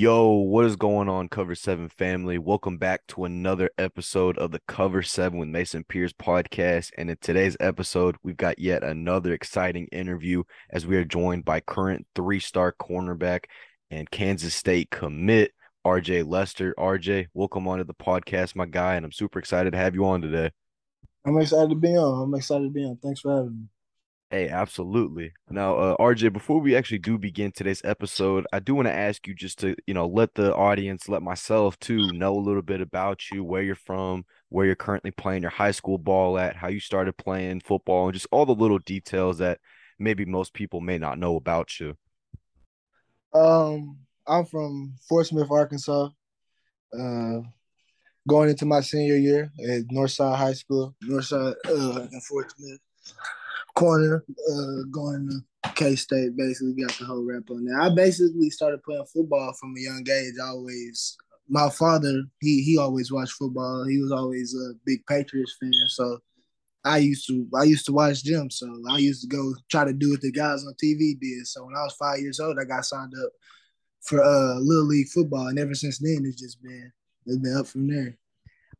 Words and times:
Yo, 0.00 0.30
what 0.30 0.64
is 0.64 0.76
going 0.76 1.08
on, 1.08 1.28
Cover 1.28 1.56
Seven 1.56 1.88
family? 1.88 2.38
Welcome 2.38 2.78
back 2.78 3.04
to 3.08 3.24
another 3.24 3.68
episode 3.78 4.38
of 4.38 4.52
the 4.52 4.60
Cover 4.68 5.02
Seven 5.02 5.40
with 5.40 5.48
Mason 5.48 5.82
Pierce 5.82 6.12
podcast. 6.12 6.92
And 6.96 7.10
in 7.10 7.16
today's 7.20 7.56
episode, 7.58 8.14
we've 8.22 8.36
got 8.36 8.60
yet 8.60 8.84
another 8.84 9.32
exciting 9.32 9.88
interview 9.90 10.44
as 10.70 10.86
we 10.86 10.94
are 10.94 11.04
joined 11.04 11.44
by 11.44 11.58
current 11.58 12.06
three 12.14 12.38
star 12.38 12.72
cornerback 12.80 13.46
and 13.90 14.08
Kansas 14.08 14.54
State 14.54 14.88
commit, 14.90 15.50
RJ 15.84 16.28
Lester. 16.28 16.76
RJ, 16.78 17.26
welcome 17.34 17.66
onto 17.66 17.82
the 17.82 17.92
podcast, 17.92 18.54
my 18.54 18.66
guy. 18.66 18.94
And 18.94 19.04
I'm 19.04 19.10
super 19.10 19.40
excited 19.40 19.72
to 19.72 19.78
have 19.78 19.96
you 19.96 20.04
on 20.04 20.22
today. 20.22 20.52
I'm 21.26 21.38
excited 21.38 21.70
to 21.70 21.74
be 21.74 21.96
on. 21.96 22.22
I'm 22.22 22.34
excited 22.36 22.62
to 22.62 22.70
be 22.70 22.84
on. 22.84 22.98
Thanks 23.02 23.18
for 23.18 23.34
having 23.34 23.62
me. 23.62 23.64
Hey, 24.30 24.50
absolutely. 24.50 25.32
Now, 25.48 25.76
uh, 25.76 25.96
RJ, 25.96 26.34
before 26.34 26.60
we 26.60 26.76
actually 26.76 26.98
do 26.98 27.16
begin 27.16 27.50
today's 27.50 27.80
episode, 27.82 28.46
I 28.52 28.58
do 28.58 28.74
want 28.74 28.86
to 28.86 28.92
ask 28.92 29.26
you 29.26 29.34
just 29.34 29.58
to, 29.60 29.74
you 29.86 29.94
know, 29.94 30.06
let 30.06 30.34
the 30.34 30.54
audience, 30.54 31.08
let 31.08 31.22
myself 31.22 31.78
too, 31.78 32.12
know 32.12 32.36
a 32.36 32.38
little 32.38 32.60
bit 32.60 32.82
about 32.82 33.30
you, 33.30 33.42
where 33.42 33.62
you're 33.62 33.74
from, 33.74 34.26
where 34.50 34.66
you're 34.66 34.74
currently 34.74 35.12
playing 35.12 35.40
your 35.40 35.50
high 35.50 35.70
school 35.70 35.96
ball 35.96 36.38
at, 36.38 36.56
how 36.56 36.68
you 36.68 36.78
started 36.78 37.16
playing 37.16 37.60
football, 37.60 38.04
and 38.04 38.12
just 38.12 38.26
all 38.30 38.44
the 38.44 38.54
little 38.54 38.80
details 38.80 39.38
that 39.38 39.60
maybe 39.98 40.26
most 40.26 40.52
people 40.52 40.82
may 40.82 40.98
not 40.98 41.18
know 41.18 41.36
about 41.36 41.80
you. 41.80 41.96
Um, 43.32 43.96
I'm 44.26 44.44
from 44.44 44.92
Fort 45.08 45.26
Smith, 45.26 45.50
Arkansas. 45.50 46.10
Uh, 46.92 47.40
going 48.28 48.50
into 48.50 48.66
my 48.66 48.82
senior 48.82 49.16
year 49.16 49.50
at 49.58 49.88
Northside 49.88 50.36
High 50.36 50.52
School, 50.52 50.94
Northside 51.02 51.54
uh, 51.64 52.06
in 52.12 52.20
Fort 52.28 52.52
Smith 52.54 52.78
corner, 53.78 54.24
uh, 54.50 54.82
going 54.90 55.28
to 55.28 55.70
K 55.74 55.94
State. 55.94 56.36
Basically, 56.36 56.74
got 56.74 56.92
the 56.98 57.04
whole 57.04 57.24
rap 57.24 57.44
on 57.50 57.64
there. 57.64 57.80
I 57.80 57.94
basically 57.94 58.50
started 58.50 58.82
playing 58.82 59.06
football 59.12 59.52
from 59.54 59.74
a 59.76 59.80
young 59.80 60.04
age. 60.10 60.34
always, 60.42 61.16
my 61.48 61.70
father, 61.70 62.24
he 62.40 62.62
he 62.62 62.76
always 62.76 63.12
watched 63.12 63.32
football. 63.32 63.84
He 63.84 64.00
was 64.00 64.12
always 64.12 64.54
a 64.54 64.74
big 64.84 65.06
Patriots 65.06 65.56
fan, 65.60 65.72
so 65.88 66.18
I 66.84 66.98
used 66.98 67.26
to 67.28 67.46
I 67.58 67.64
used 67.64 67.86
to 67.86 67.92
watch 67.92 68.24
them. 68.24 68.50
So 68.50 68.66
I 68.90 68.98
used 68.98 69.22
to 69.22 69.28
go 69.28 69.54
try 69.70 69.84
to 69.84 69.92
do 69.92 70.10
what 70.10 70.20
the 70.22 70.32
guys 70.32 70.64
on 70.64 70.74
TV 70.82 71.18
did. 71.18 71.46
So 71.46 71.64
when 71.64 71.76
I 71.76 71.82
was 71.82 71.94
five 71.94 72.18
years 72.18 72.40
old, 72.40 72.58
I 72.60 72.64
got 72.64 72.84
signed 72.84 73.14
up 73.24 73.30
for 74.00 74.22
uh 74.22 74.56
little 74.58 74.86
league 74.86 75.08
football, 75.08 75.46
and 75.46 75.58
ever 75.58 75.74
since 75.74 75.98
then, 75.98 76.22
it's 76.24 76.40
just 76.40 76.62
been 76.62 76.92
it's 77.26 77.38
been 77.38 77.56
up 77.56 77.66
from 77.68 77.86
there. 77.88 78.16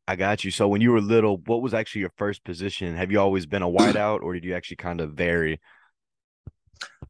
I 0.09 0.17
got 0.17 0.43
you. 0.43 0.51
So 0.51 0.67
when 0.69 0.81
you 0.81 0.93
were 0.93 1.03
little, 1.03 1.37
what 1.45 1.61
was 1.61 1.75
actually 1.75 2.01
your 2.01 2.13
first 2.17 2.43
position? 2.43 2.97
Have 2.97 3.13
you 3.13 3.21
always 3.21 3.45
been 3.45 3.61
a 3.61 3.69
wideout 3.69 4.23
or 4.23 4.33
did 4.33 4.43
you 4.43 4.55
actually 4.55 4.79
kind 4.79 5.03
of 5.03 5.13
vary? 5.13 5.61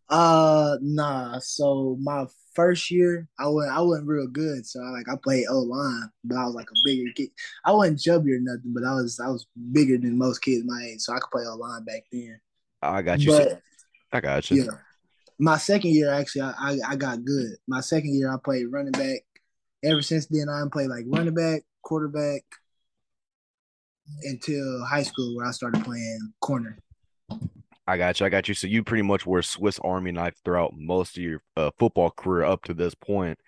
Uh 0.08 0.78
nah. 0.80 1.38
So 1.38 1.96
my 2.00 2.24
first 2.54 2.90
year, 2.90 3.28
I 3.38 3.46
went 3.46 3.70
I 3.70 3.80
wasn't 3.82 4.08
real 4.08 4.26
good. 4.26 4.66
So 4.66 4.80
I, 4.82 4.88
like 4.88 5.08
I 5.08 5.14
played 5.22 5.46
O 5.48 5.60
line, 5.60 6.10
but 6.24 6.38
I 6.38 6.46
was 6.46 6.56
like 6.56 6.66
a 6.72 6.80
bigger 6.84 7.12
kid. 7.14 7.28
I 7.64 7.70
wasn't 7.70 8.00
chubby 8.00 8.32
or 8.32 8.40
nothing, 8.40 8.74
but 8.74 8.82
I 8.82 8.94
was 8.94 9.20
I 9.20 9.28
was 9.28 9.46
bigger 9.70 9.96
than 9.96 10.18
most 10.18 10.40
kids 10.40 10.64
my 10.66 10.82
age, 10.82 10.98
so 10.98 11.12
I 11.12 11.20
could 11.20 11.30
play 11.30 11.44
O 11.46 11.54
line 11.54 11.84
back 11.84 12.02
then. 12.10 12.40
I 12.82 13.02
got 13.02 13.20
you. 13.20 13.30
But, 13.30 13.62
I 14.12 14.20
got 14.20 14.50
you. 14.50 14.64
Yeah. 14.64 14.70
My 15.38 15.56
second 15.56 15.92
year, 15.92 16.12
actually, 16.12 16.42
I, 16.42 16.54
I, 16.58 16.78
I 16.88 16.96
got 16.96 17.24
good. 17.24 17.52
My 17.68 17.80
second 17.80 18.12
year, 18.12 18.32
I 18.32 18.38
played 18.42 18.66
running 18.72 18.90
back. 18.90 19.20
Ever 19.84 20.02
since 20.02 20.26
then, 20.26 20.48
I 20.48 20.64
played 20.72 20.88
like 20.88 21.04
running 21.06 21.34
back, 21.34 21.62
quarterback, 21.82 22.42
until 24.22 24.84
high 24.84 25.02
school 25.02 25.36
where 25.36 25.46
I 25.46 25.50
started 25.50 25.84
playing 25.84 26.32
corner. 26.40 26.78
I 27.86 27.96
got 27.96 28.20
you. 28.20 28.26
I 28.26 28.28
got 28.28 28.48
you. 28.48 28.54
So 28.54 28.66
you 28.66 28.84
pretty 28.84 29.02
much 29.02 29.26
were 29.26 29.38
a 29.38 29.44
Swiss 29.44 29.78
Army 29.78 30.12
knife 30.12 30.34
throughout 30.44 30.74
most 30.76 31.16
of 31.16 31.22
your 31.22 31.40
uh, 31.56 31.70
football 31.78 32.10
career 32.10 32.44
up 32.44 32.64
to 32.64 32.74
this 32.74 32.94
point. 32.94 33.38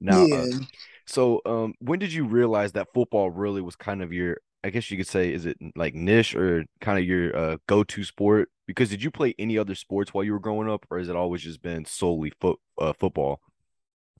Now, 0.00 0.22
uh, 0.22 0.26
yeah. 0.26 0.36
uh, 0.36 0.58
so 1.06 1.40
um, 1.44 1.74
when 1.80 1.98
did 1.98 2.12
you 2.12 2.24
realize 2.24 2.72
that 2.72 2.92
football 2.94 3.30
really 3.30 3.60
was 3.60 3.74
kind 3.74 4.00
of 4.02 4.12
your, 4.12 4.38
I 4.62 4.70
guess 4.70 4.90
you 4.90 4.96
could 4.96 5.08
say, 5.08 5.32
is 5.32 5.46
it 5.46 5.56
like 5.74 5.94
niche 5.94 6.36
or 6.36 6.64
kind 6.80 6.98
of 6.98 7.04
your 7.04 7.36
uh, 7.36 7.56
go-to 7.66 8.04
sport? 8.04 8.50
Because 8.66 8.90
did 8.90 9.02
you 9.02 9.10
play 9.10 9.34
any 9.38 9.58
other 9.58 9.74
sports 9.74 10.14
while 10.14 10.22
you 10.22 10.32
were 10.32 10.38
growing 10.38 10.70
up, 10.70 10.86
or 10.90 10.98
has 10.98 11.08
it 11.08 11.16
always 11.16 11.42
just 11.42 11.62
been 11.62 11.84
solely 11.84 12.32
foot 12.40 12.60
uh, 12.78 12.92
football? 12.92 13.40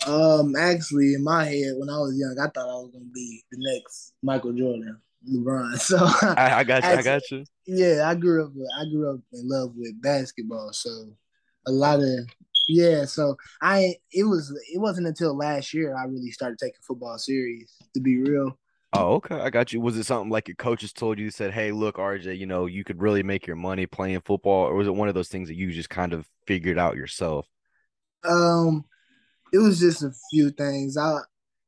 Um, 0.07 0.57
actually, 0.57 1.15
in 1.15 1.23
my 1.23 1.45
head, 1.45 1.75
when 1.77 1.91
I 1.91 1.99
was 1.99 2.17
young, 2.17 2.37
I 2.41 2.49
thought 2.49 2.69
I 2.69 2.75
was 2.75 2.91
gonna 2.93 3.05
be 3.13 3.45
the 3.51 3.59
next 3.61 4.15
Michael 4.23 4.53
Jordan. 4.53 5.01
LeBron. 5.27 5.79
So 5.81 5.99
I, 5.99 6.61
I 6.61 6.65
got 6.65 6.83
you. 6.83 6.89
I, 6.89 6.97
I 6.97 7.03
got 7.03 7.31
you. 7.31 7.45
Yeah, 7.67 8.09
I 8.09 8.15
grew 8.15 8.45
up. 8.45 8.53
I 8.79 8.85
grew 8.85 9.15
up 9.15 9.21
in 9.33 9.49
love 9.49 9.73
with 9.77 10.01
basketball. 10.01 10.73
So 10.73 10.91
a 11.67 11.71
lot 11.73 12.01
of 12.01 12.27
yeah. 12.69 13.05
So 13.05 13.37
I 13.63 13.97
it 14.13 14.25
was 14.25 14.51
it 14.73 14.79
wasn't 14.79 15.07
until 15.07 15.37
last 15.37 15.73
year 15.75 15.97
I 15.97 16.05
really 16.05 16.31
started 16.31 16.59
taking 16.59 16.81
football 16.87 17.19
serious. 17.19 17.77
To 17.95 18.01
be 18.01 18.19
real. 18.19 18.59
Oh, 18.95 19.15
okay. 19.15 19.39
I 19.39 19.51
got 19.51 19.73
you. 19.73 19.81
Was 19.81 19.99
it 19.99 20.05
something 20.05 20.31
like 20.31 20.49
your 20.49 20.55
coaches 20.55 20.95
told 20.95 21.19
you, 21.19 21.31
said, 21.31 21.53
Hey, 21.53 21.73
look, 21.73 21.97
RJ, 21.97 22.39
you 22.39 22.47
know, 22.47 22.65
you 22.65 22.85
could 22.85 23.03
really 23.03 23.23
make 23.23 23.47
your 23.47 23.57
money 23.57 23.85
playing 23.85 24.23
football? 24.23 24.67
Or 24.67 24.75
was 24.75 24.87
it 24.87 24.95
one 24.95 25.09
of 25.09 25.15
those 25.15 25.29
things 25.29 25.49
that 25.49 25.57
you 25.57 25.71
just 25.73 25.91
kind 25.91 26.15
of 26.15 26.27
figured 26.47 26.79
out 26.79 26.97
yourself? 26.97 27.47
Um, 28.25 28.85
it 29.53 29.59
was 29.59 29.79
just 29.79 30.03
a 30.03 30.13
few 30.31 30.51
things. 30.51 30.97
I 30.97 31.19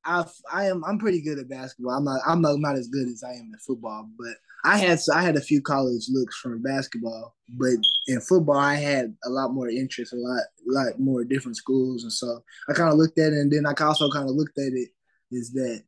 I 0.05 0.25
I 0.53 0.67
am 0.67 0.85
I'm 0.85 0.99
pretty 0.99 1.21
good 1.23 1.39
at 1.39 1.49
basketball. 1.49 1.95
I'm 1.95 2.05
not 2.05 2.21
I'm 2.27 2.41
not, 2.41 2.59
not 2.59 2.77
as 2.77 2.89
good 2.89 3.09
as 3.09 3.23
I 3.23 3.33
am 3.33 3.51
in 3.53 3.59
football, 3.67 4.09
but 4.19 4.35
I 4.65 4.79
had 4.79 5.01
so 5.01 5.15
I 5.15 5.23
had 5.23 5.37
a 5.37 5.41
few 5.41 5.61
college 5.61 6.07
looks 6.11 6.37
from 6.39 6.63
basketball, 6.63 7.35
but 7.49 7.75
in 8.07 8.21
football 8.21 8.59
I 8.59 8.77
had 8.77 9.15
a 9.25 9.31
lot 9.31 9.53
more 9.53 9.69
interest, 9.69 10.13
a 10.13 10.17
lot 10.17 10.43
lot 10.67 10.99
more 10.99 11.25
different 11.25 11.57
schools, 11.57 12.03
and 12.03 12.13
so 12.13 12.43
I 12.69 12.73
kind 12.73 12.91
of 12.91 12.99
looked 12.99 13.19
at 13.19 13.33
it, 13.33 13.39
and 13.39 13.53
then 13.53 13.67
I 13.67 13.73
also 13.83 14.11
kind 14.11 14.29
of 14.29 14.35
looked 14.35 14.59
at 14.59 14.73
it 14.73 14.89
is 15.33 15.53
that 15.53 15.83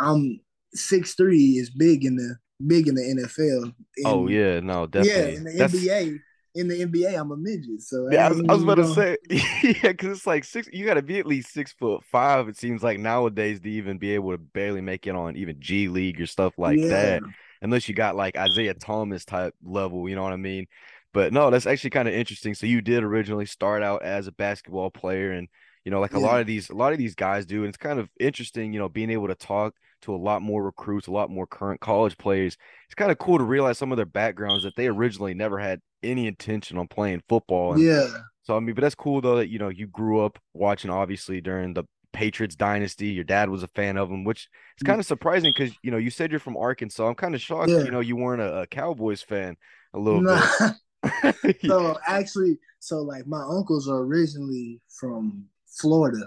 I'm 0.00 0.40
six 0.74 1.14
three 1.14 1.58
is 1.58 1.70
big 1.70 2.04
in 2.04 2.16
the 2.16 2.36
big 2.66 2.88
in 2.88 2.94
the 2.94 3.02
NFL. 3.02 3.64
And, 3.64 4.06
oh 4.06 4.28
yeah, 4.28 4.60
no, 4.60 4.86
definitely. 4.86 5.32
Yeah, 5.32 5.36
in 5.38 5.44
the 5.44 5.52
That's... 5.52 5.74
NBA, 5.74 6.18
in 6.56 6.68
the 6.68 6.86
NBA, 6.86 7.18
I'm 7.18 7.30
a 7.30 7.36
midget. 7.36 7.82
So 7.82 8.08
yeah, 8.10 8.26
I, 8.26 8.30
was, 8.30 8.40
I 8.48 8.52
was, 8.52 8.62
about 8.62 8.74
to 8.76 8.88
say, 8.88 9.16
yeah, 9.62 9.92
because 9.92 10.16
it's 10.16 10.26
like 10.26 10.44
six. 10.44 10.68
You 10.72 10.86
got 10.86 10.94
to 10.94 11.02
be 11.02 11.18
at 11.18 11.26
least 11.26 11.52
six 11.52 11.72
foot 11.72 12.02
five. 12.10 12.48
It 12.48 12.56
seems 12.56 12.82
like 12.82 12.98
nowadays 12.98 13.60
to 13.60 13.70
even 13.70 13.98
be 13.98 14.12
able 14.12 14.32
to 14.32 14.38
barely 14.38 14.80
make 14.80 15.06
it 15.06 15.14
on 15.14 15.36
even 15.36 15.60
G 15.60 15.88
League 15.88 16.20
or 16.20 16.26
stuff 16.26 16.54
like 16.58 16.78
yeah. 16.78 16.88
that, 16.88 17.22
unless 17.60 17.88
you 17.88 17.94
got 17.94 18.16
like 18.16 18.36
Isaiah 18.36 18.74
Thomas 18.74 19.24
type 19.24 19.54
level. 19.62 20.08
You 20.08 20.16
know 20.16 20.22
what 20.22 20.32
I 20.32 20.36
mean? 20.36 20.66
But 21.12 21.32
no, 21.32 21.50
that's 21.50 21.66
actually 21.66 21.90
kind 21.90 22.08
of 22.08 22.14
interesting. 22.14 22.54
So 22.54 22.66
you 22.66 22.80
did 22.80 23.02
originally 23.02 23.46
start 23.46 23.82
out 23.82 24.02
as 24.02 24.26
a 24.26 24.32
basketball 24.32 24.90
player, 24.90 25.32
and 25.32 25.48
you 25.84 25.90
know, 25.90 26.00
like 26.00 26.12
yeah. 26.12 26.18
a 26.18 26.20
lot 26.20 26.40
of 26.40 26.46
these, 26.46 26.70
a 26.70 26.74
lot 26.74 26.92
of 26.92 26.98
these 26.98 27.14
guys 27.14 27.46
do, 27.46 27.60
and 27.60 27.68
it's 27.68 27.78
kind 27.78 27.98
of 27.98 28.08
interesting. 28.18 28.72
You 28.72 28.78
know, 28.78 28.88
being 28.88 29.10
able 29.10 29.28
to 29.28 29.34
talk 29.34 29.74
to 30.02 30.14
a 30.14 30.16
lot 30.16 30.42
more 30.42 30.62
recruits, 30.62 31.06
a 31.06 31.12
lot 31.12 31.30
more 31.30 31.46
current 31.46 31.80
college 31.80 32.16
players. 32.18 32.56
It's 32.86 32.94
kind 32.94 33.10
of 33.10 33.18
cool 33.18 33.38
to 33.38 33.44
realize 33.44 33.78
some 33.78 33.92
of 33.92 33.96
their 33.96 34.06
backgrounds 34.06 34.64
that 34.64 34.76
they 34.76 34.86
originally 34.86 35.34
never 35.34 35.58
had 35.58 35.80
any 36.02 36.26
intention 36.26 36.78
on 36.78 36.88
playing 36.88 37.22
football. 37.28 37.74
And 37.74 37.82
yeah. 37.82 38.08
So 38.42 38.56
I 38.56 38.60
mean, 38.60 38.74
but 38.74 38.82
that's 38.82 38.94
cool 38.94 39.20
though 39.20 39.36
that 39.36 39.48
you 39.48 39.58
know 39.58 39.68
you 39.68 39.86
grew 39.86 40.20
up 40.20 40.38
watching 40.54 40.90
obviously 40.90 41.40
during 41.40 41.74
the 41.74 41.84
Patriots 42.12 42.56
dynasty. 42.56 43.08
Your 43.08 43.24
dad 43.24 43.50
was 43.50 43.62
a 43.62 43.68
fan 43.68 43.96
of 43.96 44.08
them, 44.08 44.24
which 44.24 44.48
is 44.78 44.84
kind 44.84 45.00
of 45.00 45.06
surprising 45.06 45.52
because 45.56 45.76
you 45.82 45.90
know 45.90 45.96
you 45.96 46.10
said 46.10 46.30
you're 46.30 46.40
from 46.40 46.56
Arkansas. 46.56 47.06
I'm 47.06 47.14
kind 47.14 47.34
of 47.34 47.40
shocked, 47.40 47.70
yeah. 47.70 47.82
you 47.82 47.90
know, 47.90 48.00
you 48.00 48.16
weren't 48.16 48.42
a, 48.42 48.60
a 48.60 48.66
Cowboys 48.66 49.22
fan 49.22 49.56
a 49.92 49.98
little 49.98 50.22
bit. 50.22 51.56
so 51.66 51.96
actually, 52.06 52.58
so 52.78 53.02
like 53.02 53.26
my 53.26 53.42
uncles 53.42 53.88
are 53.88 53.98
originally 53.98 54.80
from 54.88 55.44
Florida. 55.80 56.26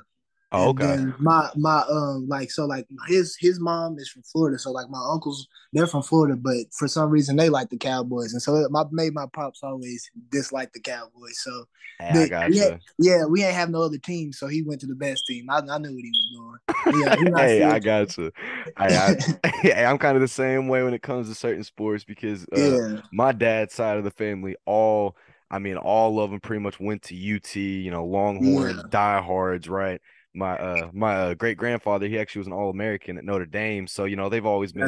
Oh, 0.52 0.70
okay. 0.70 1.06
My 1.20 1.48
my 1.56 1.84
um 1.90 2.28
like 2.28 2.50
so 2.50 2.66
like 2.66 2.88
his 3.08 3.38
his 3.40 3.60
mom 3.60 4.00
is 4.00 4.10
from 4.10 4.24
Florida, 4.24 4.58
so 4.58 4.72
like 4.72 4.90
my 4.90 5.02
uncles 5.12 5.48
they're 5.74 5.86
from 5.86 6.02
Florida, 6.02 6.36
but 6.36 6.58
for 6.72 6.88
some 6.88 7.12
reason 7.12 7.36
they 7.36 7.50
like 7.50 7.70
the 7.70 7.78
Cowboys, 7.78 8.34
and 8.34 8.42
so 8.42 8.56
it 8.56 8.72
my, 8.72 8.84
made 8.92 9.14
my 9.14 9.28
pops 9.32 9.62
always 9.62 10.10
dislike 10.32 10.74
the 10.74 10.80
Cowboys. 10.80 11.40
So 11.44 11.66
hey, 12.00 12.14
they, 12.14 12.24
I 12.24 12.28
gotcha. 12.28 12.56
yeah, 12.56 12.78
yeah, 12.98 13.26
we 13.26 13.44
ain't 13.44 13.54
have 13.54 13.70
no 13.70 13.84
other 13.84 14.00
team, 14.00 14.34
so 14.34 14.48
he 14.48 14.64
went 14.64 14.82
to 14.82 14.88
the 14.88 14.96
best 14.96 15.28
team. 15.28 15.52
I, 15.52 15.58
I 15.58 15.78
knew 15.78 15.94
what 15.94 16.04
he 16.04 16.12
was 16.12 16.58
doing. 16.84 17.04
Yeah, 17.04 17.38
hey, 17.38 17.64
I 17.64 17.78
got 17.78 18.18
you. 18.18 18.32
I, 18.76 19.18
I, 19.44 19.84
I'm 19.84 20.00
kind 20.00 20.16
of 20.16 20.22
the 20.22 20.28
same 20.28 20.68
way 20.68 20.82
when 20.82 20.96
it 20.96 21.04
comes 21.04 21.30
to 21.30 21.36
certain 21.36 21.64
sports 21.64 22.04
because 22.06 22.46
uh, 22.46 22.60
yeah. 22.60 23.02
my 23.12 23.34
dad's 23.34 23.76
side 23.76 23.98
of 23.98 24.04
the 24.04 24.12
family 24.12 24.56
all. 24.66 25.16
I 25.52 25.58
mean, 25.58 25.78
all 25.78 26.20
of 26.20 26.30
them 26.30 26.40
pretty 26.40 26.62
much 26.62 26.80
went 26.80 27.02
to 27.04 27.16
UT, 27.16 27.56
you 27.56 27.90
know, 27.90 28.06
Longhorn 28.06 28.76
yeah. 28.76 28.84
diehards, 28.88 29.68
right? 29.68 30.00
My 30.34 30.58
uh 30.58 30.90
my 30.94 31.16
uh, 31.16 31.34
great 31.34 31.58
grandfather 31.58 32.08
he 32.08 32.20
actually 32.20 32.40
was 32.40 32.48
an 32.48 32.54
all 32.54 32.70
american 32.70 33.18
at 33.18 33.24
notre 33.24 33.46
dame 33.46 33.88
so 33.88 34.06
you 34.06 34.16
know 34.16 34.30
they've 34.30 34.46
always 34.46 34.72
been 34.72 34.88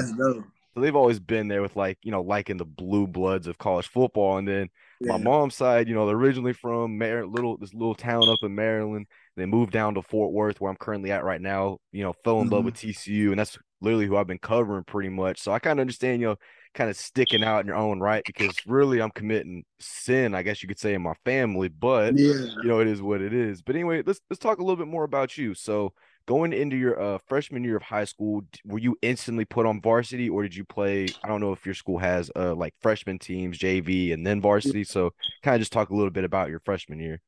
so 0.73 0.79
they've 0.79 0.95
always 0.95 1.19
been 1.19 1.47
there 1.47 1.61
with 1.61 1.75
like 1.75 1.97
you 2.03 2.11
know 2.11 2.21
liking 2.21 2.57
the 2.57 2.65
blue 2.65 3.07
bloods 3.07 3.47
of 3.47 3.57
college 3.57 3.87
football 3.87 4.37
and 4.37 4.47
then 4.47 4.69
yeah. 4.99 5.13
my 5.13 5.17
mom's 5.17 5.55
side 5.55 5.87
you 5.87 5.95
know 5.95 6.05
they're 6.05 6.15
originally 6.15 6.53
from 6.53 6.97
Mar- 6.97 7.25
little 7.25 7.57
this 7.57 7.73
little 7.73 7.95
town 7.95 8.29
up 8.29 8.39
in 8.43 8.53
maryland 8.53 9.07
they 9.35 9.45
moved 9.45 9.71
down 9.71 9.95
to 9.95 10.01
fort 10.01 10.31
worth 10.31 10.61
where 10.61 10.69
i'm 10.69 10.77
currently 10.77 11.11
at 11.11 11.23
right 11.23 11.41
now 11.41 11.77
you 11.91 12.03
know 12.03 12.13
fell 12.23 12.39
in 12.39 12.45
mm-hmm. 12.45 12.55
love 12.55 12.65
with 12.65 12.75
tcu 12.75 13.31
and 13.31 13.39
that's 13.39 13.57
literally 13.81 14.05
who 14.05 14.15
i've 14.15 14.27
been 14.27 14.37
covering 14.37 14.83
pretty 14.83 15.09
much 15.09 15.41
so 15.41 15.51
i 15.51 15.59
kind 15.59 15.79
of 15.79 15.81
understand 15.81 16.21
you 16.21 16.27
know 16.27 16.35
kind 16.73 16.89
of 16.89 16.95
sticking 16.95 17.43
out 17.43 17.61
in 17.61 17.67
your 17.67 17.75
own 17.75 17.99
right 17.99 18.23
because 18.25 18.55
really 18.65 19.01
I'm 19.01 19.11
committing 19.11 19.63
sin, 19.79 20.33
I 20.33 20.41
guess 20.41 20.61
you 20.61 20.67
could 20.67 20.79
say, 20.79 20.93
in 20.93 21.01
my 21.01 21.13
family. 21.25 21.67
But 21.67 22.17
yeah. 22.17 22.33
you 22.33 22.63
know, 22.63 22.79
it 22.79 22.87
is 22.87 23.01
what 23.01 23.21
it 23.21 23.33
is. 23.33 23.61
But 23.61 23.75
anyway, 23.75 24.03
let's 24.05 24.21
let's 24.29 24.39
talk 24.39 24.59
a 24.59 24.61
little 24.61 24.77
bit 24.77 24.87
more 24.87 25.03
about 25.03 25.37
you. 25.37 25.53
So 25.53 25.93
going 26.27 26.53
into 26.53 26.77
your 26.77 27.01
uh, 27.01 27.17
freshman 27.27 27.63
year 27.63 27.77
of 27.77 27.83
high 27.83 28.05
school, 28.05 28.43
were 28.65 28.79
you 28.79 28.97
instantly 29.01 29.45
put 29.45 29.65
on 29.65 29.81
varsity, 29.81 30.29
or 30.29 30.43
did 30.43 30.55
you 30.55 30.63
play? 30.63 31.07
I 31.23 31.27
don't 31.27 31.41
know 31.41 31.51
if 31.51 31.65
your 31.65 31.75
school 31.75 31.97
has 31.99 32.31
uh 32.35 32.55
like 32.55 32.73
freshman 32.81 33.19
teams, 33.19 33.57
JV, 33.57 34.13
and 34.13 34.25
then 34.25 34.41
varsity. 34.41 34.83
So, 34.83 35.11
kind 35.43 35.55
of 35.55 35.61
just 35.61 35.73
talk 35.73 35.89
a 35.89 35.95
little 35.95 36.11
bit 36.11 36.23
about 36.23 36.49
your 36.49 36.59
freshman 36.59 36.99
year. 36.99 37.21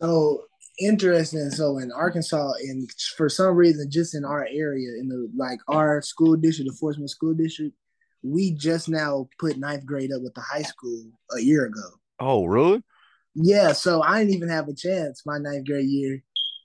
So 0.00 0.44
interesting. 0.78 1.50
So 1.50 1.78
in 1.78 1.90
Arkansas, 1.92 2.52
and 2.62 2.88
for 3.16 3.28
some 3.28 3.54
reason, 3.56 3.90
just 3.90 4.14
in 4.14 4.24
our 4.24 4.46
area, 4.50 4.90
in 5.00 5.08
the 5.08 5.30
like 5.36 5.58
our 5.68 6.00
school 6.02 6.36
district, 6.36 6.70
the 6.70 6.94
Smith 6.94 7.10
School 7.10 7.34
District, 7.34 7.74
we 8.22 8.52
just 8.52 8.88
now 8.88 9.28
put 9.38 9.58
ninth 9.58 9.86
grade 9.86 10.12
up 10.12 10.22
with 10.22 10.34
the 10.34 10.40
high 10.40 10.62
school 10.62 11.04
a 11.36 11.40
year 11.40 11.66
ago. 11.66 11.88
Oh, 12.20 12.44
really? 12.44 12.82
Yeah. 13.34 13.72
So 13.72 14.02
I 14.02 14.18
didn't 14.18 14.34
even 14.34 14.48
have 14.48 14.68
a 14.68 14.74
chance 14.74 15.22
my 15.24 15.38
ninth 15.38 15.66
grade 15.66 15.88
year. 15.88 16.22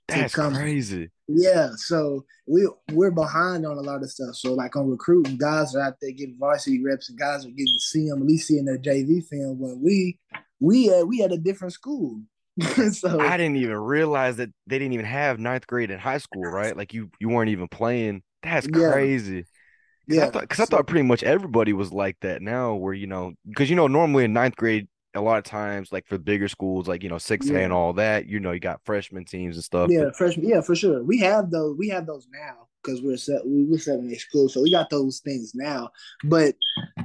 That's 0.08 0.34
crazy. 0.34 1.10
Yeah. 1.28 1.70
So 1.76 2.24
we 2.46 2.68
we're 2.92 3.10
behind 3.10 3.64
on 3.64 3.78
a 3.78 3.80
lot 3.80 4.02
of 4.02 4.10
stuff. 4.10 4.34
So 4.34 4.52
like 4.52 4.76
on 4.76 4.90
recruiting, 4.90 5.38
guys 5.38 5.74
are 5.74 5.80
out 5.80 5.94
there 6.00 6.10
getting 6.10 6.36
varsity 6.38 6.82
reps, 6.84 7.08
and 7.08 7.18
guys 7.18 7.46
are 7.46 7.50
getting 7.50 7.72
to 7.72 7.80
see 7.80 8.08
them 8.08 8.20
at 8.20 8.26
least 8.26 8.48
seeing 8.48 8.64
their 8.64 8.78
JV 8.78 9.24
film. 9.26 9.58
When 9.58 9.80
we 9.82 10.18
we 10.60 10.92
uh, 10.92 11.04
we 11.04 11.18
had 11.18 11.32
a 11.32 11.38
different 11.38 11.72
school. 11.72 12.20
so 12.92 13.20
I 13.20 13.36
didn't 13.36 13.56
even 13.56 13.76
realize 13.76 14.36
that 14.36 14.50
they 14.66 14.78
didn't 14.78 14.92
even 14.92 15.06
have 15.06 15.38
ninth 15.38 15.66
grade 15.66 15.90
in 15.90 15.98
high 15.98 16.18
school, 16.18 16.42
right? 16.42 16.76
Like 16.76 16.92
you 16.92 17.10
you 17.18 17.28
weren't 17.28 17.50
even 17.50 17.68
playing. 17.68 18.22
That's 18.42 18.66
crazy. 18.66 19.42
Cause 19.42 19.50
yeah, 20.06 20.30
because 20.30 20.60
I, 20.60 20.64
so, 20.64 20.76
I, 20.76 20.78
thought 20.78 20.86
pretty 20.86 21.06
much 21.06 21.22
everybody 21.22 21.72
was 21.72 21.92
like 21.92 22.18
that 22.20 22.42
now. 22.42 22.74
Where 22.74 22.94
you 22.94 23.06
know, 23.06 23.34
because 23.48 23.70
you 23.70 23.76
know, 23.76 23.86
normally 23.86 24.24
in 24.24 24.32
ninth 24.32 24.56
grade, 24.56 24.88
a 25.14 25.20
lot 25.20 25.38
of 25.38 25.44
times, 25.44 25.92
like 25.92 26.06
for 26.06 26.18
bigger 26.18 26.48
schools, 26.48 26.88
like 26.88 27.02
you 27.02 27.08
know, 27.08 27.18
six 27.18 27.48
yeah. 27.48 27.58
and 27.58 27.72
all 27.72 27.92
that, 27.94 28.26
you 28.26 28.40
know, 28.40 28.52
you 28.52 28.60
got 28.60 28.84
freshman 28.84 29.24
teams 29.24 29.56
and 29.56 29.64
stuff. 29.64 29.90
Yeah, 29.90 30.04
but... 30.04 30.16
freshman, 30.16 30.48
yeah, 30.48 30.60
for 30.60 30.74
sure. 30.74 31.02
We 31.02 31.18
have 31.20 31.50
those. 31.50 31.76
We 31.78 31.88
have 31.88 32.06
those 32.06 32.26
now 32.32 32.68
because 32.82 33.00
we're 33.00 33.16
set. 33.16 33.42
We're 33.44 33.78
seven 33.78 34.10
A 34.10 34.16
school, 34.16 34.48
so 34.48 34.62
we 34.62 34.70
got 34.70 34.90
those 34.90 35.20
things 35.20 35.52
now. 35.54 35.90
But 36.24 36.56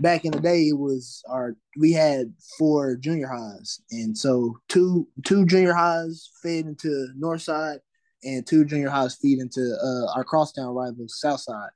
back 0.02 0.26
in 0.26 0.32
the 0.32 0.40
day, 0.40 0.64
it 0.70 0.78
was 0.78 1.24
our 1.30 1.56
we 1.78 1.94
had 1.94 2.34
four 2.58 2.96
junior 2.96 3.28
highs, 3.28 3.82
and 3.92 4.18
so 4.18 4.58
two 4.68 5.08
two 5.24 5.46
junior 5.46 5.74
highs 5.74 6.30
fed 6.42 6.66
into 6.66 7.10
Northside, 7.20 7.80
and 8.24 8.46
two 8.46 8.66
junior 8.66 8.90
highs 8.90 9.16
feed 9.16 9.40
into 9.40 9.76
uh, 9.82 10.18
our 10.18 10.24
crosstown 10.24 10.74
rivals, 10.74 11.20
Southside. 11.20 11.70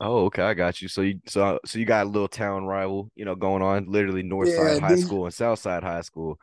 Oh, 0.00 0.26
okay, 0.26 0.42
I 0.42 0.54
got 0.54 0.82
you. 0.82 0.88
So 0.88 1.00
you 1.02 1.20
so 1.26 1.58
so 1.64 1.78
you 1.78 1.86
got 1.86 2.06
a 2.06 2.08
little 2.08 2.28
town 2.28 2.66
rival, 2.66 3.10
you 3.14 3.24
know, 3.24 3.34
going 3.34 3.62
on, 3.62 3.86
literally 3.86 4.22
Northside 4.22 4.80
yeah, 4.80 4.88
High 4.88 4.96
School 4.96 5.24
and 5.24 5.34
Southside 5.34 5.82
High 5.82 6.02
School. 6.02 6.38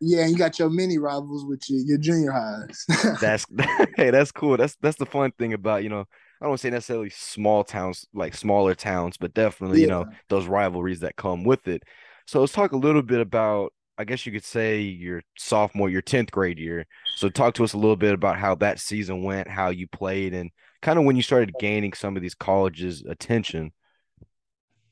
Yeah, 0.00 0.22
and 0.22 0.30
you 0.30 0.36
got 0.36 0.58
your 0.58 0.70
mini 0.70 0.98
rivals 0.98 1.44
with 1.44 1.62
your, 1.68 1.80
your 1.80 1.98
junior 1.98 2.30
highs. 2.30 2.84
that's 3.20 3.46
hey, 3.96 4.10
that's 4.10 4.32
cool. 4.32 4.56
That's 4.56 4.76
that's 4.80 4.96
the 4.96 5.06
fun 5.06 5.32
thing 5.38 5.52
about 5.52 5.82
you 5.82 5.88
know 5.88 6.06
I 6.40 6.46
don't 6.46 6.58
say 6.58 6.70
necessarily 6.70 7.10
small 7.10 7.64
towns, 7.64 8.06
like 8.14 8.34
smaller 8.34 8.74
towns, 8.74 9.16
but 9.16 9.34
definitely, 9.34 9.80
yeah. 9.80 9.86
you 9.86 9.90
know, 9.90 10.06
those 10.28 10.46
rivalries 10.46 11.00
that 11.00 11.16
come 11.16 11.44
with 11.44 11.66
it. 11.66 11.82
So 12.26 12.40
let's 12.40 12.52
talk 12.52 12.72
a 12.72 12.76
little 12.76 13.02
bit 13.02 13.20
about, 13.20 13.72
I 13.96 14.04
guess 14.04 14.24
you 14.24 14.32
could 14.32 14.44
say 14.44 14.80
your 14.80 15.22
sophomore, 15.36 15.90
your 15.90 16.02
10th 16.02 16.30
grade 16.30 16.58
year. 16.58 16.86
So 17.16 17.28
talk 17.28 17.54
to 17.54 17.64
us 17.64 17.72
a 17.72 17.78
little 17.78 17.96
bit 17.96 18.14
about 18.14 18.38
how 18.38 18.54
that 18.56 18.78
season 18.78 19.24
went, 19.24 19.48
how 19.48 19.70
you 19.70 19.88
played, 19.88 20.32
and 20.32 20.50
kind 20.82 20.98
of 20.98 21.04
when 21.04 21.16
you 21.16 21.22
started 21.22 21.54
gaining 21.58 21.92
some 21.92 22.16
of 22.16 22.22
these 22.22 22.34
colleges' 22.34 23.02
attention. 23.08 23.72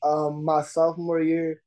Um, 0.03 0.45
my 0.45 0.63
sophomore 0.63 1.21
year, 1.21 1.63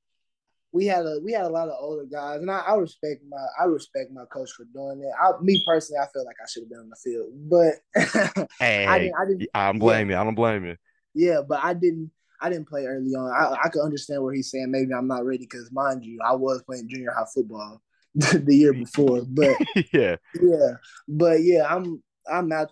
we 0.71 0.86
had 0.86 1.06
a 1.06 1.19
we 1.24 1.31
had 1.31 1.45
a 1.45 1.50
lot 1.50 1.68
of 1.68 1.75
older 1.80 2.06
guys, 2.06 2.42
and 2.42 2.51
I, 2.51 2.60
I 2.60 2.75
respect 2.75 3.21
my 3.27 3.45
I 3.60 3.66
respect 3.66 4.12
my 4.12 4.25
coach 4.31 4.51
for 4.51 4.66
doing 4.66 5.01
it. 5.01 5.12
I, 5.19 5.42
me 5.42 5.63
personally, 5.66 6.00
I 6.00 6.07
feel 6.13 6.25
like 6.25 6.36
I 6.42 6.48
should 6.50 6.63
have 6.63 6.69
been 6.69 6.80
on 6.80 6.89
the 6.89 6.95
field, 6.95 7.30
but 7.50 8.48
hey, 8.60 8.86
I 8.86 9.00
didn't. 9.00 9.16
I 9.19 9.25
didn't. 9.25 9.50
I 9.54 9.66
don't 9.68 9.80
blame 9.80 10.10
yeah. 10.10 10.18
you. 10.18 10.21
I 10.21 10.24
don't 10.24 10.36
blame 10.36 10.66
you. 10.66 10.75
Yeah, 11.13 11.42
but 11.48 11.63
I 11.63 11.74
didn't. 11.74 12.12
I 12.42 12.50
didn't 12.50 12.69
play 12.69 12.86
early 12.86 13.12
on. 13.16 13.31
I, 13.31 13.66
I 13.66 13.69
could 13.69 13.83
understand 13.83 14.24
where 14.24 14.33
he's 14.33 14.50
saying 14.50 14.71
maybe 14.71 14.94
I'm 14.94 15.07
not 15.07 15.25
ready 15.25 15.39
because, 15.39 15.71
mind 15.74 16.06
you, 16.06 16.19
I 16.25 16.36
was 16.36 16.63
playing 16.63 16.88
junior 16.88 17.12
high 17.12 17.25
football 17.33 17.81
the 18.16 18.56
year 18.56 18.74
before. 18.74 19.24
But 19.27 19.57
yeah, 19.94 20.16
yeah, 20.42 20.74
but 21.07 21.44
yeah, 21.44 21.66
I'm 21.68 22.01
I'm 22.31 22.51
out. 22.51 22.71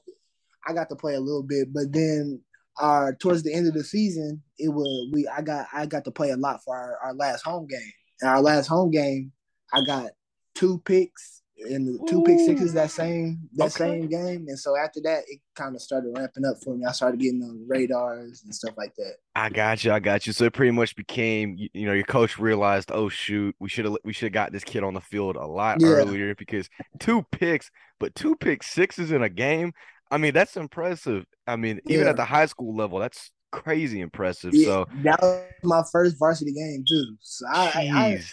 I 0.65 0.73
got 0.73 0.89
to 0.89 0.95
play 0.95 1.15
a 1.15 1.19
little 1.19 1.43
bit, 1.43 1.73
but 1.73 1.91
then 1.91 2.41
our 2.79 3.13
towards 3.15 3.43
the 3.43 3.53
end 3.53 3.67
of 3.67 3.73
the 3.73 3.83
season, 3.83 4.41
it 4.57 4.69
was 4.69 5.09
we 5.11 5.27
I 5.27 5.41
got 5.41 5.67
I 5.73 5.85
got 5.85 6.05
to 6.05 6.11
play 6.11 6.31
a 6.31 6.37
lot 6.37 6.63
for 6.63 6.75
our, 6.75 6.97
our 7.03 7.13
last 7.13 7.43
home 7.43 7.67
game. 7.67 7.91
And 8.21 8.29
our 8.29 8.41
last 8.41 8.67
home 8.67 8.91
game, 8.91 9.31
I 9.73 9.83
got 9.85 10.11
two 10.55 10.79
picks 10.85 11.43
and 11.59 11.87
the 11.87 12.05
two 12.07 12.19
Ooh. 12.19 12.23
pick 12.23 12.39
sixes 12.39 12.73
that 12.73 12.91
same 12.91 13.39
that 13.55 13.75
okay. 13.75 13.99
same 13.99 14.07
game. 14.07 14.45
And 14.47 14.57
so 14.57 14.77
after 14.77 14.99
that, 15.03 15.23
it 15.27 15.39
kind 15.55 15.75
of 15.75 15.81
started 15.81 16.13
ramping 16.15 16.45
up 16.45 16.57
for 16.63 16.75
me. 16.75 16.85
I 16.85 16.91
started 16.91 17.19
getting 17.19 17.41
on 17.41 17.65
radars 17.67 18.43
and 18.43 18.53
stuff 18.53 18.75
like 18.77 18.93
that. 18.95 19.15
I 19.35 19.49
got 19.49 19.83
you. 19.83 19.91
I 19.91 19.99
got 19.99 20.27
you. 20.27 20.33
So 20.33 20.45
it 20.45 20.53
pretty 20.53 20.71
much 20.71 20.95
became, 20.95 21.55
you, 21.57 21.69
you 21.73 21.85
know, 21.85 21.93
your 21.93 22.05
coach 22.05 22.37
realized, 22.37 22.91
oh 22.91 23.09
shoot, 23.09 23.55
we 23.59 23.69
should 23.69 23.85
have 23.85 23.95
we 24.03 24.13
should 24.13 24.25
have 24.25 24.33
got 24.33 24.51
this 24.51 24.63
kid 24.63 24.83
on 24.83 24.93
the 24.93 25.01
field 25.01 25.35
a 25.35 25.45
lot 25.45 25.81
yeah. 25.81 25.87
earlier 25.87 26.35
because 26.35 26.69
two 26.99 27.25
picks, 27.31 27.71
but 27.99 28.13
two 28.15 28.35
pick 28.35 28.63
sixes 28.63 29.11
in 29.11 29.23
a 29.23 29.29
game. 29.29 29.73
I 30.09 30.17
mean, 30.17 30.33
that's 30.33 30.57
impressive. 30.57 31.25
I 31.45 31.55
mean, 31.55 31.81
even 31.85 32.05
yeah. 32.05 32.11
at 32.11 32.15
the 32.15 32.25
high 32.25 32.45
school 32.45 32.75
level, 32.75 32.99
that's 32.99 33.31
crazy 33.51 34.01
impressive. 34.01 34.53
Yeah, 34.53 34.65
so 34.65 34.87
that 35.03 35.21
was 35.21 35.45
my 35.63 35.83
first 35.91 36.17
varsity 36.17 36.53
game 36.53 36.83
too. 36.87 37.15
So 37.21 37.45
I, 37.47 37.89
I, 37.93 38.23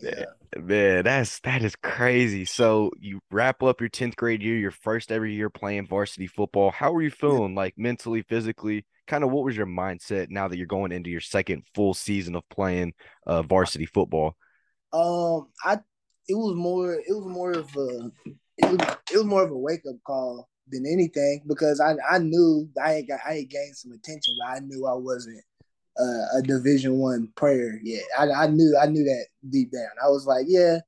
yeah. 0.00 0.24
Man, 0.56 1.04
that's 1.04 1.40
that 1.40 1.62
is 1.62 1.74
crazy. 1.76 2.44
So 2.44 2.92
you 3.00 3.20
wrap 3.30 3.62
up 3.62 3.80
your 3.80 3.90
10th 3.90 4.16
grade 4.16 4.42
year, 4.42 4.56
your 4.56 4.70
first 4.70 5.10
every 5.10 5.34
year 5.34 5.50
playing 5.50 5.86
varsity 5.86 6.26
football. 6.26 6.70
How 6.70 6.92
were 6.92 7.02
you 7.02 7.10
feeling 7.10 7.54
like 7.54 7.74
mentally, 7.76 8.22
physically? 8.22 8.86
Kind 9.06 9.24
of 9.24 9.30
what 9.30 9.44
was 9.44 9.56
your 9.56 9.66
mindset 9.66 10.30
now 10.30 10.48
that 10.48 10.56
you're 10.56 10.66
going 10.66 10.92
into 10.92 11.10
your 11.10 11.20
second 11.20 11.64
full 11.74 11.92
season 11.92 12.36
of 12.36 12.48
playing 12.48 12.94
uh, 13.26 13.42
varsity 13.42 13.86
football? 13.86 14.36
Um, 14.92 15.48
I 15.64 15.80
it 16.28 16.34
was 16.34 16.54
more 16.54 16.94
it 16.94 17.04
was 17.08 17.26
more 17.26 17.52
of 17.52 17.76
a 17.76 18.10
it 18.56 18.70
was, 18.70 18.96
it 19.12 19.16
was 19.16 19.26
more 19.26 19.42
of 19.42 19.50
a 19.50 19.58
wake 19.58 19.82
up 19.88 19.96
call 20.06 20.48
than 20.68 20.86
anything 20.86 21.42
because 21.46 21.80
I 21.80 21.94
I 22.08 22.18
knew 22.18 22.68
I 22.82 22.92
had 22.92 23.08
got, 23.08 23.20
I 23.26 23.34
had 23.34 23.50
gained 23.50 23.76
some 23.76 23.92
attention, 23.92 24.36
but 24.38 24.56
I 24.56 24.60
knew 24.60 24.86
I 24.86 24.94
wasn't 24.94 25.42
a 25.96 26.42
Division 26.42 26.98
One 26.98 27.28
player 27.36 27.78
yet. 27.82 28.02
I, 28.18 28.30
I 28.30 28.46
knew 28.48 28.76
I 28.80 28.86
knew 28.86 29.04
that 29.04 29.26
deep 29.48 29.72
down. 29.72 29.90
I 30.02 30.08
was 30.08 30.26
like, 30.26 30.46
yeah, 30.48 30.78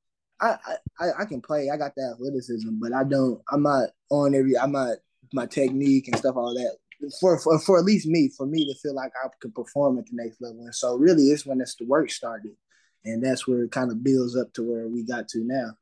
I, 0.40 0.56
I 1.00 1.06
I 1.20 1.24
can 1.24 1.40
play. 1.40 1.70
I 1.70 1.76
got 1.76 1.94
that 1.96 2.14
athleticism, 2.14 2.70
but 2.80 2.92
I 2.92 3.04
don't. 3.04 3.40
I'm 3.50 3.62
not 3.62 3.90
on 4.10 4.34
every. 4.34 4.58
I'm 4.58 4.72
not 4.72 4.96
my 5.32 5.46
technique 5.46 6.08
and 6.08 6.16
stuff 6.16 6.36
all 6.36 6.54
that. 6.54 6.76
For, 7.20 7.38
for 7.38 7.58
for 7.58 7.78
at 7.78 7.84
least 7.84 8.06
me, 8.06 8.30
for 8.36 8.46
me 8.46 8.64
to 8.66 8.78
feel 8.80 8.94
like 8.94 9.12
I 9.22 9.28
could 9.40 9.54
perform 9.54 9.98
at 9.98 10.06
the 10.06 10.12
next 10.14 10.40
level, 10.40 10.60
and 10.60 10.74
so 10.74 10.96
really, 10.96 11.24
it's 11.24 11.46
when 11.46 11.60
it's 11.60 11.76
the 11.76 11.84
work 11.84 12.10
started, 12.10 12.56
and 13.04 13.22
that's 13.22 13.46
where 13.46 13.64
it 13.64 13.70
kind 13.70 13.90
of 13.90 14.02
builds 14.02 14.36
up 14.36 14.52
to 14.54 14.62
where 14.62 14.88
we 14.88 15.04
got 15.04 15.28
to 15.28 15.44
now. 15.44 15.72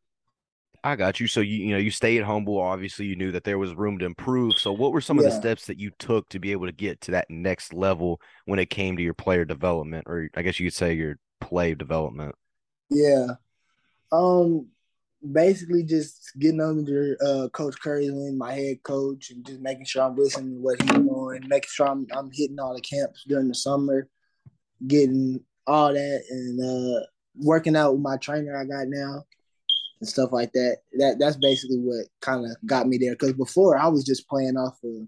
I 0.84 0.96
got 0.96 1.18
you. 1.18 1.26
So 1.26 1.40
you 1.40 1.64
you 1.64 1.72
know 1.72 1.78
you 1.78 1.90
stayed 1.90 2.22
humble. 2.22 2.60
Obviously, 2.60 3.06
you 3.06 3.16
knew 3.16 3.32
that 3.32 3.44
there 3.44 3.58
was 3.58 3.74
room 3.74 3.98
to 4.00 4.04
improve. 4.04 4.58
So 4.58 4.70
what 4.70 4.92
were 4.92 5.00
some 5.00 5.18
yeah. 5.18 5.24
of 5.24 5.32
the 5.32 5.36
steps 5.36 5.64
that 5.66 5.80
you 5.80 5.90
took 5.98 6.28
to 6.28 6.38
be 6.38 6.52
able 6.52 6.66
to 6.66 6.72
get 6.72 7.00
to 7.02 7.12
that 7.12 7.30
next 7.30 7.72
level 7.72 8.20
when 8.44 8.58
it 8.58 8.68
came 8.68 8.98
to 8.98 9.02
your 9.02 9.14
player 9.14 9.46
development, 9.46 10.04
or 10.06 10.28
I 10.36 10.42
guess 10.42 10.60
you 10.60 10.66
could 10.66 10.74
say 10.74 10.92
your 10.92 11.18
play 11.40 11.74
development? 11.74 12.34
Yeah, 12.90 13.28
um, 14.12 14.66
basically 15.32 15.84
just 15.84 16.32
getting 16.38 16.60
under 16.60 17.16
uh, 17.24 17.48
Coach 17.54 17.80
Curlin, 17.80 18.36
my 18.36 18.52
head 18.52 18.82
coach, 18.82 19.30
and 19.30 19.44
just 19.44 19.60
making 19.60 19.86
sure 19.86 20.02
I'm 20.02 20.16
listening 20.16 20.56
to 20.56 20.60
what 20.60 20.82
he's 20.82 20.90
doing, 20.90 21.48
making 21.48 21.70
sure 21.70 21.88
I'm 21.88 22.06
I'm 22.14 22.30
hitting 22.30 22.60
all 22.60 22.74
the 22.74 22.82
camps 22.82 23.24
during 23.26 23.48
the 23.48 23.54
summer, 23.54 24.06
getting 24.86 25.40
all 25.66 25.94
that, 25.94 26.22
and 26.28 26.60
uh, 26.60 27.06
working 27.38 27.74
out 27.74 27.92
with 27.92 28.02
my 28.02 28.18
trainer 28.18 28.54
I 28.54 28.64
got 28.66 28.88
now 28.88 29.24
and 30.04 30.08
stuff 30.10 30.32
like 30.32 30.52
that. 30.52 30.78
That 30.98 31.16
that's 31.18 31.36
basically 31.36 31.78
what 31.78 32.06
kind 32.20 32.44
of 32.44 32.56
got 32.66 32.86
me 32.86 32.98
there. 32.98 33.12
Because 33.12 33.32
before 33.32 33.78
I 33.78 33.88
was 33.88 34.04
just 34.04 34.28
playing 34.28 34.58
off 34.58 34.78
of 34.84 35.06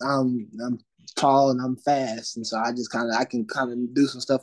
I'm 0.00 0.48
I'm 0.64 0.78
tall 1.16 1.50
and 1.50 1.60
I'm 1.60 1.76
fast, 1.76 2.36
and 2.36 2.46
so 2.46 2.56
I 2.56 2.70
just 2.70 2.92
kind 2.92 3.10
of 3.10 3.20
I 3.20 3.24
can 3.24 3.44
kind 3.46 3.72
of 3.72 3.94
do 3.94 4.06
some 4.06 4.20
stuff. 4.20 4.42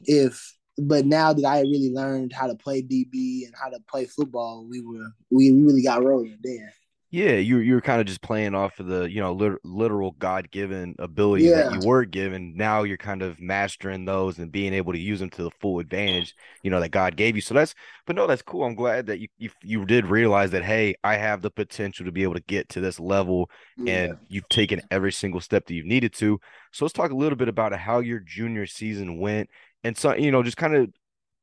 If 0.00 0.56
but 0.76 1.06
now 1.06 1.32
that 1.32 1.44
I 1.44 1.60
really 1.60 1.92
learned 1.92 2.32
how 2.32 2.48
to 2.48 2.56
play 2.56 2.82
DB 2.82 3.46
and 3.46 3.54
how 3.60 3.68
to 3.68 3.78
play 3.88 4.06
football, 4.06 4.66
we 4.68 4.80
were 4.80 5.12
we 5.30 5.52
really 5.52 5.82
got 5.82 6.02
rolling 6.02 6.38
there. 6.42 6.74
Yeah, 7.10 7.36
you 7.36 7.58
you 7.58 7.74
were 7.74 7.80
kind 7.80 8.02
of 8.02 8.06
just 8.06 8.20
playing 8.20 8.54
off 8.54 8.78
of 8.80 8.86
the 8.86 9.10
you 9.10 9.20
know 9.20 9.32
lit- 9.32 9.64
literal 9.64 10.10
God 10.18 10.50
given 10.50 10.94
ability 10.98 11.44
yeah. 11.44 11.62
that 11.62 11.72
you 11.72 11.88
were 11.88 12.04
given. 12.04 12.54
Now 12.54 12.82
you're 12.82 12.98
kind 12.98 13.22
of 13.22 13.40
mastering 13.40 14.04
those 14.04 14.38
and 14.38 14.52
being 14.52 14.74
able 14.74 14.92
to 14.92 14.98
use 14.98 15.20
them 15.20 15.30
to 15.30 15.42
the 15.44 15.50
full 15.58 15.78
advantage 15.78 16.34
you 16.62 16.70
know 16.70 16.80
that 16.80 16.90
God 16.90 17.16
gave 17.16 17.34
you. 17.34 17.40
So 17.40 17.54
that's 17.54 17.74
but 18.06 18.14
no, 18.14 18.26
that's 18.26 18.42
cool. 18.42 18.64
I'm 18.64 18.74
glad 18.74 19.06
that 19.06 19.20
you 19.20 19.28
you, 19.38 19.50
you 19.62 19.86
did 19.86 20.04
realize 20.06 20.50
that 20.50 20.64
hey, 20.64 20.96
I 21.02 21.16
have 21.16 21.40
the 21.40 21.50
potential 21.50 22.04
to 22.04 22.12
be 22.12 22.24
able 22.24 22.34
to 22.34 22.42
get 22.42 22.68
to 22.70 22.80
this 22.80 23.00
level, 23.00 23.50
yeah. 23.78 23.94
and 23.94 24.18
you've 24.28 24.48
taken 24.50 24.82
every 24.90 25.12
single 25.12 25.40
step 25.40 25.66
that 25.66 25.74
you've 25.74 25.86
needed 25.86 26.12
to. 26.14 26.38
So 26.72 26.84
let's 26.84 26.92
talk 26.92 27.10
a 27.10 27.16
little 27.16 27.36
bit 27.36 27.48
about 27.48 27.72
how 27.72 28.00
your 28.00 28.20
junior 28.20 28.66
season 28.66 29.18
went, 29.18 29.48
and 29.82 29.96
so 29.96 30.14
you 30.14 30.30
know 30.30 30.42
just 30.42 30.58
kind 30.58 30.74
of 30.74 30.90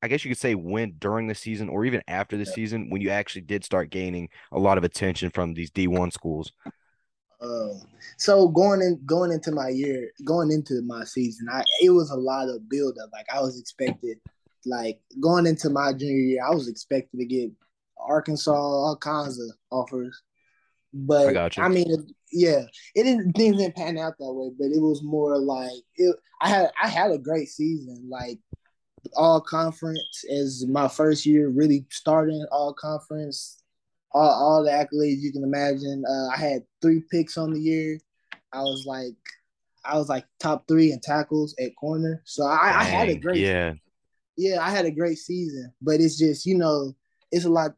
I 0.01 0.07
guess 0.07 0.23
you 0.23 0.29
could 0.29 0.37
say 0.37 0.55
when 0.55 0.95
during 0.99 1.27
the 1.27 1.35
season 1.35 1.69
or 1.69 1.85
even 1.85 2.01
after 2.07 2.37
the 2.37 2.45
season 2.45 2.89
when 2.89 3.01
you 3.01 3.09
actually 3.09 3.41
did 3.41 3.63
start 3.63 3.89
gaining 3.89 4.29
a 4.51 4.59
lot 4.59 4.77
of 4.77 4.83
attention 4.83 5.29
from 5.31 5.53
these 5.53 5.71
D1 5.71 6.13
schools? 6.13 6.51
Um, 7.41 7.81
so 8.17 8.47
going 8.47 8.81
in 8.81 9.01
going 9.05 9.31
into 9.31 9.51
my 9.51 9.69
year, 9.69 10.11
going 10.23 10.51
into 10.51 10.81
my 10.83 11.03
season, 11.03 11.47
I 11.51 11.63
it 11.81 11.89
was 11.89 12.09
a 12.11 12.15
lot 12.15 12.49
of 12.49 12.69
build 12.69 12.97
up. 13.01 13.09
Like 13.11 13.25
I 13.33 13.41
was 13.41 13.59
expected, 13.59 14.17
like 14.65 14.99
going 15.19 15.45
into 15.45 15.69
my 15.69 15.93
junior 15.93 16.15
year, 16.15 16.45
I 16.45 16.53
was 16.53 16.67
expected 16.67 17.17
to 17.17 17.25
get 17.25 17.51
Arkansas 17.99 18.51
all 18.51 18.97
kinds 18.97 19.39
of 19.39 19.47
offers. 19.71 20.21
But 20.93 21.35
I, 21.35 21.49
I 21.57 21.67
mean, 21.67 21.87
yeah, 22.31 22.63
it 22.95 23.03
didn't 23.03 23.33
things 23.33 23.57
didn't 23.57 23.75
pan 23.75 23.97
out 23.97 24.13
that 24.17 24.33
way. 24.33 24.51
But 24.57 24.67
it 24.67 24.81
was 24.81 25.03
more 25.03 25.37
like 25.37 25.71
it, 25.95 26.15
I 26.41 26.49
had 26.49 26.71
I 26.81 26.87
had 26.87 27.11
a 27.11 27.17
great 27.17 27.49
season. 27.49 28.07
Like 28.09 28.39
all 29.15 29.41
conference 29.41 30.23
as 30.31 30.65
my 30.67 30.87
first 30.87 31.25
year 31.25 31.49
really 31.49 31.85
starting 31.89 32.45
all 32.51 32.73
conference, 32.73 33.61
all, 34.11 34.29
all 34.29 34.63
the 34.63 34.71
accolades 34.71 35.21
you 35.21 35.31
can 35.31 35.43
imagine. 35.43 36.03
Uh, 36.07 36.27
I 36.27 36.37
had 36.37 36.63
three 36.81 37.03
picks 37.11 37.37
on 37.37 37.53
the 37.53 37.59
year. 37.59 37.99
I 38.53 38.61
was 38.61 38.85
like, 38.85 39.15
I 39.83 39.97
was 39.97 40.09
like 40.09 40.25
top 40.39 40.67
three 40.67 40.91
in 40.91 40.99
tackles 40.99 41.55
at 41.59 41.75
corner. 41.75 42.21
So 42.25 42.45
I, 42.45 42.69
Dang, 42.69 42.75
I 42.75 42.83
had 42.83 43.09
a 43.09 43.15
great, 43.15 43.37
yeah, 43.37 43.73
yeah, 44.37 44.61
I 44.61 44.69
had 44.69 44.85
a 44.85 44.91
great 44.91 45.17
season. 45.17 45.73
But 45.81 46.01
it's 46.01 46.17
just 46.17 46.45
you 46.45 46.57
know, 46.57 46.95
it's 47.31 47.45
a 47.45 47.49
lot. 47.49 47.71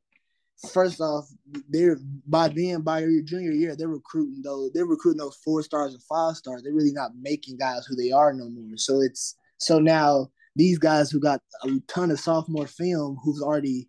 First 0.72 1.02
off, 1.02 1.30
they're 1.70 1.98
by 2.26 2.48
then 2.48 2.82
by 2.82 3.02
your 3.02 3.22
junior 3.22 3.52
year, 3.52 3.76
they're 3.76 3.88
recruiting 3.88 4.42
those. 4.42 4.72
They're 4.74 4.86
recruiting 4.86 5.20
those 5.20 5.36
four 5.36 5.62
stars 5.62 5.94
and 5.94 6.02
five 6.04 6.36
stars. 6.36 6.64
They're 6.64 6.74
really 6.74 6.94
not 6.94 7.12
making 7.20 7.58
guys 7.58 7.86
who 7.86 7.96
they 7.96 8.12
are 8.12 8.34
no 8.34 8.50
more. 8.50 8.78
So 8.78 9.02
it's 9.02 9.36
so 9.60 9.80
now 9.80 10.32
these 10.58 10.80
guys 10.80 11.12
who 11.12 11.20
got 11.20 11.40
a 11.64 11.70
ton 11.88 12.12
of 12.12 12.20
sophomore 12.20 12.68
film 12.68 13.18
who's 13.24 13.42
already 13.42 13.88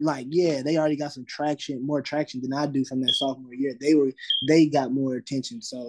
like 0.00 0.26
yeah 0.30 0.62
they 0.62 0.76
already 0.76 0.96
got 0.96 1.12
some 1.12 1.24
traction 1.26 1.86
more 1.86 2.02
traction 2.02 2.40
than 2.40 2.52
i 2.52 2.66
do 2.66 2.84
from 2.84 3.00
that 3.00 3.12
sophomore 3.12 3.54
year. 3.54 3.74
They 3.80 3.94
were 3.94 4.12
they 4.48 4.66
got 4.66 4.92
more 4.92 5.14
attention. 5.14 5.62
So 5.62 5.86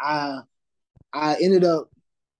i 0.00 0.40
i 1.12 1.36
ended 1.40 1.64
up 1.64 1.88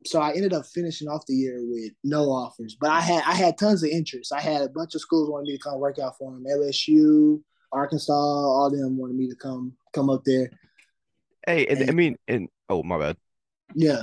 so 0.04 0.20
i 0.20 0.32
ended 0.32 0.52
up 0.52 0.66
finishing 0.66 1.08
off 1.08 1.26
the 1.26 1.34
year 1.34 1.60
with 1.62 1.92
no 2.04 2.24
offers 2.24 2.76
but 2.78 2.90
i 2.90 3.00
had 3.00 3.22
i 3.26 3.32
had 3.34 3.56
tons 3.56 3.82
of 3.82 3.90
interest. 3.90 4.32
I 4.32 4.40
had 4.40 4.62
a 4.62 4.68
bunch 4.68 4.94
of 4.94 5.00
schools 5.00 5.30
wanted 5.30 5.46
me 5.46 5.56
to 5.56 5.62
come 5.62 5.78
work 5.78 5.98
out 5.98 6.18
for 6.18 6.32
them 6.32 6.44
lsu 6.44 7.40
arkansas 7.72 8.12
all 8.12 8.70
them 8.70 8.98
wanted 8.98 9.16
me 9.16 9.28
to 9.28 9.36
come 9.36 9.72
come 9.94 10.10
up 10.10 10.22
there. 10.24 10.50
Hey 11.46 11.66
and, 11.66 11.88
i 11.88 11.92
mean 11.92 12.16
and 12.28 12.48
oh 12.68 12.82
my 12.82 12.98
bad. 12.98 13.16
Yeah. 13.74 14.02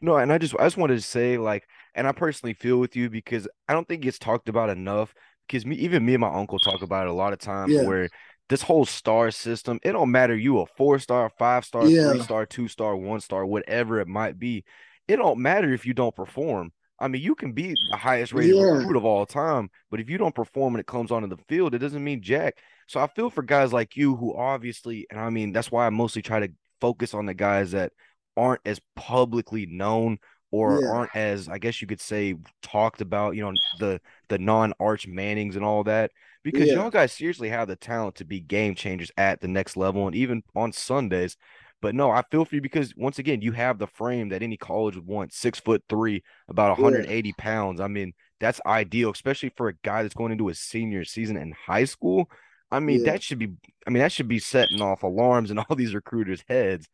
No 0.00 0.16
and 0.16 0.32
i 0.32 0.38
just 0.38 0.54
i 0.58 0.64
just 0.64 0.76
wanted 0.76 0.96
to 0.96 1.02
say 1.02 1.38
like 1.38 1.66
and 1.94 2.06
I 2.06 2.12
personally 2.12 2.54
feel 2.54 2.78
with 2.78 2.96
you 2.96 3.10
because 3.10 3.48
I 3.68 3.72
don't 3.72 3.86
think 3.86 4.04
it's 4.04 4.18
talked 4.18 4.48
about 4.48 4.70
enough. 4.70 5.14
Because 5.46 5.66
me, 5.66 5.76
even 5.76 6.06
me 6.06 6.14
and 6.14 6.20
my 6.20 6.32
uncle 6.32 6.58
talk 6.58 6.82
about 6.82 7.06
it 7.06 7.10
a 7.10 7.14
lot 7.14 7.32
of 7.32 7.38
times 7.38 7.72
yeah. 7.72 7.82
where 7.82 8.08
this 8.48 8.62
whole 8.62 8.84
star 8.84 9.30
system, 9.30 9.80
it 9.82 9.92
don't 9.92 10.10
matter 10.10 10.36
you 10.36 10.60
a 10.60 10.66
four 10.66 10.98
star, 10.98 11.30
five 11.38 11.64
star, 11.64 11.86
yeah. 11.86 12.10
three 12.10 12.20
star, 12.20 12.46
two 12.46 12.68
star, 12.68 12.96
one 12.96 13.20
star, 13.20 13.44
whatever 13.44 14.00
it 14.00 14.08
might 14.08 14.38
be. 14.38 14.64
It 15.08 15.16
don't 15.16 15.40
matter 15.40 15.72
if 15.72 15.84
you 15.84 15.94
don't 15.94 16.14
perform. 16.14 16.72
I 16.98 17.08
mean, 17.08 17.22
you 17.22 17.34
can 17.34 17.52
be 17.52 17.74
the 17.90 17.96
highest 17.96 18.32
rated 18.32 18.54
yeah. 18.54 18.62
recruit 18.62 18.96
of 18.96 19.04
all 19.04 19.26
time, 19.26 19.70
but 19.90 19.98
if 19.98 20.08
you 20.08 20.18
don't 20.18 20.34
perform 20.34 20.74
when 20.74 20.80
it 20.80 20.86
comes 20.86 21.10
onto 21.10 21.26
the 21.26 21.42
field, 21.48 21.74
it 21.74 21.78
doesn't 21.78 22.04
mean 22.04 22.22
jack. 22.22 22.58
So 22.86 23.00
I 23.00 23.08
feel 23.08 23.28
for 23.28 23.42
guys 23.42 23.72
like 23.72 23.96
you 23.96 24.14
who 24.14 24.36
obviously, 24.36 25.06
and 25.10 25.18
I 25.18 25.28
mean, 25.30 25.52
that's 25.52 25.72
why 25.72 25.86
I 25.86 25.90
mostly 25.90 26.22
try 26.22 26.40
to 26.40 26.52
focus 26.80 27.12
on 27.12 27.26
the 27.26 27.34
guys 27.34 27.72
that 27.72 27.92
aren't 28.36 28.60
as 28.64 28.80
publicly 28.94 29.66
known 29.66 30.18
or 30.52 30.80
yeah. 30.80 30.90
aren't 30.90 31.16
as 31.16 31.48
I 31.48 31.58
guess 31.58 31.80
you 31.80 31.88
could 31.88 32.00
say 32.00 32.36
talked 32.62 33.00
about, 33.00 33.34
you 33.34 33.42
know, 33.42 33.52
the 33.80 34.00
the 34.28 34.38
non-Arch 34.38 35.08
Mannings 35.08 35.56
and 35.56 35.64
all 35.64 35.82
that 35.84 36.12
because 36.44 36.68
yeah. 36.68 36.74
y'all 36.74 36.90
guys 36.90 37.12
seriously 37.12 37.48
have 37.48 37.66
the 37.66 37.76
talent 37.76 38.16
to 38.16 38.24
be 38.24 38.38
game 38.38 38.74
changers 38.74 39.10
at 39.16 39.40
the 39.40 39.48
next 39.48 39.76
level 39.76 40.06
and 40.06 40.14
even 40.14 40.42
on 40.54 40.72
Sundays. 40.72 41.36
But 41.80 41.96
no, 41.96 42.10
I 42.10 42.22
feel 42.30 42.44
for 42.44 42.54
you 42.54 42.60
because 42.60 42.94
once 42.96 43.18
again, 43.18 43.42
you 43.42 43.50
have 43.52 43.78
the 43.78 43.88
frame 43.88 44.28
that 44.28 44.42
any 44.42 44.56
college 44.56 44.94
would 44.94 45.06
want. 45.06 45.32
Six 45.32 45.58
foot 45.58 45.82
three, 45.88 46.22
about 46.48 46.78
180 46.78 47.28
yeah. 47.28 47.34
pounds. 47.36 47.80
I 47.80 47.88
mean, 47.88 48.12
that's 48.38 48.60
ideal, 48.64 49.10
especially 49.10 49.52
for 49.56 49.68
a 49.68 49.74
guy 49.82 50.02
that's 50.02 50.14
going 50.14 50.30
into 50.30 50.46
his 50.46 50.60
senior 50.60 51.04
season 51.04 51.36
in 51.36 51.52
high 51.52 51.84
school. 51.84 52.30
I 52.70 52.78
mean, 52.78 53.04
that 53.04 53.22
should 53.22 53.38
be 53.38 53.50
I 53.86 53.90
mean, 53.90 54.02
that 54.02 54.12
should 54.12 54.28
be 54.28 54.38
setting 54.38 54.80
off 54.80 55.02
alarms 55.02 55.50
in 55.50 55.58
all 55.58 55.74
these 55.74 55.94
recruiters' 55.94 56.44
heads. 56.48 56.88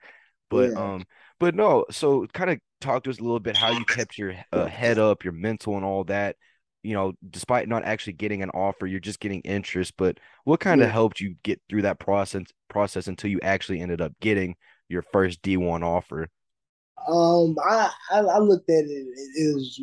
But 0.50 0.74
um, 0.74 1.04
but 1.38 1.54
no, 1.54 1.84
so 1.90 2.26
kind 2.32 2.50
of 2.50 2.58
talk 2.80 3.04
to 3.04 3.10
us 3.10 3.18
a 3.18 3.22
little 3.22 3.40
bit 3.40 3.56
how 3.56 3.70
you 3.70 3.84
kept 3.84 4.18
your 4.18 4.34
uh, 4.52 4.66
head 4.66 4.98
up, 4.98 5.24
your 5.24 5.32
mental, 5.32 5.76
and 5.76 5.84
all 5.84 6.04
that. 6.04 6.36
You 6.82 6.94
know, 6.94 7.12
despite 7.28 7.68
not 7.68 7.84
actually 7.84 8.14
getting 8.14 8.42
an 8.42 8.50
offer, 8.50 8.86
you're 8.86 9.00
just 9.00 9.20
getting 9.20 9.40
interest. 9.40 9.94
But 9.96 10.18
what 10.44 10.60
kind 10.60 10.80
of 10.80 10.88
yeah. 10.88 10.92
helped 10.92 11.20
you 11.20 11.34
get 11.42 11.60
through 11.68 11.82
that 11.82 11.98
process 11.98 12.44
process 12.68 13.08
until 13.08 13.30
you 13.30 13.40
actually 13.42 13.80
ended 13.80 14.00
up 14.00 14.12
getting 14.20 14.56
your 14.88 15.02
first 15.02 15.42
D1 15.42 15.82
offer? 15.82 16.28
Um, 17.06 17.56
I 17.68 17.90
I, 18.10 18.18
I 18.20 18.38
looked 18.38 18.70
at 18.70 18.84
it. 18.84 19.06
It 19.36 19.54
was 19.54 19.80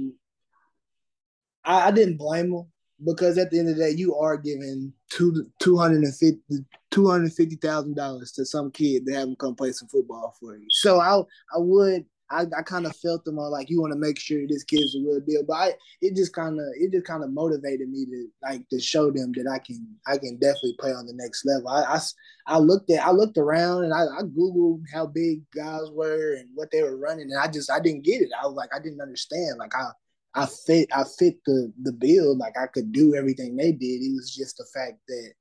I, 1.64 1.88
I 1.88 1.92
didn't 1.92 2.18
blame 2.18 2.52
them 2.52 2.68
because 3.04 3.38
at 3.38 3.52
the 3.52 3.60
end 3.60 3.70
of 3.70 3.76
the 3.78 3.84
day, 3.84 3.92
you 3.92 4.16
are 4.16 4.38
giving 4.38 4.94
two 5.10 5.46
two 5.60 5.78
hundred 5.78 6.04
and 6.04 6.16
fifty 6.16 6.66
two 6.92 7.08
hundred 7.08 7.34
fifty 7.34 7.56
thousand 7.56 7.96
dollars 7.96 8.32
to 8.34 8.46
some 8.46 8.72
kid 8.72 9.06
to 9.06 9.14
have 9.14 9.28
him 9.28 9.36
come 9.36 9.56
play 9.56 9.72
some 9.72 9.88
football 9.90 10.36
for 10.40 10.56
you. 10.56 10.66
So 10.70 11.00
I 11.00 11.20
I 11.54 11.58
would 11.58 12.06
I, 12.32 12.46
I 12.58 12.64
kind 12.64 12.86
of 12.86 12.96
felt 12.96 13.24
them 13.24 13.38
all 13.38 13.52
like 13.52 13.70
you 13.70 13.80
want 13.80 13.94
to 13.94 14.00
make 14.00 14.20
sure 14.20 14.48
this 14.48 14.64
kid's 14.64 14.96
a 14.96 15.00
real 15.00 15.20
deal. 15.20 15.44
But 15.48 15.54
I, 15.54 15.74
it 16.02 16.16
just 16.16 16.34
kind 16.34 16.60
of 16.60 16.66
it 16.76 16.92
just 16.92 17.06
kind 17.06 17.24
of 17.24 17.32
motivated 17.32 17.90
me 17.90 18.06
to 18.06 18.28
like 18.42 18.68
to 18.70 18.80
show 18.80 19.12
them 19.12 19.32
that 19.34 19.50
I 19.52 19.60
can 19.60 19.86
I 20.08 20.18
can 20.18 20.38
definitely 20.38 20.76
play 20.80 20.92
on 20.92 21.06
the 21.06 21.14
next 21.14 21.46
level. 21.46 21.68
I 21.70 21.84
I, 21.84 22.00
I 22.48 22.58
looked 22.60 22.90
at 22.92 23.06
I 23.06 23.12
looked 23.12 23.38
around 23.38 23.84
and 23.84 23.94
I, 23.94 24.06
I 24.06 24.22
googled 24.24 24.84
how 24.94 25.06
big 25.06 25.42
guys 25.56 25.90
were 25.92 26.36
and 26.36 26.50
what 26.56 26.72
they 26.72 26.82
were 26.82 26.98
running 26.98 27.30
and 27.32 27.40
I 27.40 27.48
just 27.48 27.72
I 27.72 27.80
didn't 27.80 28.06
get 28.06 28.22
it. 28.22 28.30
I 28.42 28.48
was 28.48 28.56
like 28.56 28.70
I 28.74 28.80
didn't 28.80 29.02
understand. 29.02 29.58
Like 29.60 29.76
I 29.76 29.90
I 30.36 30.46
fit 30.46 30.90
I 30.94 31.04
fit 31.18 31.38
the 31.46 31.72
the 31.82 31.94
bill. 31.94 32.38
Like 32.38 32.58
I 32.58 32.68
could 32.68 32.92
do 32.92 33.16
everything 33.16 33.56
they 33.56 33.72
did. 33.72 34.02
It 34.02 34.14
was 34.14 34.36
just 34.36 34.58
the 34.58 34.66
fact 34.74 35.00
that 35.08 35.34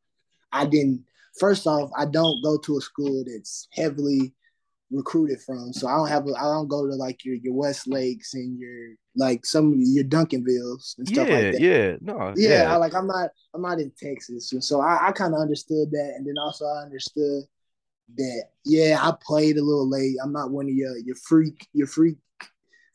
I 0.52 0.66
didn't. 0.66 1.04
First 1.38 1.66
off, 1.66 1.90
I 1.96 2.04
don't 2.06 2.42
go 2.42 2.56
to 2.58 2.78
a 2.78 2.80
school 2.80 3.24
that's 3.26 3.66
heavily 3.72 4.32
recruited 4.90 5.40
from. 5.40 5.72
So 5.72 5.88
I 5.88 5.96
don't 5.96 6.08
have. 6.08 6.26
I 6.38 6.44
don't 6.44 6.68
go 6.68 6.86
to 6.86 6.94
like 6.94 7.24
your 7.24 7.34
your 7.34 7.54
Westlakes 7.54 8.34
and 8.34 8.58
your 8.58 8.94
like 9.16 9.44
some 9.44 9.72
of 9.72 9.78
your 9.78 10.04
Duncanvilles 10.04 10.98
and 10.98 11.08
stuff 11.08 11.28
yeah, 11.28 11.34
like 11.34 11.52
that. 11.52 11.60
Yeah, 11.60 11.96
no, 12.00 12.32
yeah. 12.36 12.62
yeah. 12.62 12.72
I, 12.72 12.76
like 12.76 12.94
I'm 12.94 13.06
not. 13.06 13.30
I'm 13.52 13.62
not 13.62 13.80
in 13.80 13.92
Texas, 13.98 14.52
and 14.52 14.62
so 14.62 14.80
I, 14.80 15.08
I 15.08 15.12
kind 15.12 15.34
of 15.34 15.40
understood 15.40 15.90
that, 15.90 16.14
and 16.16 16.26
then 16.26 16.38
also 16.40 16.66
I 16.66 16.82
understood 16.82 17.44
that 18.16 18.44
yeah, 18.64 18.98
I 19.00 19.12
played 19.20 19.56
a 19.56 19.62
little 19.62 19.88
late. 19.88 20.16
I'm 20.22 20.32
not 20.32 20.50
one 20.50 20.66
of 20.66 20.74
your 20.74 20.96
your 20.98 21.16
freak 21.16 21.66
your 21.72 21.86
freak 21.86 22.16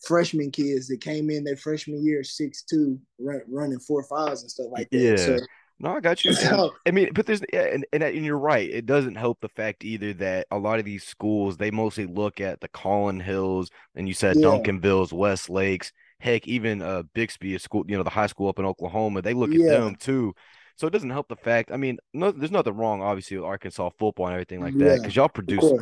freshman 0.02 0.52
kids 0.52 0.88
that 0.88 1.02
came 1.02 1.30
in 1.30 1.44
their 1.44 1.58
freshman 1.58 2.04
year 2.06 2.24
six 2.24 2.64
two 2.64 3.00
run, 3.20 3.42
running 3.48 3.80
four 3.80 4.04
fives 4.04 4.42
and 4.42 4.52
stuff 4.52 4.68
like 4.72 4.90
that. 4.90 4.98
Yeah. 4.98 5.16
So, 5.16 5.40
no, 5.80 5.96
I 5.96 6.00
got 6.00 6.26
you. 6.26 6.34
So, 6.36 6.74
I 6.86 6.92
mean, 6.92 7.10
but 7.14 7.26
there's 7.26 7.42
yeah, 7.54 7.66
and, 7.66 7.86
and 7.94 8.04
and 8.04 8.26
you're 8.26 8.38
right. 8.38 8.70
It 8.70 8.86
doesn't 8.86 9.16
help 9.16 9.40
the 9.42 9.50
fact 9.50 9.84
either 9.84 10.14
that 10.16 10.48
a 10.52 10.58
lot 10.58 10.80
of 10.80 10.86
these 10.86 11.04
schools 11.04 11.58
they 11.58 11.72
mostly 11.72 12.06
look 12.06 12.42
at 12.42 12.62
the 12.62 12.68
Collin 12.70 13.20
Hills 13.20 13.70
and 13.96 14.08
you 14.08 14.14
said 14.14 14.38
yeah. 14.38 14.48
Duncanvilles, 14.48 15.14
Westlakes, 15.14 15.92
heck, 16.20 16.48
even 16.48 16.82
uh 16.82 17.04
Bixby, 17.14 17.56
a 17.56 17.60
school, 17.60 17.86
you 17.88 17.98
know, 17.98 18.04
the 18.04 18.10
high 18.10 18.28
school 18.28 18.50
up 18.50 18.60
in 18.60 18.66
Oklahoma. 18.66 19.22
They 19.22 19.34
look 19.34 19.52
at 19.52 19.60
yeah. 19.60 19.80
them 19.80 19.96
too. 19.96 20.34
So 20.76 20.88
it 20.88 20.92
doesn't 20.92 21.10
help 21.10 21.28
the 21.28 21.36
fact. 21.36 21.72
I 21.74 21.78
mean, 21.78 21.98
no, 22.14 22.32
there's 22.32 22.52
nothing 22.52 22.78
wrong, 22.78 23.02
obviously, 23.02 23.36
with 23.36 23.46
Arkansas 23.46 23.90
football 24.00 24.28
and 24.28 24.34
everything 24.34 24.62
like 24.62 24.78
that, 24.78 25.00
because 25.00 25.14
y'all 25.14 25.28
produce 25.28 25.74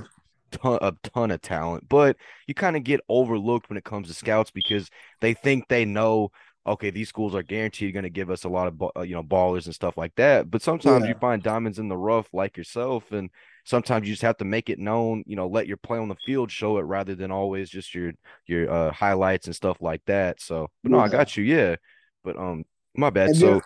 ton, 0.51 0.80
a 0.82 0.94
ton 1.04 1.32
of 1.32 1.42
talent, 1.42 1.88
but 1.89 2.18
you 2.48 2.54
kind 2.54 2.75
of 2.75 2.84
get 2.84 3.01
overlooked 3.10 3.70
when 3.70 3.77
it 3.77 3.84
comes 3.84 4.08
to 4.08 4.13
scouts 4.13 4.51
because 4.51 4.89
they 5.22 5.34
think 5.34 5.68
they 5.68 5.86
know. 5.86 6.32
Okay, 6.66 6.89
these 6.89 7.08
schools 7.08 7.34
are 7.34 7.44
guaranteed 7.44 7.94
going 7.94 8.04
to 8.04 8.10
give 8.10 8.30
us 8.30 8.44
a 8.44 8.50
lot 8.50 8.68
of 8.68 8.92
uh, 8.98 9.01
you 9.01 9.16
know 9.16 9.24
ballers 9.24 9.66
and 9.66 9.75
stuff 9.75 9.98
like 9.98 10.13
that. 10.16 10.51
But 10.51 10.62
sometimes 10.62 11.04
yeah. 11.04 11.10
you 11.10 11.16
find 11.16 11.42
diamonds 11.42 11.80
in 11.80 11.88
the 11.88 11.98
rough 11.98 12.27
like 12.34 12.58
yourself, 12.58 13.12
and 13.13 13.30
sometimes 13.63 14.06
you 14.06 14.13
just 14.13 14.24
have 14.24 14.38
to 14.38 14.46
make 14.46 14.70
it 14.70 14.77
known. 14.77 15.24
You 15.27 15.38
know, 15.38 15.48
let 15.48 15.68
your 15.68 15.77
play 15.77 15.98
on 15.98 16.10
the 16.10 16.18
field 16.25 16.51
show 16.51 16.77
it 16.77 16.82
rather 16.82 17.16
than 17.16 17.32
always 17.32 17.70
just 17.70 17.96
your 17.96 18.12
your 18.48 18.70
uh, 18.70 18.92
highlights 18.92 19.48
and 19.48 19.56
stuff 19.56 19.77
like 19.82 20.01
that. 20.08 20.42
So, 20.42 20.68
but 20.84 20.92
no, 20.92 20.98
yeah. 20.98 21.04
I 21.04 21.10
got 21.10 21.38
you. 21.38 21.44
Yeah, 21.46 21.77
but 22.24 22.38
um, 22.38 22.66
my 22.96 23.12
bad. 23.12 23.30
And 23.30 23.38
so, 23.38 23.62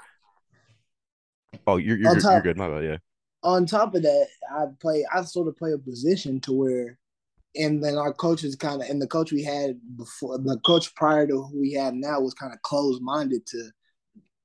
oh, 1.65 1.77
you're 1.77 1.97
you're, 1.97 2.19
top, 2.19 2.33
you're 2.33 2.41
good. 2.41 2.57
My 2.57 2.69
bad. 2.69 2.83
Yeah 2.83 2.97
on 3.43 3.65
top 3.65 3.95
of 3.95 4.03
that, 4.03 4.27
I 4.51 4.65
play. 4.79 5.05
I 5.13 5.23
sort 5.23 5.47
of 5.47 5.57
play 5.57 5.71
a 5.73 5.77
position 5.77 6.39
to 6.41 6.53
where, 6.53 6.97
and 7.55 7.83
then 7.83 7.97
our 7.97 8.13
coaches 8.13 8.55
kind 8.55 8.81
of, 8.81 8.89
and 8.89 9.01
the 9.01 9.07
coach 9.07 9.31
we 9.31 9.43
had 9.43 9.79
before, 9.97 10.37
the 10.37 10.59
coach 10.65 10.93
prior 10.95 11.27
to 11.27 11.41
who 11.43 11.59
we 11.59 11.73
have 11.73 11.93
now 11.93 12.19
was 12.19 12.33
kind 12.33 12.53
of 12.53 12.61
closed 12.61 13.01
minded 13.01 13.45
to 13.47 13.71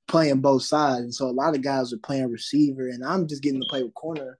playing 0.08 0.40
both 0.40 0.62
sides, 0.62 1.00
and 1.02 1.14
so 1.14 1.26
a 1.26 1.30
lot 1.30 1.54
of 1.54 1.62
guys 1.62 1.92
are 1.92 1.98
playing 1.98 2.30
receiver, 2.30 2.88
and 2.88 3.04
I'm 3.04 3.26
just 3.26 3.42
getting 3.42 3.60
to 3.60 3.68
play 3.68 3.82
with 3.82 3.94
corner 3.94 4.38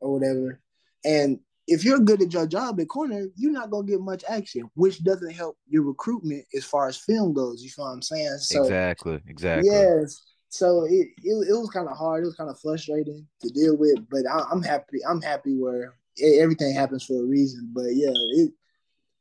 or 0.00 0.12
whatever. 0.12 0.60
And 1.04 1.38
if 1.66 1.84
you're 1.84 1.98
good 1.98 2.22
at 2.22 2.32
your 2.32 2.46
job 2.46 2.80
at 2.80 2.88
corner, 2.88 3.26
you're 3.36 3.52
not 3.52 3.70
gonna 3.70 3.86
get 3.86 4.00
much 4.00 4.24
action, 4.28 4.64
which 4.74 5.02
doesn't 5.04 5.32
help 5.32 5.56
your 5.68 5.82
recruitment 5.82 6.44
as 6.54 6.64
far 6.64 6.88
as 6.88 6.96
film 6.96 7.32
goes. 7.32 7.62
You 7.62 7.70
feel 7.70 7.84
what 7.84 7.92
I'm 7.92 8.02
saying? 8.02 8.38
So, 8.38 8.62
exactly, 8.62 9.20
exactly. 9.26 9.70
Yes. 9.70 10.22
So 10.54 10.84
it 10.84 11.08
it, 11.24 11.48
it 11.48 11.58
was 11.58 11.68
kind 11.70 11.88
of 11.88 11.96
hard. 11.96 12.22
It 12.22 12.26
was 12.26 12.36
kind 12.36 12.48
of 12.48 12.60
frustrating 12.60 13.26
to 13.40 13.48
deal 13.48 13.76
with, 13.76 14.08
but 14.08 14.22
I, 14.30 14.52
am 14.52 14.62
happy. 14.62 15.00
I'm 15.04 15.20
happy 15.20 15.56
where 15.56 15.94
everything 16.22 16.72
happens 16.72 17.04
for 17.04 17.20
a 17.20 17.26
reason. 17.26 17.72
But 17.74 17.88
yeah, 17.96 18.12
it 18.14 18.52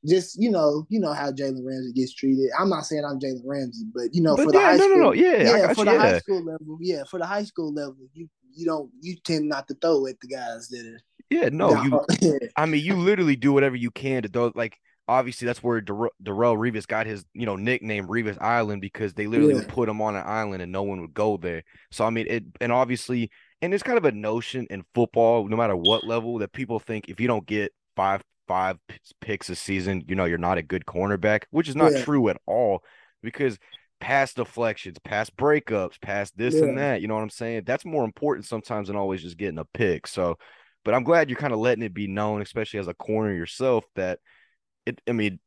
just 0.05 0.39
you 0.39 0.51
know, 0.51 0.85
you 0.89 0.99
know 0.99 1.11
how 1.11 1.31
Jalen 1.31 1.65
Ramsey 1.65 1.91
gets 1.91 2.13
treated. 2.13 2.51
I'm 2.59 2.69
not 2.69 2.85
saying 2.85 3.03
I'm 3.03 3.19
Jalen 3.19 3.41
Ramsey, 3.43 3.85
but 3.91 4.13
you 4.13 4.21
know, 4.21 4.35
but 4.35 4.45
for 4.45 4.53
yeah, 4.53 4.59
the 4.59 4.65
high 4.65 4.75
no, 4.75 4.85
school, 4.85 4.97
no, 4.97 5.03
no, 5.05 5.11
yeah, 5.13 5.41
yeah, 5.41 5.73
for 5.73 5.79
you, 5.79 5.85
the 5.85 5.91
yeah. 5.93 5.97
high 5.97 6.19
school 6.19 6.43
level, 6.43 6.77
yeah, 6.79 7.03
for 7.09 7.17
the 7.17 7.25
high 7.25 7.43
school 7.45 7.73
level, 7.73 7.97
you 8.13 8.29
you 8.53 8.67
don't 8.67 8.91
you 9.01 9.15
tend 9.15 9.49
not 9.49 9.67
to 9.69 9.73
throw 9.73 10.05
at 10.05 10.19
the 10.19 10.27
guys 10.27 10.67
that 10.69 10.85
are 10.85 11.01
yeah, 11.31 11.49
no, 11.51 11.81
you. 11.81 12.39
I 12.55 12.67
mean, 12.67 12.85
you 12.85 12.95
literally 12.95 13.35
do 13.35 13.53
whatever 13.53 13.75
you 13.75 13.89
can 13.89 14.21
to 14.21 14.29
throw. 14.29 14.51
Like, 14.53 14.77
obviously, 15.07 15.45
that's 15.45 15.63
where 15.63 15.81
Dar- 15.81 16.12
Darrelle 16.24 16.57
Revis 16.57 16.88
got 16.88 17.05
his, 17.05 17.25
you 17.33 17.45
know, 17.45 17.55
nickname 17.55 18.07
Revis 18.07 18.41
Island 18.41 18.81
because 18.81 19.13
they 19.13 19.27
literally 19.27 19.53
yeah. 19.53 19.60
would 19.60 19.69
put 19.69 19.89
him 19.89 20.01
on 20.01 20.15
an 20.15 20.24
island 20.25 20.62
and 20.62 20.72
no 20.72 20.83
one 20.83 21.01
would 21.01 21.13
go 21.13 21.38
there. 21.38 21.63
So 21.91 22.05
I 22.05 22.10
mean, 22.10 22.27
it 22.29 22.43
and 22.62 22.72
obviously, 22.72 23.29
and 23.62 23.74
it's 23.74 23.83
kind 23.83 23.98
of 23.98 24.05
a 24.05 24.12
notion 24.12 24.67
in 24.69 24.83
football, 24.93 25.48
no 25.48 25.57
matter 25.57 25.75
what 25.75 26.05
level, 26.05 26.39
that 26.39 26.53
people 26.53 26.79
think 26.79 27.10
if 27.10 27.19
you 27.19 27.27
don't 27.27 27.45
get 27.45 27.72
five 27.95 28.22
five 28.48 28.77
picks 29.22 29.50
a 29.50 29.55
season, 29.55 30.03
you 30.07 30.15
know, 30.15 30.25
you're 30.25 30.38
not 30.38 30.57
a 30.57 30.63
good 30.63 30.86
cornerback, 30.86 31.43
which 31.51 31.69
is 31.69 31.75
not 31.75 31.93
yeah. 31.93 32.03
true 32.03 32.29
at 32.29 32.38
all 32.45 32.83
because 33.22 33.57
past 34.00 34.36
deflections, 34.36 34.98
past 35.00 35.36
breakups, 35.38 36.01
past 36.01 36.38
this 36.38 36.55
yeah. 36.55 36.63
and 36.63 36.77
that. 36.77 37.01
You 37.01 37.07
know 37.07 37.15
what 37.15 37.22
I'm 37.22 37.29
saying? 37.29 37.63
That's 37.65 37.86
more 37.86 38.03
important 38.03 38.45
sometimes 38.45 38.88
than 38.88 38.98
always 38.98 39.22
just 39.22 39.38
getting 39.38 39.60
a 39.60 39.65
pick. 39.65 40.07
So 40.07 40.38
but 40.83 40.93
I'm 40.93 41.03
glad 41.03 41.29
you're 41.29 41.39
kind 41.39 41.53
of 41.53 41.60
letting 41.60 41.83
it 41.83 41.93
be 41.93 42.07
known, 42.07 42.41
especially 42.41 42.79
as 42.79 42.88
a 42.88 42.93
corner 42.93 43.33
yourself, 43.33 43.86
that 43.95 44.19
it. 44.85 45.01
I 45.07 45.11
mean, 45.11 45.39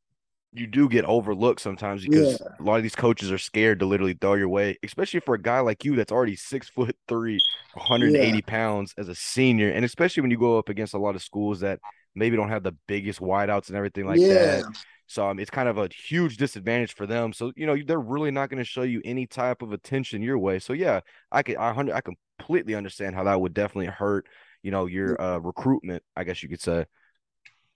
you 0.52 0.66
do 0.66 0.88
get 0.88 1.04
overlooked 1.04 1.60
sometimes 1.60 2.04
because 2.04 2.40
yeah. 2.40 2.46
a 2.58 2.62
lot 2.62 2.76
of 2.76 2.82
these 2.82 2.94
coaches 2.94 3.30
are 3.30 3.38
scared 3.38 3.80
to 3.80 3.86
literally 3.86 4.14
throw 4.14 4.34
your 4.34 4.48
way, 4.48 4.76
especially 4.82 5.20
for 5.20 5.34
a 5.34 5.40
guy 5.42 5.60
like 5.60 5.84
you 5.84 5.96
that's 5.96 6.12
already 6.12 6.36
six 6.36 6.68
foot 6.68 6.96
three, 7.08 7.38
180 7.74 8.36
yeah. 8.36 8.40
pounds 8.46 8.94
as 8.96 9.08
a 9.08 9.14
senior, 9.14 9.70
and 9.70 9.84
especially 9.84 10.22
when 10.22 10.30
you 10.30 10.38
go 10.38 10.58
up 10.58 10.68
against 10.68 10.94
a 10.94 10.98
lot 10.98 11.14
of 11.14 11.22
schools 11.22 11.60
that 11.60 11.78
maybe 12.14 12.36
don't 12.36 12.48
have 12.48 12.62
the 12.62 12.74
biggest 12.88 13.20
wideouts 13.20 13.68
and 13.68 13.76
everything 13.76 14.06
like 14.06 14.18
yeah. 14.18 14.62
that. 14.62 14.64
So 15.08 15.28
um, 15.28 15.38
it's 15.38 15.50
kind 15.50 15.68
of 15.68 15.78
a 15.78 15.88
huge 15.88 16.36
disadvantage 16.36 16.94
for 16.94 17.06
them. 17.06 17.32
So 17.32 17.52
you 17.54 17.66
know 17.66 17.76
they're 17.76 18.00
really 18.00 18.30
not 18.30 18.50
going 18.50 18.58
to 18.58 18.64
show 18.64 18.82
you 18.82 19.00
any 19.04 19.26
type 19.26 19.62
of 19.62 19.72
attention 19.72 20.22
your 20.22 20.38
way. 20.38 20.58
So 20.58 20.72
yeah, 20.72 21.00
I 21.30 21.42
could 21.42 21.56
I 21.56 21.70
I 21.70 22.00
completely 22.00 22.74
understand 22.74 23.14
how 23.14 23.24
that 23.24 23.40
would 23.40 23.54
definitely 23.54 23.86
hurt 23.86 24.26
you 24.62 24.70
know 24.70 24.86
your 24.86 25.20
uh, 25.20 25.38
recruitment, 25.38 26.02
I 26.16 26.24
guess 26.24 26.42
you 26.42 26.48
could 26.48 26.60
say. 26.60 26.86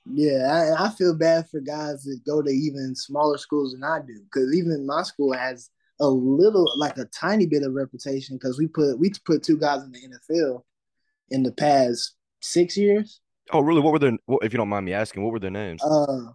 Yeah, 0.07 0.75
I, 0.79 0.87
I 0.87 0.91
feel 0.91 1.15
bad 1.15 1.49
for 1.51 1.61
guys 1.61 2.05
that 2.05 2.21
go 2.27 2.43
to 2.43 2.51
even 2.51 2.95
smaller 2.95 3.39
schools 3.39 3.73
than 3.73 3.85
I 3.85 4.01
do, 4.01 4.21
because 4.25 4.55
even 4.55 4.87
my 4.87 5.03
school 5.03 5.33
has 5.33 5.71
a 6.01 6.09
little, 6.09 6.67
like 6.77 6.97
a 6.97 7.05
tiny 7.07 7.47
bit 7.47 7.63
of 7.63 7.75
reputation, 7.75 8.37
because 8.37 8.59
we 8.59 8.67
put 8.67 8.99
we 8.99 9.13
put 9.25 9.43
two 9.43 9.59
guys 9.59 9.83
in 9.83 9.93
the 9.93 9.99
NFL 9.99 10.63
in 11.31 11.43
the 11.43 11.53
past 11.53 12.15
six 12.41 12.77
years. 12.77 13.21
Oh, 13.53 13.61
really? 13.61 13.81
What 13.81 13.93
were 13.93 13.99
their? 13.99 14.17
If 14.43 14.53
you 14.53 14.57
don't 14.57 14.69
mind 14.69 14.87
me 14.87 14.93
asking, 14.93 15.23
what 15.23 15.33
were 15.33 15.39
their 15.39 15.51
names? 15.51 15.83
Uh, 15.83 16.33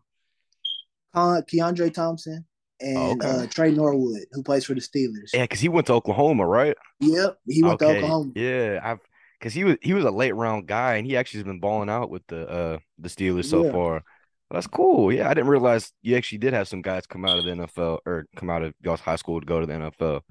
Keandre 1.15 1.93
Thompson 1.93 2.45
and 2.79 2.97
oh, 2.97 3.11
okay. 3.13 3.27
uh, 3.27 3.47
Tre 3.47 3.71
Norwood, 3.71 4.25
who 4.31 4.43
plays 4.43 4.65
for 4.65 4.73
the 4.73 4.81
Steelers. 4.81 5.31
Yeah, 5.33 5.43
because 5.43 5.59
he 5.59 5.69
went 5.69 5.87
to 5.87 5.93
Oklahoma, 5.93 6.45
right? 6.45 6.75
Yep, 6.99 7.37
he 7.47 7.63
went 7.63 7.81
okay. 7.81 7.93
to 7.93 7.97
Oklahoma. 7.97 8.31
Yeah, 8.35 8.79
I've 8.83 8.99
because 9.39 9.53
he 9.53 9.63
was 9.63 9.77
he 9.81 9.93
was 9.93 10.05
a 10.05 10.11
late 10.11 10.35
round 10.35 10.67
guy 10.67 10.95
and 10.95 11.05
he 11.05 11.17
actually 11.17 11.39
has 11.39 11.45
been 11.45 11.59
balling 11.59 11.89
out 11.89 12.09
with 12.09 12.25
the 12.27 12.47
uh 12.47 12.77
the 12.97 13.09
Steelers 13.09 13.45
so 13.45 13.65
yeah. 13.65 13.71
far. 13.71 14.03
That's 14.51 14.67
cool. 14.67 15.11
Yeah, 15.11 15.29
I 15.29 15.33
didn't 15.33 15.49
realize 15.49 15.91
you 16.01 16.15
actually 16.15 16.37
did 16.37 16.53
have 16.53 16.67
some 16.67 16.81
guys 16.81 17.07
come 17.07 17.25
out 17.25 17.39
of 17.39 17.45
the 17.45 17.51
NFL 17.51 17.99
or 18.05 18.27
come 18.35 18.49
out 18.49 18.63
of 18.63 18.73
y'all's 18.81 19.01
high 19.01 19.15
school 19.15 19.39
to 19.39 19.45
go 19.45 19.59
to 19.59 19.65
the 19.65 19.73
NFL. 19.73 20.21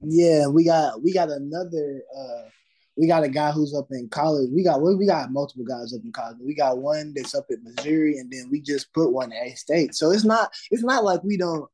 Yeah, 0.00 0.46
we 0.46 0.64
got 0.64 1.02
we 1.02 1.12
got 1.12 1.30
another 1.30 2.02
uh 2.16 2.48
we 2.96 3.06
got 3.06 3.24
a 3.24 3.28
guy 3.28 3.50
who's 3.50 3.74
up 3.74 3.86
in 3.90 4.08
college. 4.10 4.50
We 4.52 4.62
got 4.62 4.82
we 4.82 5.06
got 5.06 5.32
multiple 5.32 5.64
guys 5.64 5.94
up 5.94 6.04
in 6.04 6.12
college. 6.12 6.36
We 6.44 6.54
got 6.54 6.78
one 6.78 7.14
that's 7.14 7.34
up 7.34 7.46
at 7.50 7.62
Missouri, 7.62 8.18
and 8.18 8.30
then 8.30 8.48
we 8.50 8.60
just 8.60 8.92
put 8.92 9.12
one 9.12 9.32
at 9.32 9.46
A 9.46 9.54
State. 9.54 9.94
So 9.94 10.10
it's 10.10 10.24
not 10.24 10.52
it's 10.70 10.84
not 10.84 11.04
like 11.04 11.22
we 11.24 11.36
don't 11.36 11.68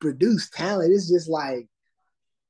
produce 0.00 0.48
talent. 0.50 0.92
It's 0.92 1.10
just 1.10 1.28
like 1.28 1.68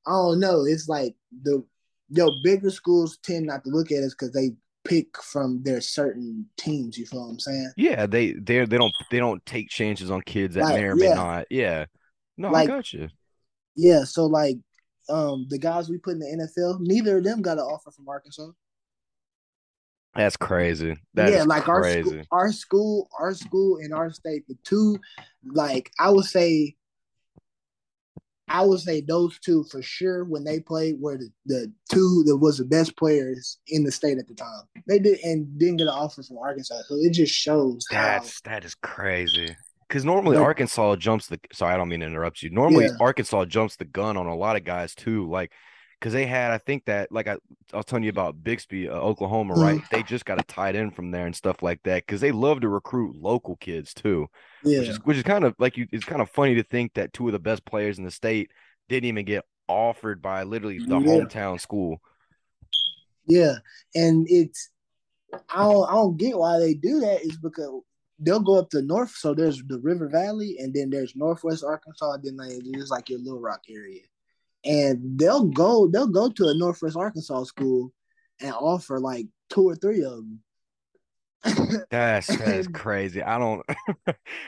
I 0.07 0.11
don't 0.11 0.39
know. 0.39 0.65
It's 0.65 0.87
like 0.87 1.15
the 1.43 1.65
yo, 2.13 2.29
bigger 2.43 2.69
schools 2.69 3.17
tend 3.23 3.47
not 3.47 3.63
to 3.63 3.69
look 3.69 3.91
at 3.91 4.03
us 4.03 4.13
because 4.13 4.31
they 4.31 4.51
pick 4.85 5.21
from 5.21 5.61
their 5.63 5.81
certain 5.81 6.45
teams. 6.57 6.97
You 6.97 7.05
feel 7.05 7.21
what 7.21 7.31
I'm 7.31 7.39
saying? 7.39 7.71
Yeah, 7.77 8.05
they 8.05 8.33
they 8.33 8.65
they 8.65 8.77
don't 8.77 8.93
they 9.11 9.19
don't 9.19 9.45
take 9.45 9.69
chances 9.69 10.11
on 10.11 10.21
kids 10.21 10.55
that 10.55 10.65
like, 10.65 10.75
may 10.75 10.83
or 10.83 10.95
may 10.95 11.07
yeah. 11.07 11.13
not. 11.13 11.45
Yeah, 11.49 11.85
no, 12.37 12.51
like, 12.51 12.69
I 12.69 12.73
got 12.73 12.93
you. 12.93 13.09
Yeah, 13.75 14.03
so 14.03 14.25
like 14.25 14.57
um 15.09 15.47
the 15.49 15.57
guys 15.57 15.89
we 15.89 15.97
put 15.97 16.13
in 16.13 16.19
the 16.19 16.49
NFL, 16.57 16.79
neither 16.81 17.17
of 17.17 17.23
them 17.23 17.41
got 17.41 17.57
an 17.57 17.63
offer 17.63 17.91
from 17.91 18.07
Arkansas. 18.07 18.51
That's 20.15 20.37
crazy. 20.37 20.95
That 21.15 21.31
yeah, 21.31 21.43
like 21.43 21.63
crazy. 21.63 21.99
our 21.99 22.03
school, 22.03 22.27
our 22.31 22.51
school, 22.51 23.09
our 23.19 23.33
school 23.33 23.77
in 23.77 23.91
our 23.91 24.11
state, 24.11 24.47
the 24.47 24.55
two, 24.63 24.99
like 25.43 25.91
I 25.99 26.11
would 26.11 26.25
say 26.25 26.75
I 28.47 28.61
would 28.61 28.79
say 28.79 29.01
those 29.01 29.39
two 29.39 29.63
for 29.71 29.81
sure 29.81 30.25
when 30.25 30.43
they 30.43 30.59
played 30.59 30.99
were 30.99 31.17
the, 31.17 31.29
the 31.45 31.71
two 31.91 32.23
that 32.27 32.37
was 32.37 32.57
the 32.57 32.65
best 32.65 32.97
players 32.97 33.57
in 33.67 33.83
the 33.83 33.91
state 33.91 34.17
at 34.17 34.27
the 34.27 34.35
time. 34.35 34.63
They 34.87 34.99
did 34.99 35.19
and 35.23 35.57
didn't 35.57 35.77
get 35.77 35.87
an 35.87 35.93
offer 35.93 36.23
from 36.23 36.37
Arkansas, 36.37 36.81
so 36.87 36.95
it 36.95 37.13
just 37.13 37.33
shows. 37.33 37.85
That's 37.89 38.41
how, 38.43 38.51
that 38.51 38.65
is 38.65 38.75
crazy. 38.75 39.55
Because 39.87 40.05
normally 40.05 40.37
like, 40.37 40.45
Arkansas 40.45 40.95
jumps 40.97 41.27
the. 41.27 41.39
Sorry, 41.51 41.73
I 41.73 41.77
don't 41.77 41.87
mean 41.87 42.01
to 42.01 42.05
interrupt 42.05 42.41
you. 42.41 42.49
Normally 42.49 42.85
yeah. 42.85 42.97
Arkansas 42.99 43.45
jumps 43.45 43.75
the 43.75 43.85
gun 43.85 44.17
on 44.17 44.25
a 44.25 44.35
lot 44.35 44.55
of 44.55 44.63
guys 44.63 44.95
too. 44.95 45.29
Like 45.29 45.51
because 46.03 46.11
they 46.11 46.25
had, 46.25 46.51
I 46.51 46.57
think 46.57 46.83
that, 46.85 47.13
like 47.13 47.29
I, 47.29 47.37
I 47.71 47.77
was 47.77 47.85
telling 47.85 48.03
you 48.03 48.09
about 48.09 48.43
Bixby, 48.43 48.89
uh, 48.89 48.93
Oklahoma, 48.93 49.53
right? 49.53 49.79
Mm. 49.79 49.89
They 49.89 50.03
just 50.03 50.25
got 50.25 50.37
a 50.37 50.43
tight 50.43 50.75
end 50.75 50.97
from 50.97 51.11
there 51.11 51.25
and 51.25 51.33
stuff 51.33 51.63
like 51.63 51.81
that 51.83 52.05
because 52.05 52.19
they 52.19 52.33
love 52.33 52.59
to 52.59 52.67
recruit 52.67 53.15
local 53.15 53.55
kids 53.55 53.93
too. 53.93 54.27
Yeah, 54.65 54.79
which 54.79 54.89
is, 54.89 54.97
which 55.05 55.17
is 55.17 55.23
kind 55.23 55.45
of 55.45 55.55
like 55.59 55.77
you. 55.77 55.87
It's 55.93 56.03
kind 56.03 56.21
of 56.21 56.29
funny 56.29 56.55
to 56.55 56.63
think 56.63 56.95
that 56.95 57.13
two 57.13 57.27
of 57.27 57.31
the 57.31 57.39
best 57.39 57.63
players 57.63 57.99
in 57.99 58.03
the 58.03 58.11
state 58.11 58.51
didn't 58.89 59.07
even 59.07 59.23
get 59.23 59.45
offered 59.69 60.21
by 60.21 60.43
literally 60.43 60.79
the 60.79 60.99
yeah. 60.99 61.07
hometown 61.07 61.57
school. 61.57 62.01
Yeah, 63.25 63.55
and 63.95 64.27
it's 64.29 64.71
I 65.55 65.63
don't 65.63 65.89
I 65.89 65.93
don't 65.93 66.17
get 66.17 66.37
why 66.37 66.59
they 66.59 66.73
do 66.73 66.99
that. 66.99 67.21
Is 67.21 67.37
because 67.37 67.81
they'll 68.19 68.41
go 68.41 68.59
up 68.59 68.71
to 68.71 68.81
north. 68.81 69.15
So 69.15 69.33
there's 69.33 69.63
the 69.69 69.79
River 69.79 70.09
Valley, 70.09 70.57
and 70.59 70.73
then 70.73 70.89
there's 70.89 71.15
Northwest 71.15 71.63
Arkansas. 71.63 72.15
And 72.15 72.23
then 72.25 72.35
like, 72.35 72.61
there's 72.73 72.91
like 72.91 73.09
your 73.09 73.19
Little 73.19 73.39
Rock 73.39 73.61
area 73.69 74.01
and 74.65 75.19
they'll 75.19 75.45
go 75.45 75.87
they'll 75.87 76.07
go 76.07 76.29
to 76.29 76.47
a 76.47 76.53
Northwest 76.53 76.95
Arkansas 76.95 77.43
school 77.45 77.91
and 78.41 78.53
offer 78.53 78.99
like 78.99 79.27
two 79.49 79.67
or 79.67 79.75
three 79.75 80.03
of 80.03 80.17
them. 80.17 80.39
that's 81.89 82.27
that's 82.27 82.67
crazy. 82.73 83.21
I 83.21 83.37
don't. 83.37 83.65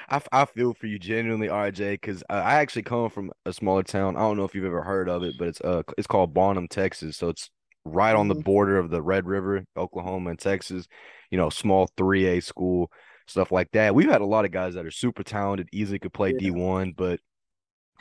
I, 0.09 0.21
I 0.31 0.45
feel 0.45 0.73
for 0.73 0.87
you 0.87 0.97
genuinely, 0.97 1.47
RJ, 1.47 1.93
because 1.93 2.23
uh, 2.29 2.33
I 2.33 2.55
actually 2.55 2.83
come 2.83 3.09
from 3.09 3.31
a 3.45 3.51
smaller 3.51 3.83
town. 3.83 4.15
I 4.15 4.21
don't 4.21 4.37
know 4.37 4.45
if 4.45 4.55
you've 4.55 4.65
ever 4.65 4.81
heard 4.81 5.09
of 5.09 5.23
it, 5.23 5.35
but 5.37 5.49
it's 5.49 5.61
uh 5.61 5.83
it's 5.97 6.07
called 6.07 6.33
Bonham, 6.33 6.67
Texas. 6.67 7.17
So 7.17 7.29
it's 7.29 7.49
right 7.83 8.11
mm-hmm. 8.11 8.19
on 8.21 8.27
the 8.29 8.35
mm-hmm. 8.35 8.43
border 8.43 8.77
of 8.77 8.89
the 8.89 9.01
Red 9.01 9.25
River, 9.25 9.65
Oklahoma, 9.75 10.31
and 10.31 10.39
Texas. 10.39 10.87
You 11.31 11.37
know, 11.37 11.49
small 11.49 11.89
three 11.97 12.27
A 12.27 12.41
school, 12.41 12.89
stuff 13.27 13.51
like 13.51 13.71
that. 13.71 13.93
We've 13.93 14.09
had 14.09 14.21
a 14.21 14.25
lot 14.25 14.45
of 14.45 14.51
guys 14.51 14.75
that 14.75 14.85
are 14.85 14.91
super 14.91 15.23
talented, 15.23 15.67
easily 15.73 15.99
could 15.99 16.13
play 16.13 16.31
yeah. 16.31 16.39
D 16.39 16.51
one, 16.51 16.93
but 16.95 17.19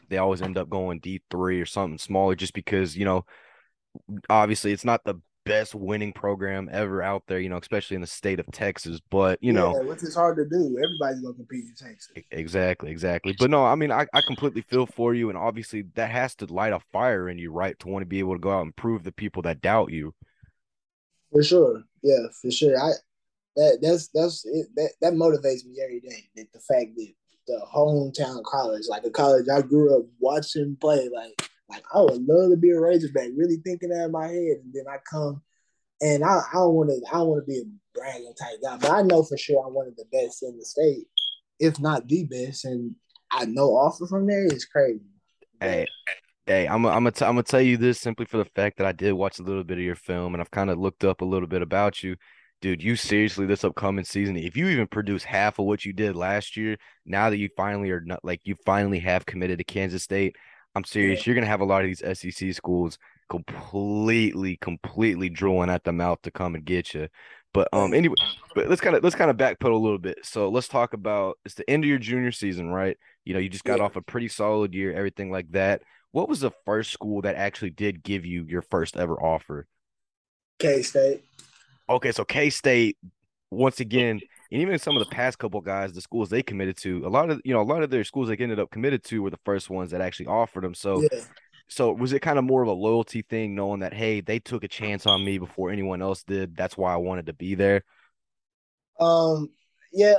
they 0.09 0.19
always 0.19 0.43
end 0.43 0.59
up 0.59 0.69
going 0.71 1.01
D3 1.01 1.61
or 1.61 1.67
something 1.67 1.99
smaller 1.99 2.35
just 2.35 2.55
because, 2.55 2.97
you 2.97 3.05
know, 3.05 3.25
obviously 4.29 4.73
it's 4.73 4.85
not 4.85 5.05
the 5.05 5.21
best 5.45 5.75
winning 5.75 6.13
program 6.13 6.69
ever 6.73 7.03
out 7.03 7.23
there, 7.27 7.39
you 7.39 7.49
know, 7.49 7.59
especially 7.59 7.95
in 7.97 8.01
the 8.01 8.07
state 8.07 8.41
of 8.41 8.51
Texas. 8.51 9.01
But 9.11 9.39
you 9.43 9.53
yeah, 9.53 9.53
know, 9.53 9.75
which 9.83 10.03
is 10.03 10.15
hard 10.15 10.37
to 10.39 10.45
do. 10.45 10.79
Everybody's 10.83 11.21
gonna 11.21 11.35
compete 11.35 11.65
in 11.65 11.75
Texas. 11.77 12.13
Exactly, 12.31 12.91
exactly. 12.91 13.33
But 13.33 13.51
no, 13.51 13.65
I 13.65 13.75
mean, 13.75 13.91
I, 13.91 14.07
I 14.13 14.21
completely 14.23 14.63
feel 14.63 14.87
for 14.87 15.15
you, 15.15 15.29
and 15.29 15.39
obviously 15.39 15.83
that 15.95 16.11
has 16.11 16.35
to 16.37 16.47
light 16.47 16.73
a 16.73 16.81
fire 16.93 17.29
in 17.29 17.39
you, 17.39 17.51
right, 17.53 17.79
to 17.81 17.89
want 17.89 18.03
to 18.03 18.07
be 18.07 18.21
able 18.21 18.35
to 18.35 18.41
go 18.41 18.53
out 18.53 18.63
and 18.63 18.75
prove 18.77 19.03
the 19.05 19.13
people 19.13 19.43
that 19.43 19.61
doubt 19.61 19.93
you. 19.93 20.15
For 21.33 21.43
sure, 21.43 21.83
yeah, 22.03 22.27
for 22.41 22.51
sure. 22.51 22.79
I 22.79 22.93
that 23.57 23.79
that's 23.83 24.09
that's 24.09 24.45
it, 24.47 24.69
that 24.77 24.93
that 25.01 25.13
motivates 25.15 25.65
me 25.65 25.81
every 25.83 26.01
day. 26.01 26.29
That 26.37 26.53
the 26.53 26.61
fact 26.61 26.95
that 26.97 27.13
the 27.47 27.61
hometown 27.75 28.43
college, 28.45 28.85
like 28.89 29.05
a 29.05 29.11
college 29.11 29.47
I 29.53 29.63
grew 29.63 29.97
up 29.97 30.07
watching 30.19 30.77
play. 30.81 31.09
Like, 31.15 31.51
like 31.69 31.85
I 31.95 32.01
would 32.01 32.27
love 32.27 32.51
to 32.51 32.57
be 32.57 32.71
a 32.71 32.81
Razorback. 32.81 33.31
Really 33.37 33.57
thinking 33.65 33.91
that 33.91 34.05
in 34.05 34.13
my 34.13 34.27
head, 34.27 34.59
and 34.63 34.73
then 34.73 34.85
I 34.89 34.97
come, 35.11 35.43
and 36.01 36.25
I, 36.25 36.43
don't 36.53 36.75
want 36.75 36.91
to, 36.91 37.01
I 37.13 37.23
want 37.23 37.45
to 37.45 37.51
be 37.51 37.59
a 37.59 37.65
bragging 37.95 38.35
type 38.39 38.59
guy, 38.63 38.77
but 38.77 38.91
I 38.91 39.03
know 39.03 39.23
for 39.23 39.37
sure 39.37 39.67
I'm 39.67 39.75
one 39.75 39.89
of 39.89 39.97
the 39.97 40.07
best 40.13 40.43
in 40.43 40.59
the 40.59 40.65
state, 40.65 41.07
if 41.59 41.81
not 41.81 42.09
the 42.09 42.25
best, 42.25 42.65
and 42.65 42.95
I 43.31 43.47
know 43.47 43.71
offer 43.71 44.07
from 44.07 44.27
there 44.27 44.47
is 44.47 44.65
crazy. 44.65 45.01
Hey, 45.61 45.87
hey, 46.47 46.67
I'm 46.67 46.85
I'm 46.87 47.05
gonna 47.05 47.11
t- 47.13 47.25
I'm 47.25 47.33
gonna 47.33 47.43
tell 47.43 47.61
you 47.61 47.77
this 47.77 48.01
simply 48.01 48.27
for 48.27 48.39
the 48.39 48.45
fact 48.45 48.79
that 48.79 48.87
I 48.87 48.93
did 48.93 49.13
watch 49.13 49.39
a 49.39 49.43
little 49.43 49.65
bit 49.65 49.79
of 49.79 49.85
your 49.85 49.97
film, 49.97 50.35
and 50.35 50.41
I've 50.41 50.51
kind 50.51 50.71
of 50.71 50.79
looked 50.79 51.05
up 51.05 51.21
a 51.21 51.25
little 51.25 51.49
bit 51.49 51.63
about 51.63 52.03
you 52.03 52.17
dude, 52.65 52.83
you 52.83 52.97
seriously 52.97 53.45
this 53.45 53.63
upcoming 53.63 54.07
season, 54.07 54.39
if 54.39 54.57
you 54.57 54.69
even 54.69 54.87
produce 54.87 55.23
half 55.23 55.59
of 55.59 55.67
what 55.67 55.85
you 55.85 55.93
did 55.93 56.17
last 56.17 56.57
year, 56.57 56.79
now 57.05 57.29
that 57.29 57.37
you 57.37 57.51
finally 57.59 57.91
are 57.91 58.01
not 58.01 58.25
like 58.25 58.41
you 58.45 58.57
finally 58.65 58.99
have 58.99 59.27
committed 59.27 59.59
to 59.59 59.65
Kansas 59.65 60.03
State, 60.03 60.35
I'm 60.75 60.83
serious. 60.83 61.21
Yeah. 61.21 61.25
You're 61.27 61.35
gonna 61.35 61.47
have 61.47 61.61
a 61.61 61.67
lot 61.67 61.85
of 61.85 61.89
these 61.89 62.19
SEC 62.19 62.55
schools 62.55 62.97
completely, 63.29 64.57
completely 64.57 65.29
drooling 65.29 65.69
at 65.69 65.85
the 65.85 65.93
mouth 65.93 66.23
to 66.23 66.31
come 66.31 66.55
and 66.55 66.65
get 66.65 66.95
you. 66.95 67.09
But 67.53 67.69
um, 67.75 67.93
anyway, 67.93 68.15
but 68.55 68.71
let's 68.71 68.81
kind 68.81 68.97
of 68.97 69.05
let's 69.05 69.15
kind 69.15 69.31
of 69.31 69.37
backpedal 69.37 69.75
a 69.75 69.77
little 69.77 69.99
bit. 69.99 70.21
So 70.23 70.49
let's 70.49 70.67
talk 70.67 70.95
about 70.95 71.37
it's 71.45 71.57
the 71.57 71.69
end 71.69 71.85
of 71.85 71.89
your 71.91 71.99
junior 71.99 72.33
season, 72.33 72.71
right? 72.71 72.97
You 73.27 73.35
know, 73.35 73.41
you 73.41 73.51
just 73.51 73.65
got 73.65 73.81
yeah. 73.81 73.85
off 73.85 73.97
a 73.97 74.01
pretty 74.01 74.29
solid 74.29 74.73
year, 74.73 74.95
everything 74.95 75.31
like 75.31 75.51
that. 75.51 75.83
What 76.13 76.31
was 76.31 76.41
the 76.41 76.53
first 76.65 76.93
school 76.93 77.21
that 77.23 77.37
actually 77.37 77.73
did 77.73 78.03
give 78.03 78.25
you 78.25 78.47
your 78.49 78.63
first 78.63 78.97
ever 78.97 79.23
offer? 79.23 79.67
K 80.59 80.81
State. 80.81 81.23
Okay, 81.89 82.13
so 82.13 82.25
K 82.25 82.51
State, 82.51 82.97
once 83.51 83.81
again, 83.81 84.21
and 84.51 84.63
even 84.63 84.79
some 84.79 84.97
of 84.97 85.07
the 85.07 85.15
past 85.15 85.39
couple 85.39 85.61
guys, 85.61 85.93
the 85.93 86.01
schools 86.01 86.31
they 86.31 86.43
committed 86.43 86.77
to, 86.79 87.07
a 87.07 87.09
lot 87.09 87.31
of 87.31 87.41
you 87.45 87.53
know, 87.53 87.61
a 87.61 87.63
lot 87.63 87.83
of 87.83 87.91
their 87.91 88.05
schools 88.05 88.29
they 88.29 88.37
ended 88.37 88.59
up 88.61 88.71
committed 88.71 89.05
to 89.05 89.23
were 89.23 89.31
the 89.31 89.39
first 89.45 89.69
ones 89.69 89.91
that 89.91 90.01
actually 90.01 90.27
offered 90.27 90.65
them. 90.65 90.75
So 90.75 91.03
yeah. 91.03 91.21
So 91.67 91.93
was 91.93 92.13
it 92.13 92.21
kind 92.21 92.39
of 92.39 92.45
more 92.45 92.63
of 92.63 92.69
a 92.69 92.73
loyalty 92.73 93.23
thing, 93.23 93.55
knowing 93.55 93.81
that 93.81 93.95
hey, 93.95 94.21
they 94.21 94.39
took 94.39 94.65
a 94.65 94.69
chance 94.69 95.07
on 95.07 95.25
me 95.25 95.39
before 95.39 95.71
anyone 95.71 96.03
else 96.03 96.23
did? 96.23 96.57
That's 96.57 96.77
why 96.77 96.93
I 96.93 96.97
wanted 96.97 97.27
to 97.27 97.33
be 97.33 97.55
there. 97.55 97.85
Um, 99.01 99.49
yeah, 99.93 100.19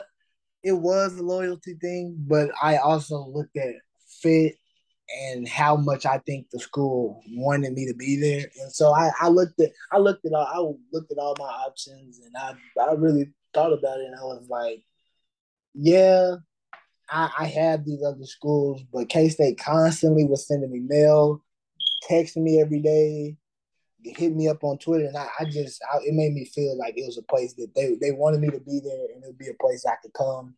it 0.63 0.73
was 0.73 1.17
a 1.17 1.23
loyalty 1.23 1.75
thing, 1.75 2.15
but 2.17 2.49
I 2.62 2.78
also 2.78 3.28
looked 3.28 3.56
at 3.58 3.73
fit 4.21 4.56
and 5.09 5.47
how 5.47 5.75
much 5.75 6.05
I 6.05 6.17
think 6.19 6.49
the 6.49 6.59
school 6.59 7.21
wanted 7.31 7.73
me 7.73 7.85
to 7.87 7.93
be 7.93 8.19
there, 8.19 8.45
and 8.61 8.71
so 8.71 8.93
I, 8.93 9.11
I 9.21 9.27
looked 9.29 9.59
at 9.59 9.71
I 9.91 9.97
looked 9.97 10.25
at 10.25 10.33
all 10.33 10.47
I 10.47 10.95
looked 10.95 11.11
at 11.11 11.17
all 11.17 11.35
my 11.37 11.45
options, 11.45 12.19
and 12.19 12.35
I 12.35 12.53
I 12.81 12.93
really 12.93 13.31
thought 13.53 13.73
about 13.73 13.99
it, 13.99 14.05
and 14.05 14.15
I 14.15 14.23
was 14.23 14.47
like, 14.49 14.83
yeah, 15.73 16.35
I, 17.09 17.29
I 17.39 17.45
have 17.45 17.85
these 17.85 18.03
other 18.03 18.25
schools, 18.25 18.81
but 18.91 19.09
K 19.09 19.29
State 19.29 19.59
constantly 19.59 20.25
was 20.25 20.47
sending 20.47 20.71
me 20.71 20.79
mail, 20.79 21.43
texting 22.09 22.43
me 22.43 22.59
every 22.59 22.81
day, 22.81 23.37
hit 24.03 24.35
me 24.35 24.47
up 24.47 24.63
on 24.63 24.77
Twitter, 24.77 25.05
and 25.05 25.17
I, 25.17 25.27
I 25.39 25.45
just 25.45 25.81
I, 25.93 25.97
it 25.97 26.13
made 26.13 26.33
me 26.33 26.45
feel 26.45 26.77
like 26.77 26.97
it 26.97 27.05
was 27.05 27.17
a 27.17 27.23
place 27.23 27.53
that 27.55 27.73
they 27.75 27.95
they 28.01 28.11
wanted 28.11 28.41
me 28.41 28.49
to 28.49 28.59
be 28.59 28.79
there, 28.83 29.07
and 29.13 29.23
it 29.23 29.27
would 29.27 29.37
be 29.37 29.49
a 29.49 29.53
place 29.61 29.85
I 29.85 29.95
could 30.01 30.13
come 30.13 30.55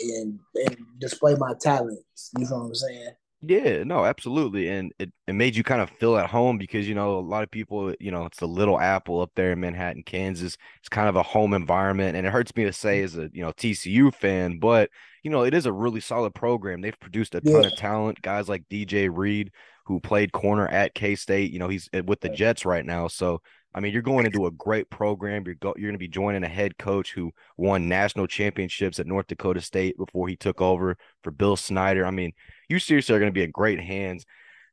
and 0.00 0.38
and 0.54 0.76
display 0.98 1.34
my 1.36 1.54
talents. 1.60 2.30
You 2.38 2.48
know 2.48 2.58
what 2.58 2.66
I'm 2.66 2.74
saying? 2.74 3.10
Yeah, 3.44 3.82
no, 3.82 4.04
absolutely. 4.04 4.68
And 4.68 4.92
it, 5.00 5.12
it 5.26 5.32
made 5.32 5.56
you 5.56 5.64
kind 5.64 5.82
of 5.82 5.90
feel 5.90 6.16
at 6.16 6.30
home 6.30 6.58
because, 6.58 6.88
you 6.88 6.94
know, 6.94 7.18
a 7.18 7.20
lot 7.20 7.42
of 7.42 7.50
people, 7.50 7.92
you 7.98 8.12
know, 8.12 8.24
it's 8.24 8.38
the 8.38 8.46
little 8.46 8.78
apple 8.78 9.20
up 9.20 9.32
there 9.34 9.50
in 9.50 9.58
Manhattan, 9.58 10.04
Kansas. 10.04 10.56
It's 10.78 10.88
kind 10.88 11.08
of 11.08 11.16
a 11.16 11.24
home 11.24 11.52
environment. 11.52 12.16
And 12.16 12.24
it 12.24 12.30
hurts 12.30 12.54
me 12.54 12.64
to 12.64 12.72
say 12.72 13.00
mm. 13.00 13.04
as 13.04 13.18
a, 13.18 13.30
you 13.32 13.42
know, 13.42 13.50
TCU 13.50 14.14
fan, 14.14 14.60
but, 14.60 14.90
you 15.24 15.30
know, 15.30 15.42
it 15.42 15.54
is 15.54 15.66
a 15.66 15.72
really 15.72 16.00
solid 16.00 16.36
program. 16.36 16.80
They've 16.80 16.98
produced 17.00 17.34
a 17.34 17.40
ton 17.40 17.62
yeah. 17.62 17.68
of 17.68 17.76
talent, 17.76 18.22
guys 18.22 18.48
like 18.48 18.68
DJ 18.70 19.10
Reed, 19.12 19.50
who 19.86 19.98
played 19.98 20.30
corner 20.30 20.68
at 20.68 20.94
K 20.94 21.16
State. 21.16 21.50
You 21.50 21.58
know, 21.58 21.68
he's 21.68 21.88
eh, 21.92 22.02
with 22.06 22.20
the 22.20 22.28
Jets 22.28 22.64
right 22.64 22.86
now. 22.86 23.08
So, 23.08 23.42
I 23.74 23.80
mean, 23.80 23.92
you're 23.92 24.02
going 24.02 24.26
into 24.26 24.46
a 24.46 24.50
great 24.50 24.90
program. 24.90 25.44
You're 25.46 25.54
go, 25.54 25.74
you're 25.76 25.88
going 25.88 25.94
to 25.94 25.98
be 25.98 26.08
joining 26.08 26.44
a 26.44 26.48
head 26.48 26.78
coach 26.78 27.12
who 27.12 27.32
won 27.56 27.88
national 27.88 28.26
championships 28.26 28.98
at 28.98 29.06
North 29.06 29.26
Dakota 29.26 29.60
State 29.60 29.96
before 29.96 30.28
he 30.28 30.36
took 30.36 30.60
over 30.60 30.96
for 31.22 31.30
Bill 31.30 31.56
Snyder. 31.56 32.04
I 32.04 32.10
mean, 32.10 32.32
you 32.68 32.78
seriously 32.78 33.14
are 33.14 33.18
going 33.18 33.32
to 33.32 33.38
be 33.38 33.44
in 33.44 33.50
great 33.50 33.80
hands. 33.80 34.26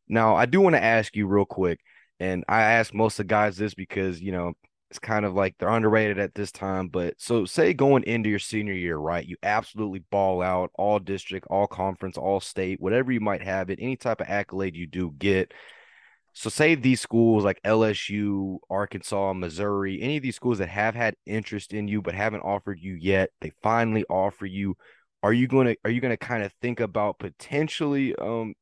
Now, 0.07 0.35
I 0.35 0.45
do 0.45 0.59
want 0.61 0.75
to 0.75 0.83
ask 0.83 1.15
you 1.15 1.27
real 1.27 1.45
quick, 1.45 1.79
and 2.19 2.43
I 2.49 2.61
ask 2.61 2.93
most 2.93 3.19
of 3.19 3.27
the 3.27 3.29
guys 3.29 3.57
this 3.57 3.73
because 3.73 4.19
you 4.19 4.31
know 4.31 4.53
it's 4.89 4.99
kind 4.99 5.23
of 5.23 5.35
like 5.35 5.55
they're 5.57 5.69
underrated 5.69 6.17
at 6.17 6.33
this 6.33 6.51
time. 6.51 6.87
But 6.87 7.13
so, 7.17 7.45
say 7.45 7.73
going 7.73 8.03
into 8.03 8.29
your 8.29 8.39
senior 8.39 8.73
year, 8.73 8.97
right? 8.97 9.25
You 9.25 9.37
absolutely 9.43 9.99
ball 10.11 10.41
out, 10.41 10.71
all 10.75 10.99
district, 10.99 11.47
all 11.49 11.67
conference, 11.67 12.17
all 12.17 12.39
state, 12.39 12.81
whatever 12.81 13.11
you 13.11 13.19
might 13.19 13.43
have 13.43 13.69
it, 13.69 13.79
any 13.81 13.95
type 13.95 14.19
of 14.19 14.27
accolade 14.27 14.75
you 14.75 14.87
do 14.87 15.13
get. 15.17 15.53
So, 16.33 16.49
say 16.49 16.75
these 16.75 17.01
schools 17.01 17.43
like 17.43 17.59
LSU, 17.63 18.59
Arkansas, 18.69 19.33
Missouri, 19.33 20.01
any 20.01 20.17
of 20.17 20.23
these 20.23 20.35
schools 20.35 20.59
that 20.59 20.69
have 20.69 20.95
had 20.95 21.15
interest 21.25 21.73
in 21.73 21.87
you 21.87 22.01
but 22.01 22.15
haven't 22.15 22.41
offered 22.41 22.79
you 22.79 22.95
yet, 22.95 23.31
they 23.41 23.51
finally 23.61 24.05
offer 24.09 24.45
you 24.45 24.75
are 25.23 25.33
you 25.33 25.47
going 25.47 25.67
to 25.67 25.75
are 25.83 25.91
you 25.91 26.01
going 26.01 26.11
to 26.11 26.17
kind 26.17 26.43
of 26.43 26.53
think 26.61 26.79
about 26.79 27.19
potentially 27.19 28.15
um 28.15 28.53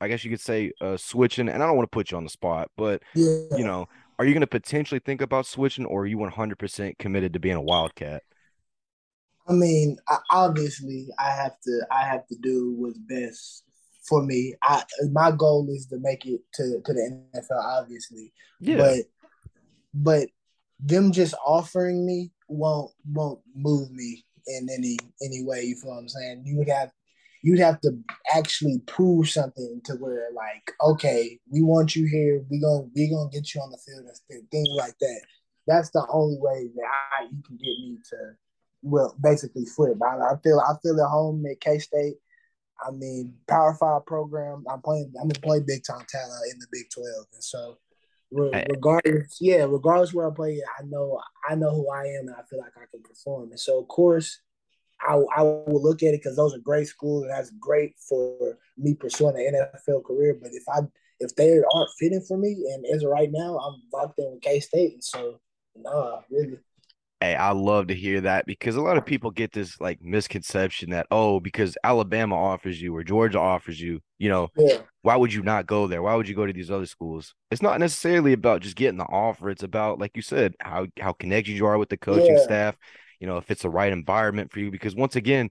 I 0.00 0.08
guess 0.08 0.24
you 0.24 0.30
could 0.30 0.40
say 0.40 0.72
uh 0.80 0.96
switching 0.96 1.48
and 1.48 1.62
I 1.62 1.66
don't 1.66 1.76
want 1.76 1.90
to 1.90 1.94
put 1.94 2.10
you 2.10 2.16
on 2.16 2.24
the 2.24 2.30
spot, 2.30 2.70
but 2.76 3.02
yeah. 3.14 3.56
you 3.56 3.64
know, 3.64 3.86
are 4.18 4.24
you 4.24 4.32
going 4.32 4.42
to 4.42 4.46
potentially 4.46 5.00
think 5.04 5.20
about 5.20 5.46
switching 5.46 5.86
or 5.86 6.02
are 6.02 6.06
you 6.06 6.16
100% 6.18 6.98
committed 6.98 7.32
to 7.32 7.40
being 7.40 7.56
a 7.56 7.62
Wildcat? 7.62 8.22
I 9.48 9.52
mean, 9.52 9.96
obviously 10.30 11.08
I 11.18 11.30
have 11.30 11.58
to 11.64 11.86
I 11.90 12.04
have 12.04 12.26
to 12.28 12.36
do 12.36 12.74
what's 12.76 12.98
best 12.98 13.64
for 14.12 14.22
me. 14.22 14.54
I 14.62 14.82
my 15.10 15.30
goal 15.30 15.66
is 15.70 15.86
to 15.86 15.98
make 15.98 16.26
it 16.26 16.40
to 16.54 16.82
to 16.84 16.92
the 16.92 17.24
NFL 17.34 17.64
obviously. 17.64 18.32
Yeah. 18.60 18.76
But 18.76 18.98
but 19.94 20.28
them 20.80 21.12
just 21.12 21.34
offering 21.46 22.04
me 22.04 22.30
won't 22.48 22.90
won't 23.10 23.40
move 23.54 23.90
me 23.90 24.24
in 24.46 24.68
any 24.70 24.98
any 25.22 25.42
way. 25.44 25.62
You 25.62 25.76
feel 25.76 25.92
what 25.92 26.00
I'm 26.00 26.08
saying? 26.08 26.42
You 26.44 26.58
would 26.58 26.68
have 26.68 26.92
you'd 27.42 27.58
have 27.58 27.80
to 27.80 27.96
actually 28.34 28.80
prove 28.86 29.30
something 29.30 29.80
to 29.84 29.94
where 29.94 30.28
like, 30.34 30.72
okay, 30.82 31.38
we 31.50 31.62
want 31.62 31.96
you 31.96 32.06
here. 32.06 32.44
We 32.50 32.60
gonna 32.60 32.88
we 32.94 33.10
gonna 33.10 33.30
get 33.30 33.54
you 33.54 33.62
on 33.62 33.70
the 33.70 33.78
field 33.78 34.04
and 34.30 34.50
things 34.50 34.68
like 34.76 34.98
that. 35.00 35.20
That's 35.66 35.90
the 35.90 36.06
only 36.10 36.36
way 36.38 36.68
that 36.74 36.86
I 37.18 37.24
you 37.24 37.42
can 37.46 37.56
get 37.56 37.78
me 37.80 37.98
to 38.10 38.16
well 38.82 39.16
basically 39.22 39.64
flip. 39.64 39.96
I, 40.02 40.18
I 40.18 40.36
feel 40.42 40.60
I 40.60 40.74
feel 40.82 41.00
at 41.00 41.08
home 41.08 41.44
at 41.50 41.60
K 41.60 41.78
State. 41.78 42.16
I 42.86 42.90
mean, 42.90 43.34
Power 43.48 43.74
Five 43.74 44.06
program. 44.06 44.64
I'm 44.70 44.82
playing. 44.82 45.12
I'm 45.20 45.28
gonna 45.28 45.40
play 45.40 45.60
big 45.60 45.84
time 45.84 46.04
talent 46.08 46.52
in 46.52 46.58
the 46.58 46.66
Big 46.72 46.86
Twelve, 46.90 47.26
and 47.32 47.42
so 47.42 47.78
regardless, 48.32 49.38
yeah, 49.40 49.66
regardless 49.68 50.14
where 50.14 50.30
I 50.30 50.34
play, 50.34 50.60
I 50.78 50.82
know 50.84 51.20
I 51.48 51.54
know 51.54 51.70
who 51.70 51.90
I 51.90 52.04
am, 52.04 52.28
and 52.28 52.36
I 52.36 52.42
feel 52.48 52.58
like 52.58 52.72
I 52.76 52.86
can 52.90 53.02
perform. 53.02 53.50
And 53.50 53.60
so, 53.60 53.80
of 53.80 53.88
course, 53.88 54.40
I, 55.00 55.14
I 55.36 55.42
will 55.42 55.82
look 55.82 56.02
at 56.02 56.14
it 56.14 56.22
because 56.22 56.36
those 56.36 56.54
are 56.54 56.60
great 56.60 56.86
schools, 56.86 57.24
and 57.24 57.32
that's 57.32 57.50
great 57.60 57.94
for 58.08 58.58
me 58.76 58.94
pursuing 58.94 59.36
an 59.36 59.54
NFL 59.54 60.04
career. 60.04 60.38
But 60.40 60.52
if 60.52 60.64
I 60.68 60.80
if 61.20 61.34
they 61.36 61.50
aren't 61.50 61.90
fitting 61.98 62.24
for 62.26 62.36
me, 62.36 62.52
and 62.72 62.84
as 62.94 63.02
of 63.02 63.10
right 63.10 63.30
now, 63.30 63.58
I'm 63.58 63.82
locked 63.92 64.18
in 64.18 64.30
with 64.32 64.42
K 64.42 64.60
State, 64.60 64.94
and 64.94 65.04
so 65.04 65.40
nah, 65.76 66.20
really. 66.30 66.58
Hey, 67.22 67.36
I 67.36 67.52
love 67.52 67.86
to 67.86 67.94
hear 67.94 68.20
that 68.22 68.46
because 68.46 68.74
a 68.74 68.80
lot 68.80 68.96
of 68.96 69.06
people 69.06 69.30
get 69.30 69.52
this 69.52 69.80
like 69.80 70.02
misconception 70.02 70.90
that 70.90 71.06
oh, 71.12 71.38
because 71.38 71.76
Alabama 71.84 72.34
offers 72.34 72.82
you 72.82 72.96
or 72.96 73.04
Georgia 73.04 73.38
offers 73.38 73.80
you, 73.80 74.00
you 74.18 74.28
know, 74.28 74.48
yeah. 74.56 74.78
why 75.02 75.14
would 75.14 75.32
you 75.32 75.44
not 75.44 75.66
go 75.66 75.86
there? 75.86 76.02
Why 76.02 76.16
would 76.16 76.28
you 76.28 76.34
go 76.34 76.46
to 76.46 76.52
these 76.52 76.68
other 76.68 76.86
schools? 76.86 77.32
It's 77.52 77.62
not 77.62 77.78
necessarily 77.78 78.32
about 78.32 78.60
just 78.62 78.74
getting 78.74 78.98
the 78.98 79.04
offer. 79.04 79.50
It's 79.50 79.62
about, 79.62 80.00
like 80.00 80.16
you 80.16 80.22
said, 80.22 80.54
how 80.58 80.88
how 80.98 81.12
connected 81.12 81.52
you 81.52 81.64
are 81.66 81.78
with 81.78 81.90
the 81.90 81.96
coaching 81.96 82.34
yeah. 82.34 82.42
staff. 82.42 82.76
You 83.20 83.28
know, 83.28 83.36
if 83.36 83.52
it's 83.52 83.62
the 83.62 83.70
right 83.70 83.92
environment 83.92 84.50
for 84.50 84.58
you. 84.58 84.72
Because 84.72 84.96
once 84.96 85.14
again, 85.14 85.50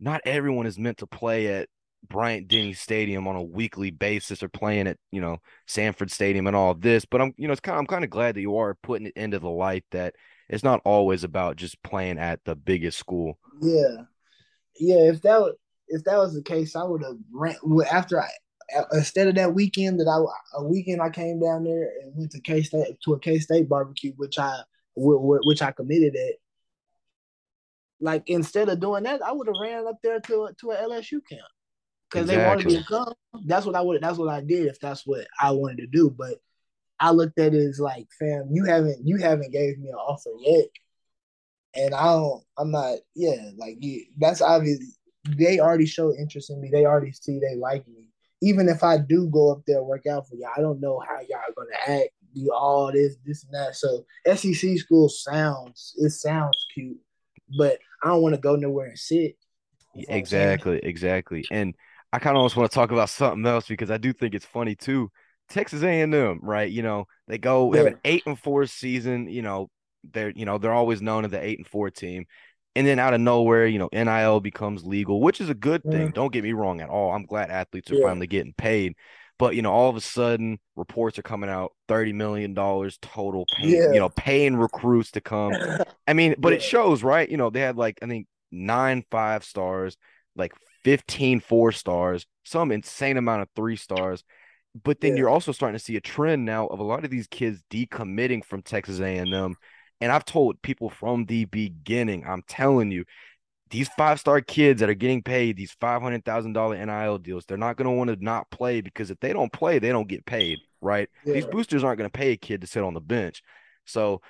not 0.00 0.22
everyone 0.24 0.64
is 0.64 0.78
meant 0.78 0.96
to 0.98 1.06
play 1.06 1.48
at 1.48 1.68
Bryant 2.08 2.48
Denny 2.48 2.72
Stadium 2.72 3.28
on 3.28 3.36
a 3.36 3.42
weekly 3.42 3.90
basis 3.90 4.42
or 4.42 4.48
playing 4.48 4.86
at 4.86 4.96
you 5.12 5.20
know 5.20 5.38
Sanford 5.66 6.10
Stadium 6.10 6.46
and 6.46 6.56
all 6.56 6.74
this. 6.74 7.04
But 7.04 7.20
I'm 7.20 7.34
you 7.36 7.46
know 7.46 7.52
it's 7.52 7.60
kind 7.60 7.76
of, 7.76 7.80
I'm 7.80 7.86
kind 7.86 8.04
of 8.04 8.10
glad 8.10 8.34
that 8.34 8.40
you 8.40 8.56
are 8.56 8.74
putting 8.82 9.06
it 9.06 9.16
into 9.16 9.38
the 9.38 9.50
light 9.50 9.84
that 9.90 10.14
it's 10.48 10.64
not 10.64 10.80
always 10.84 11.24
about 11.24 11.56
just 11.56 11.82
playing 11.82 12.18
at 12.18 12.40
the 12.44 12.56
biggest 12.56 12.98
school. 12.98 13.38
Yeah, 13.60 13.96
yeah. 14.78 15.10
If 15.10 15.22
that 15.22 15.54
if 15.88 16.04
that 16.04 16.16
was 16.16 16.34
the 16.34 16.42
case, 16.42 16.74
I 16.74 16.84
would 16.84 17.02
have 17.02 17.16
ran 17.32 17.56
after 17.90 18.20
I 18.20 18.28
instead 18.92 19.28
of 19.28 19.34
that 19.34 19.54
weekend 19.54 20.00
that 20.00 20.08
I 20.08 20.58
a 20.58 20.64
weekend 20.64 21.02
I 21.02 21.10
came 21.10 21.40
down 21.40 21.64
there 21.64 21.90
and 22.02 22.16
went 22.16 22.30
to 22.32 22.40
K 22.40 22.62
State 22.62 23.00
to 23.04 23.14
a 23.14 23.20
K 23.20 23.38
State 23.38 23.68
barbecue, 23.68 24.12
which 24.16 24.38
I 24.38 24.60
which 24.96 25.62
I 25.62 25.72
committed 25.72 26.16
at. 26.16 26.34
Like 28.02 28.22
instead 28.30 28.70
of 28.70 28.80
doing 28.80 29.02
that, 29.04 29.20
I 29.22 29.32
would 29.32 29.46
have 29.46 29.60
ran 29.60 29.86
up 29.86 29.98
there 30.02 30.20
to 30.20 30.48
to 30.58 30.70
an 30.70 30.90
LSU 30.90 31.20
camp 31.28 31.42
because 32.10 32.28
exactly. 32.28 32.42
they 32.42 32.48
wanted 32.48 32.66
me 32.66 32.78
to 32.78 32.84
come. 32.84 33.44
That's 33.46 33.66
what 33.66 33.76
I 33.76 33.80
would. 33.80 34.02
That's 34.02 34.18
what 34.18 34.28
I 34.28 34.40
did 34.40 34.66
if 34.66 34.80
that's 34.80 35.06
what 35.06 35.26
I 35.40 35.52
wanted 35.52 35.78
to 35.78 35.86
do. 35.86 36.10
But 36.10 36.38
I 36.98 37.10
looked 37.10 37.38
at 37.38 37.54
it 37.54 37.68
as 37.68 37.80
like, 37.80 38.08
fam, 38.18 38.48
you 38.52 38.64
haven't 38.64 39.06
you 39.06 39.16
haven't 39.18 39.52
gave 39.52 39.78
me 39.78 39.88
an 39.88 39.94
offer 39.94 40.30
yet, 40.40 40.66
and 41.74 41.94
I 41.94 42.04
don't. 42.04 42.42
I'm 42.58 42.70
not. 42.70 42.98
Yeah, 43.14 43.50
like 43.56 43.76
you, 43.80 44.06
that's 44.18 44.42
obvious. 44.42 44.78
They 45.36 45.60
already 45.60 45.86
show 45.86 46.14
interest 46.14 46.50
in 46.50 46.60
me. 46.60 46.70
They 46.70 46.84
already 46.84 47.12
see 47.12 47.38
they 47.38 47.54
like 47.56 47.86
me. 47.86 48.08
Even 48.42 48.68
if 48.68 48.82
I 48.82 48.98
do 48.98 49.28
go 49.28 49.52
up 49.52 49.62
there 49.66 49.82
work 49.82 50.06
out 50.06 50.28
for 50.28 50.34
y'all, 50.34 50.50
I 50.56 50.60
don't 50.60 50.80
know 50.80 50.98
how 51.06 51.20
y'all 51.20 51.38
are 51.38 51.54
gonna 51.56 52.00
act. 52.00 52.10
Do 52.34 52.52
all 52.52 52.92
this, 52.92 53.16
this 53.26 53.44
and 53.44 53.52
that. 53.54 53.74
So 53.76 54.06
SEC 54.34 54.78
school 54.78 55.08
sounds 55.08 55.94
it 55.98 56.10
sounds 56.10 56.56
cute, 56.72 56.98
but 57.58 57.78
I 58.02 58.08
don't 58.08 58.22
want 58.22 58.34
to 58.34 58.40
go 58.40 58.56
nowhere 58.56 58.86
and 58.86 58.98
sit. 58.98 59.36
Exactly, 60.08 60.78
exactly. 60.82 61.44
And 61.50 61.74
I 62.12 62.18
kind 62.18 62.36
of 62.36 62.38
almost 62.38 62.56
want 62.56 62.70
to 62.70 62.74
talk 62.74 62.90
about 62.90 63.10
something 63.10 63.46
else 63.46 63.68
because 63.68 63.90
I 63.90 63.98
do 63.98 64.12
think 64.12 64.34
it's 64.34 64.44
funny 64.46 64.74
too 64.74 65.10
Texas 65.50 65.82
A&M, 65.82 66.40
right? 66.42 66.70
You 66.70 66.82
know, 66.82 67.06
they 67.26 67.36
go 67.36 67.72
have 67.72 67.86
an 67.86 67.98
eight 68.04 68.22
and 68.24 68.38
four 68.38 68.64
season. 68.66 69.28
You 69.28 69.42
know, 69.42 69.68
they're 70.10 70.30
you 70.30 70.46
know 70.46 70.56
they're 70.58 70.72
always 70.72 71.02
known 71.02 71.24
as 71.24 71.32
the 71.32 71.44
eight 71.44 71.58
and 71.58 71.66
four 71.66 71.90
team, 71.90 72.24
and 72.76 72.86
then 72.86 72.98
out 72.98 73.12
of 73.12 73.20
nowhere, 73.20 73.66
you 73.66 73.78
know, 73.78 73.88
NIL 73.92 74.40
becomes 74.40 74.84
legal, 74.84 75.20
which 75.20 75.40
is 75.40 75.50
a 75.50 75.54
good 75.54 75.82
thing. 75.82 76.06
Mm-hmm. 76.06 76.14
Don't 76.14 76.32
get 76.32 76.44
me 76.44 76.52
wrong 76.52 76.80
at 76.80 76.88
all. 76.88 77.12
I'm 77.12 77.26
glad 77.26 77.50
athletes 77.50 77.90
are 77.90 77.96
yeah. 77.96 78.06
finally 78.06 78.28
getting 78.28 78.54
paid. 78.54 78.94
But 79.38 79.56
you 79.56 79.62
know, 79.62 79.72
all 79.72 79.90
of 79.90 79.96
a 79.96 80.00
sudden, 80.00 80.58
reports 80.76 81.18
are 81.18 81.22
coming 81.22 81.50
out: 81.50 81.72
thirty 81.88 82.12
million 82.12 82.54
dollars 82.54 82.98
total, 83.02 83.44
paying, 83.56 83.74
yeah. 83.74 83.92
you 83.92 83.98
know, 83.98 84.10
paying 84.10 84.56
recruits 84.56 85.10
to 85.12 85.20
come. 85.20 85.52
I 86.06 86.12
mean, 86.12 86.36
but 86.38 86.50
yeah. 86.50 86.56
it 86.56 86.62
shows, 86.62 87.02
right? 87.02 87.28
You 87.28 87.38
know, 87.38 87.50
they 87.50 87.60
had 87.60 87.76
like 87.76 87.98
I 88.02 88.06
think 88.06 88.26
nine 88.52 89.04
five 89.10 89.42
stars, 89.42 89.96
like 90.36 90.52
15 90.84 91.40
four 91.40 91.72
stars, 91.72 92.26
some 92.44 92.72
insane 92.72 93.16
amount 93.16 93.42
of 93.42 93.48
three 93.54 93.76
stars. 93.76 94.24
But 94.82 95.00
then 95.00 95.12
yeah. 95.12 95.18
you're 95.18 95.28
also 95.28 95.52
starting 95.52 95.78
to 95.78 95.84
see 95.84 95.96
a 95.96 96.00
trend 96.00 96.44
now 96.44 96.66
of 96.66 96.78
a 96.78 96.84
lot 96.84 97.04
of 97.04 97.10
these 97.10 97.26
kids 97.26 97.62
decommitting 97.70 98.44
from 98.44 98.62
Texas 98.62 99.00
A&M. 99.00 99.56
And 100.00 100.12
I've 100.12 100.24
told 100.24 100.62
people 100.62 100.90
from 100.90 101.26
the 101.26 101.44
beginning, 101.46 102.24
I'm 102.26 102.42
telling 102.46 102.90
you, 102.90 103.04
these 103.70 103.88
five 103.90 104.18
star 104.18 104.40
kids 104.40 104.80
that 104.80 104.90
are 104.90 104.94
getting 104.94 105.22
paid 105.22 105.56
these 105.56 105.72
five 105.80 106.02
hundred 106.02 106.24
thousand 106.24 106.52
dollar 106.52 106.84
NIL 106.84 107.18
deals, 107.18 107.44
they're 107.46 107.56
not 107.56 107.76
going 107.76 107.86
to 107.86 107.96
want 107.96 108.10
to 108.10 108.22
not 108.22 108.50
play 108.50 108.80
because 108.80 109.10
if 109.10 109.20
they 109.20 109.32
don't 109.32 109.52
play, 109.52 109.78
they 109.78 109.90
don't 109.90 110.08
get 110.08 110.26
paid, 110.26 110.58
right? 110.80 111.08
Yeah. 111.24 111.34
These 111.34 111.46
boosters 111.46 111.84
aren't 111.84 111.98
going 111.98 112.10
to 112.10 112.18
pay 112.18 112.32
a 112.32 112.36
kid 112.36 112.60
to 112.62 112.66
sit 112.66 112.82
on 112.82 112.94
the 112.94 113.00
bench. 113.00 113.42
So, 113.84 114.22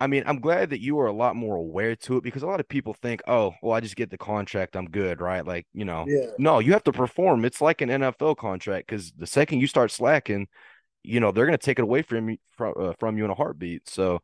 I 0.00 0.06
mean, 0.06 0.24
I'm 0.26 0.40
glad 0.40 0.70
that 0.70 0.80
you 0.80 0.98
are 0.98 1.06
a 1.06 1.12
lot 1.12 1.36
more 1.36 1.56
aware 1.56 1.94
to 1.96 2.16
it 2.16 2.24
because 2.24 2.42
a 2.42 2.46
lot 2.46 2.60
of 2.60 2.68
people 2.68 2.94
think, 2.94 3.22
oh, 3.28 3.54
well, 3.62 3.72
I 3.72 3.80
just 3.80 3.96
get 3.96 4.10
the 4.10 4.18
contract, 4.18 4.76
I'm 4.76 4.86
good, 4.86 5.20
right? 5.20 5.46
Like, 5.46 5.66
you 5.72 5.84
know, 5.84 6.04
yeah. 6.06 6.30
no, 6.36 6.58
you 6.58 6.72
have 6.72 6.84
to 6.84 6.92
perform. 6.92 7.44
It's 7.44 7.60
like 7.60 7.80
an 7.80 7.88
NFL 7.88 8.36
contract 8.36 8.88
because 8.88 9.12
the 9.12 9.26
second 9.26 9.60
you 9.60 9.66
start 9.66 9.92
slacking, 9.92 10.48
you 11.04 11.20
know, 11.20 11.30
they're 11.30 11.46
going 11.46 11.56
to 11.56 11.64
take 11.64 11.78
it 11.78 11.82
away 11.82 12.02
from 12.02 12.30
you 12.30 12.36
from, 12.56 12.74
uh, 12.76 12.92
from 12.98 13.16
you 13.16 13.24
in 13.24 13.30
a 13.30 13.34
heartbeat. 13.34 13.88
So, 13.88 14.20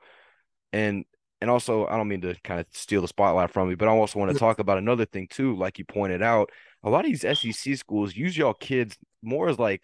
and 0.73 1.05
and 1.41 1.51
also 1.51 1.87
I 1.87 1.97
don't 1.97 2.09
mean 2.09 2.21
to 2.23 2.35
kind 2.43 2.61
of 2.61 2.67
steal 2.73 3.03
the 3.03 3.09
spotlight 3.09 3.51
from 3.51 3.71
you, 3.71 3.77
but 3.77 3.89
I 3.89 3.93
also 3.93 4.19
want 4.19 4.33
to 4.33 4.39
talk 4.39 4.59
about 4.59 4.79
another 4.79 5.05
thing 5.05 5.29
too. 5.31 5.57
Like 5.57 5.79
you 5.79 5.85
pointed 5.85 6.23
out, 6.23 6.51
a 6.83 6.91
lot 6.91 7.05
of 7.05 7.11
these 7.11 7.23
SEC 7.23 7.77
schools 7.77 8.17
use 8.17 8.37
y'all 8.37 8.55
kids 8.55 8.97
more 9.23 9.49
as 9.49 9.59
like 9.59 9.83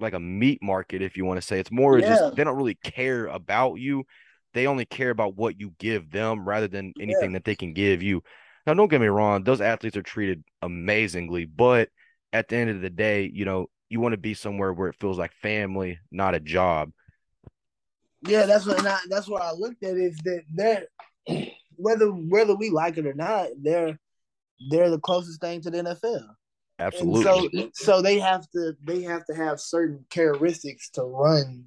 like 0.00 0.14
a 0.14 0.20
meat 0.20 0.62
market, 0.62 1.02
if 1.02 1.16
you 1.16 1.24
want 1.24 1.40
to 1.40 1.46
say. 1.46 1.58
It's 1.60 1.70
more 1.70 1.98
yeah. 1.98 2.08
just 2.08 2.36
they 2.36 2.44
don't 2.44 2.56
really 2.56 2.76
care 2.76 3.26
about 3.26 3.74
you. 3.74 4.04
They 4.54 4.66
only 4.66 4.84
care 4.84 5.10
about 5.10 5.36
what 5.36 5.60
you 5.60 5.74
give 5.78 6.10
them 6.10 6.48
rather 6.48 6.68
than 6.68 6.92
anything 7.00 7.30
yeah. 7.30 7.38
that 7.38 7.44
they 7.44 7.54
can 7.54 7.72
give 7.72 8.02
you. 8.02 8.22
Now, 8.66 8.74
don't 8.74 8.88
get 8.88 9.00
me 9.00 9.06
wrong; 9.06 9.44
those 9.44 9.60
athletes 9.60 9.96
are 9.96 10.02
treated 10.02 10.44
amazingly, 10.62 11.44
but 11.44 11.88
at 12.32 12.48
the 12.48 12.56
end 12.56 12.70
of 12.70 12.80
the 12.80 12.90
day, 12.90 13.30
you 13.32 13.44
know, 13.44 13.68
you 13.88 14.00
want 14.00 14.12
to 14.12 14.18
be 14.18 14.34
somewhere 14.34 14.72
where 14.72 14.88
it 14.88 14.96
feels 15.00 15.18
like 15.18 15.32
family, 15.32 15.98
not 16.10 16.34
a 16.34 16.40
job. 16.40 16.90
Yeah, 18.22 18.46
that's 18.46 18.66
what 18.66 18.84
I, 18.84 18.98
that's 19.08 19.28
what 19.28 19.42
I 19.42 19.52
looked 19.52 19.82
at 19.84 19.96
is 19.96 20.16
that 20.24 20.42
they're 20.54 20.86
whether 21.76 22.08
whether 22.08 22.54
we 22.54 22.70
like 22.70 22.98
it 22.98 23.06
or 23.06 23.14
not, 23.14 23.48
they're 23.60 23.98
they're 24.70 24.90
the 24.90 25.00
closest 25.00 25.40
thing 25.40 25.60
to 25.62 25.70
the 25.70 25.78
NFL. 25.78 26.26
Absolutely. 26.80 27.60
And 27.62 27.70
so 27.74 27.94
so 27.94 28.02
they 28.02 28.18
have 28.18 28.48
to 28.50 28.74
they 28.84 29.02
have 29.02 29.24
to 29.26 29.34
have 29.34 29.60
certain 29.60 30.04
characteristics 30.10 30.90
to 30.90 31.02
run 31.02 31.64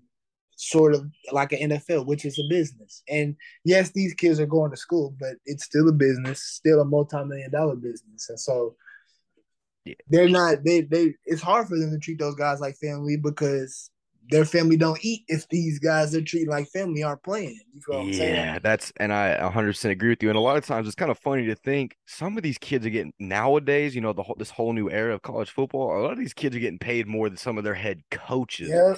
sort 0.61 0.93
of 0.93 1.09
like 1.31 1.51
an 1.53 1.71
NFL, 1.71 2.05
which 2.05 2.23
is 2.23 2.37
a 2.37 2.47
business. 2.47 3.01
And 3.09 3.35
yes, 3.65 3.89
these 3.89 4.13
kids 4.13 4.39
are 4.39 4.45
going 4.45 4.69
to 4.69 4.77
school, 4.77 5.15
but 5.19 5.33
it's 5.47 5.65
still 5.65 5.89
a 5.89 5.91
business, 5.91 6.43
still 6.43 6.81
a 6.81 6.85
multi-million 6.85 7.49
dollar 7.49 7.75
business. 7.75 8.29
And 8.29 8.39
so 8.39 8.75
yeah. 9.85 9.95
they're 10.07 10.29
not 10.29 10.63
they 10.63 10.81
they 10.81 11.15
it's 11.25 11.41
hard 11.41 11.67
for 11.67 11.79
them 11.79 11.89
to 11.89 11.97
treat 11.97 12.19
those 12.19 12.35
guys 12.35 12.59
like 12.59 12.75
family 12.75 13.17
because 13.17 13.89
their 14.29 14.45
family 14.45 14.77
don't 14.77 15.03
eat 15.03 15.23
if 15.27 15.49
these 15.49 15.79
guys 15.79 16.11
they're 16.11 16.21
treating 16.21 16.49
like 16.49 16.67
family 16.67 17.01
aren't 17.01 17.23
playing. 17.23 17.59
You 17.73 17.81
know 17.89 18.01
yeah, 18.03 18.13
saying? 18.13 18.59
that's 18.61 18.93
and 18.97 19.11
I 19.11 19.37
100% 19.39 19.89
agree 19.89 20.09
with 20.09 20.21
you. 20.21 20.29
And 20.29 20.37
a 20.37 20.41
lot 20.41 20.57
of 20.57 20.65
times 20.65 20.85
it's 20.85 20.95
kind 20.95 21.09
of 21.09 21.17
funny 21.17 21.47
to 21.47 21.55
think 21.55 21.97
some 22.05 22.37
of 22.37 22.43
these 22.43 22.59
kids 22.59 22.85
are 22.85 22.91
getting 22.91 23.13
nowadays. 23.17 23.95
You 23.95 24.01
know, 24.01 24.13
the 24.13 24.21
whole 24.21 24.35
this 24.37 24.51
whole 24.51 24.73
new 24.73 24.91
era 24.91 25.15
of 25.15 25.23
college 25.23 25.49
football. 25.49 25.99
A 25.99 26.01
lot 26.01 26.11
of 26.11 26.19
these 26.19 26.35
kids 26.35 26.55
are 26.55 26.59
getting 26.59 26.77
paid 26.77 27.07
more 27.07 27.29
than 27.29 27.37
some 27.37 27.57
of 27.57 27.63
their 27.63 27.73
head 27.73 28.03
coaches. 28.11 28.69
Yeah. 28.69 28.93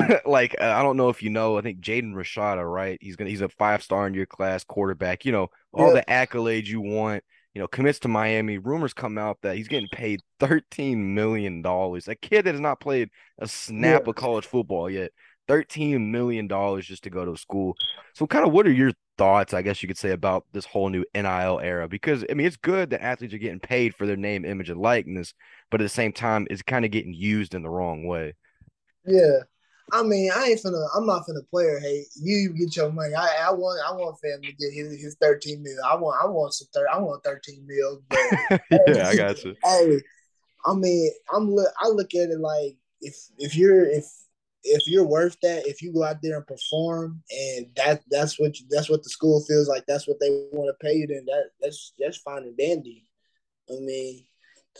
like 0.26 0.54
uh, 0.60 0.64
I 0.64 0.82
don't 0.82 0.96
know 0.96 1.08
if 1.08 1.22
you 1.22 1.30
know. 1.30 1.58
I 1.58 1.62
think 1.62 1.80
Jaden 1.80 2.14
Rashada, 2.14 2.64
right? 2.70 2.98
He's 3.00 3.16
gonna 3.16 3.30
he's 3.30 3.40
a 3.40 3.48
five 3.48 3.82
star 3.82 4.06
in 4.06 4.14
your 4.14 4.26
class 4.26 4.64
quarterback. 4.64 5.24
You 5.24 5.32
know 5.32 5.50
all 5.72 5.94
yeah. 5.94 6.00
the 6.00 6.12
accolades 6.12 6.66
you 6.66 6.80
want 6.80 7.24
you 7.54 7.60
know, 7.60 7.68
commits 7.68 7.98
to 8.00 8.08
Miami. 8.08 8.58
Rumors 8.58 8.94
come 8.94 9.18
out 9.18 9.38
that 9.42 9.56
he's 9.56 9.68
getting 9.68 9.88
paid 9.88 10.20
$13 10.40 10.96
million. 10.96 11.64
A 11.64 12.14
kid 12.14 12.44
that 12.44 12.54
has 12.54 12.60
not 12.60 12.80
played 12.80 13.10
a 13.38 13.46
snap 13.46 14.02
yeah. 14.04 14.10
of 14.10 14.16
college 14.16 14.46
football 14.46 14.88
yet. 14.88 15.10
$13 15.48 16.08
million 16.08 16.48
just 16.80 17.02
to 17.04 17.10
go 17.10 17.24
to 17.24 17.36
school. 17.36 17.76
So, 18.14 18.26
kind 18.26 18.46
of 18.46 18.52
what 18.52 18.66
are 18.66 18.72
your 18.72 18.92
thoughts, 19.18 19.52
I 19.52 19.62
guess 19.62 19.82
you 19.82 19.88
could 19.88 19.98
say, 19.98 20.10
about 20.10 20.46
this 20.52 20.64
whole 20.64 20.88
new 20.88 21.04
NIL 21.14 21.60
era? 21.60 21.88
Because, 21.88 22.24
I 22.30 22.34
mean, 22.34 22.46
it's 22.46 22.56
good 22.56 22.90
that 22.90 23.02
athletes 23.02 23.34
are 23.34 23.38
getting 23.38 23.60
paid 23.60 23.94
for 23.94 24.06
their 24.06 24.16
name, 24.16 24.44
image, 24.44 24.70
and 24.70 24.80
likeness, 24.80 25.34
but 25.70 25.80
at 25.80 25.84
the 25.84 25.88
same 25.88 26.12
time, 26.12 26.46
it's 26.48 26.62
kind 26.62 26.84
of 26.84 26.90
getting 26.90 27.12
used 27.12 27.54
in 27.54 27.62
the 27.62 27.70
wrong 27.70 28.06
way. 28.06 28.34
Yeah. 29.04 29.40
I 29.92 30.02
mean, 30.02 30.30
I 30.34 30.46
ain't 30.46 30.62
finna. 30.62 30.86
I'm 30.96 31.06
not 31.06 31.26
finna 31.26 31.48
player 31.50 31.78
hate. 31.78 32.06
You 32.16 32.54
get 32.54 32.74
your 32.74 32.90
money. 32.90 33.14
I, 33.14 33.48
I 33.48 33.52
want. 33.52 33.80
I 33.86 33.92
want 33.92 34.18
fam 34.20 34.40
to 34.40 34.52
get 34.52 34.72
his, 34.72 35.00
his 35.00 35.16
13 35.20 35.62
mil. 35.62 35.76
I 35.86 35.94
want. 35.96 36.18
I 36.22 36.26
want 36.26 36.54
some. 36.54 36.68
Thir- 36.72 36.88
I 36.90 36.98
want 36.98 37.22
13 37.22 37.66
mil. 37.66 38.02
But, 38.08 38.60
yeah, 38.88 39.08
I 39.08 39.14
got 39.14 39.44
you. 39.44 39.54
Hey, 39.62 40.00
I 40.64 40.74
mean, 40.74 41.12
I'm. 41.32 41.54
Look. 41.54 41.68
I 41.78 41.88
look 41.88 42.14
at 42.14 42.30
it 42.30 42.40
like 42.40 42.76
if 43.02 43.14
if 43.36 43.54
you're 43.54 43.84
if 43.84 44.06
if 44.64 44.86
you're 44.86 45.04
worth 45.04 45.36
that, 45.42 45.66
if 45.66 45.82
you 45.82 45.92
go 45.92 46.04
out 46.04 46.22
there 46.22 46.36
and 46.36 46.46
perform, 46.46 47.22
and 47.30 47.66
that 47.76 48.02
that's 48.10 48.38
what 48.38 48.58
you, 48.58 48.66
that's 48.70 48.88
what 48.88 49.02
the 49.02 49.10
school 49.10 49.44
feels 49.44 49.68
like, 49.68 49.84
that's 49.86 50.06
what 50.08 50.18
they 50.20 50.30
want 50.52 50.68
to 50.68 50.86
pay 50.86 50.94
you, 50.94 51.06
then 51.06 51.26
that 51.26 51.50
that's 51.60 51.92
that's 51.98 52.18
fine 52.18 52.44
and 52.44 52.56
dandy. 52.56 53.04
I 53.68 53.74
mean, 53.80 54.24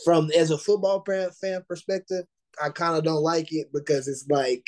from 0.03 0.31
as 0.31 0.51
a 0.51 0.57
football 0.57 1.03
fan 1.39 1.63
perspective, 1.67 2.25
I 2.63 2.69
kind 2.69 2.97
of 2.97 3.03
don't 3.03 3.21
like 3.21 3.51
it 3.51 3.67
because 3.73 4.07
it's 4.07 4.25
like 4.27 4.65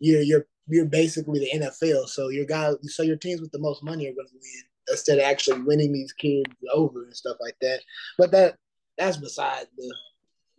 you're 0.00 0.22
you're 0.22 0.46
you're 0.68 0.86
basically 0.86 1.40
the 1.40 1.58
NFL. 1.60 2.08
So 2.08 2.28
your 2.28 2.44
guy, 2.44 2.72
so 2.82 3.02
your 3.02 3.16
teams 3.16 3.40
with 3.40 3.52
the 3.52 3.58
most 3.58 3.82
money 3.82 4.06
are 4.06 4.14
going 4.14 4.26
to 4.26 4.34
win 4.34 4.62
instead 4.90 5.18
of 5.18 5.24
actually 5.24 5.62
winning 5.62 5.92
these 5.92 6.12
kids 6.12 6.50
over 6.72 7.04
and 7.04 7.16
stuff 7.16 7.36
like 7.40 7.56
that. 7.60 7.80
But 8.16 8.30
that 8.32 8.56
that's 8.96 9.16
beside 9.16 9.66
the 9.76 9.94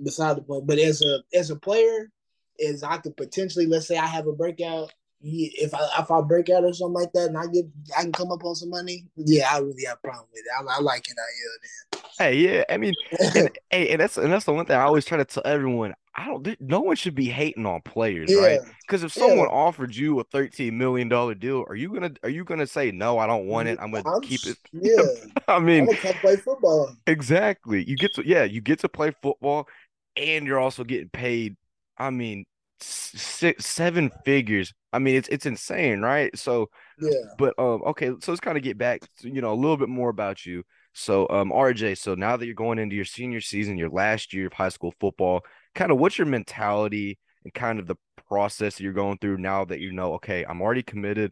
beside 0.01 0.37
the 0.37 0.41
point. 0.41 0.67
But 0.67 0.79
as 0.79 1.01
a 1.01 1.19
as 1.33 1.49
a 1.49 1.55
player, 1.55 2.09
is 2.57 2.83
I 2.83 2.97
could 2.97 3.15
potentially 3.15 3.65
let's 3.65 3.87
say 3.87 3.97
I 3.97 4.07
have 4.07 4.27
a 4.27 4.33
breakout. 4.33 4.91
If 5.21 5.73
I 5.73 5.79
if 5.99 6.11
I 6.11 6.21
break 6.21 6.49
out 6.49 6.63
or 6.63 6.73
something 6.73 6.93
like 6.93 7.11
that, 7.13 7.27
and 7.27 7.37
I 7.37 7.45
get 7.47 7.65
I 7.97 8.03
can 8.03 8.13
come 8.13 8.31
up 8.31 8.43
on 8.43 8.55
some 8.55 8.69
money, 8.69 9.05
yeah, 9.17 9.49
I 9.51 9.59
really 9.59 9.83
have 9.85 9.97
a 9.97 10.07
problem 10.07 10.27
with 10.31 10.41
it. 10.41 10.51
I, 10.57 10.77
I 10.77 10.79
like 10.79 11.05
NIL 11.07 11.15
then. 11.61 12.01
Hey, 12.17 12.35
yeah, 12.35 12.63
I 12.69 12.77
mean, 12.77 12.93
and, 13.35 13.49
hey, 13.69 13.89
and 13.89 14.01
that's 14.01 14.17
and 14.17 14.31
that's 14.31 14.45
the 14.45 14.53
one 14.53 14.65
thing 14.65 14.77
I 14.77 14.83
always 14.83 15.05
try 15.05 15.17
to 15.17 15.25
tell 15.25 15.43
everyone. 15.45 15.93
I 16.19 16.25
don't. 16.25 16.61
No 16.61 16.81
one 16.81 16.97
should 16.97 17.15
be 17.15 17.27
hating 17.27 17.65
on 17.65 17.81
players, 17.81 18.29
yeah. 18.29 18.39
right? 18.39 18.59
Because 18.81 19.03
if 19.03 19.13
someone 19.13 19.37
yeah. 19.37 19.55
offered 19.55 19.95
you 19.95 20.19
a 20.19 20.23
thirteen 20.25 20.77
million 20.77 21.07
dollar 21.07 21.33
deal, 21.33 21.63
are 21.69 21.75
you 21.75 21.93
gonna 21.93 22.11
are 22.23 22.29
you 22.29 22.43
gonna 22.43 22.67
say 22.67 22.91
no? 22.91 23.17
I 23.17 23.25
don't 23.25 23.45
want 23.45 23.69
it. 23.69 23.79
I'm 23.81 23.91
gonna 23.91 24.09
I'm, 24.09 24.21
keep 24.21 24.45
it. 24.45 24.57
Yeah, 24.73 25.01
I 25.47 25.59
mean, 25.59 25.87
I'm 25.87 25.95
gonna 25.95 26.13
play 26.15 26.35
football. 26.35 26.93
Exactly. 27.07 27.87
You 27.87 27.95
get 27.95 28.13
to 28.15 28.27
yeah, 28.27 28.43
you 28.43 28.59
get 28.59 28.79
to 28.79 28.89
play 28.89 29.13
football, 29.21 29.69
and 30.17 30.45
you're 30.45 30.59
also 30.59 30.83
getting 30.83 31.09
paid. 31.09 31.55
I 31.97 32.09
mean, 32.09 32.43
six 32.81 33.65
seven 33.65 34.11
figures. 34.25 34.73
I 34.91 34.99
mean, 34.99 35.15
it's 35.15 35.29
it's 35.29 35.45
insane, 35.45 36.01
right? 36.01 36.37
So 36.37 36.69
yeah. 36.99 37.11
But 37.37 37.53
um, 37.57 37.81
okay, 37.87 38.11
so 38.19 38.33
let's 38.33 38.41
kind 38.41 38.57
of 38.57 38.63
get 38.63 38.77
back, 38.77 39.01
to, 39.21 39.33
you 39.33 39.39
know, 39.39 39.53
a 39.53 39.55
little 39.55 39.77
bit 39.77 39.89
more 39.89 40.09
about 40.09 40.45
you. 40.45 40.63
So 40.93 41.29
um, 41.29 41.51
RJ, 41.51 41.97
so 41.97 42.15
now 42.15 42.35
that 42.35 42.45
you're 42.45 42.55
going 42.55 42.77
into 42.77 42.97
your 42.97 43.05
senior 43.05 43.39
season, 43.39 43.77
your 43.77 43.89
last 43.89 44.33
year 44.33 44.47
of 44.47 44.53
high 44.53 44.69
school 44.69 44.93
football 44.99 45.43
kind 45.75 45.91
of 45.91 45.97
what's 45.97 46.17
your 46.17 46.27
mentality 46.27 47.17
and 47.43 47.53
kind 47.53 47.79
of 47.79 47.87
the 47.87 47.95
process 48.27 48.79
you're 48.79 48.93
going 48.93 49.17
through 49.17 49.37
now 49.37 49.65
that 49.65 49.79
you 49.79 49.91
know, 49.91 50.13
okay, 50.13 50.45
I'm 50.47 50.61
already 50.61 50.83
committed. 50.83 51.31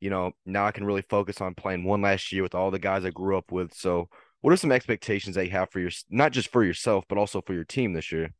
You 0.00 0.10
know, 0.10 0.32
now 0.44 0.66
I 0.66 0.72
can 0.72 0.84
really 0.84 1.02
focus 1.02 1.40
on 1.40 1.54
playing 1.54 1.84
one 1.84 2.02
last 2.02 2.32
year 2.32 2.42
with 2.42 2.54
all 2.54 2.70
the 2.70 2.78
guys 2.78 3.04
I 3.04 3.10
grew 3.10 3.38
up 3.38 3.50
with. 3.50 3.72
So, 3.74 4.08
what 4.42 4.52
are 4.52 4.58
some 4.58 4.72
expectations 4.72 5.36
that 5.36 5.46
you 5.46 5.52
have 5.52 5.70
for 5.70 5.80
your 5.80 5.90
not 6.10 6.32
just 6.32 6.48
for 6.48 6.62
yourself 6.62 7.04
but 7.08 7.16
also 7.16 7.40
for 7.40 7.54
your 7.54 7.64
team 7.64 7.94
this 7.94 8.12
year? 8.12 8.34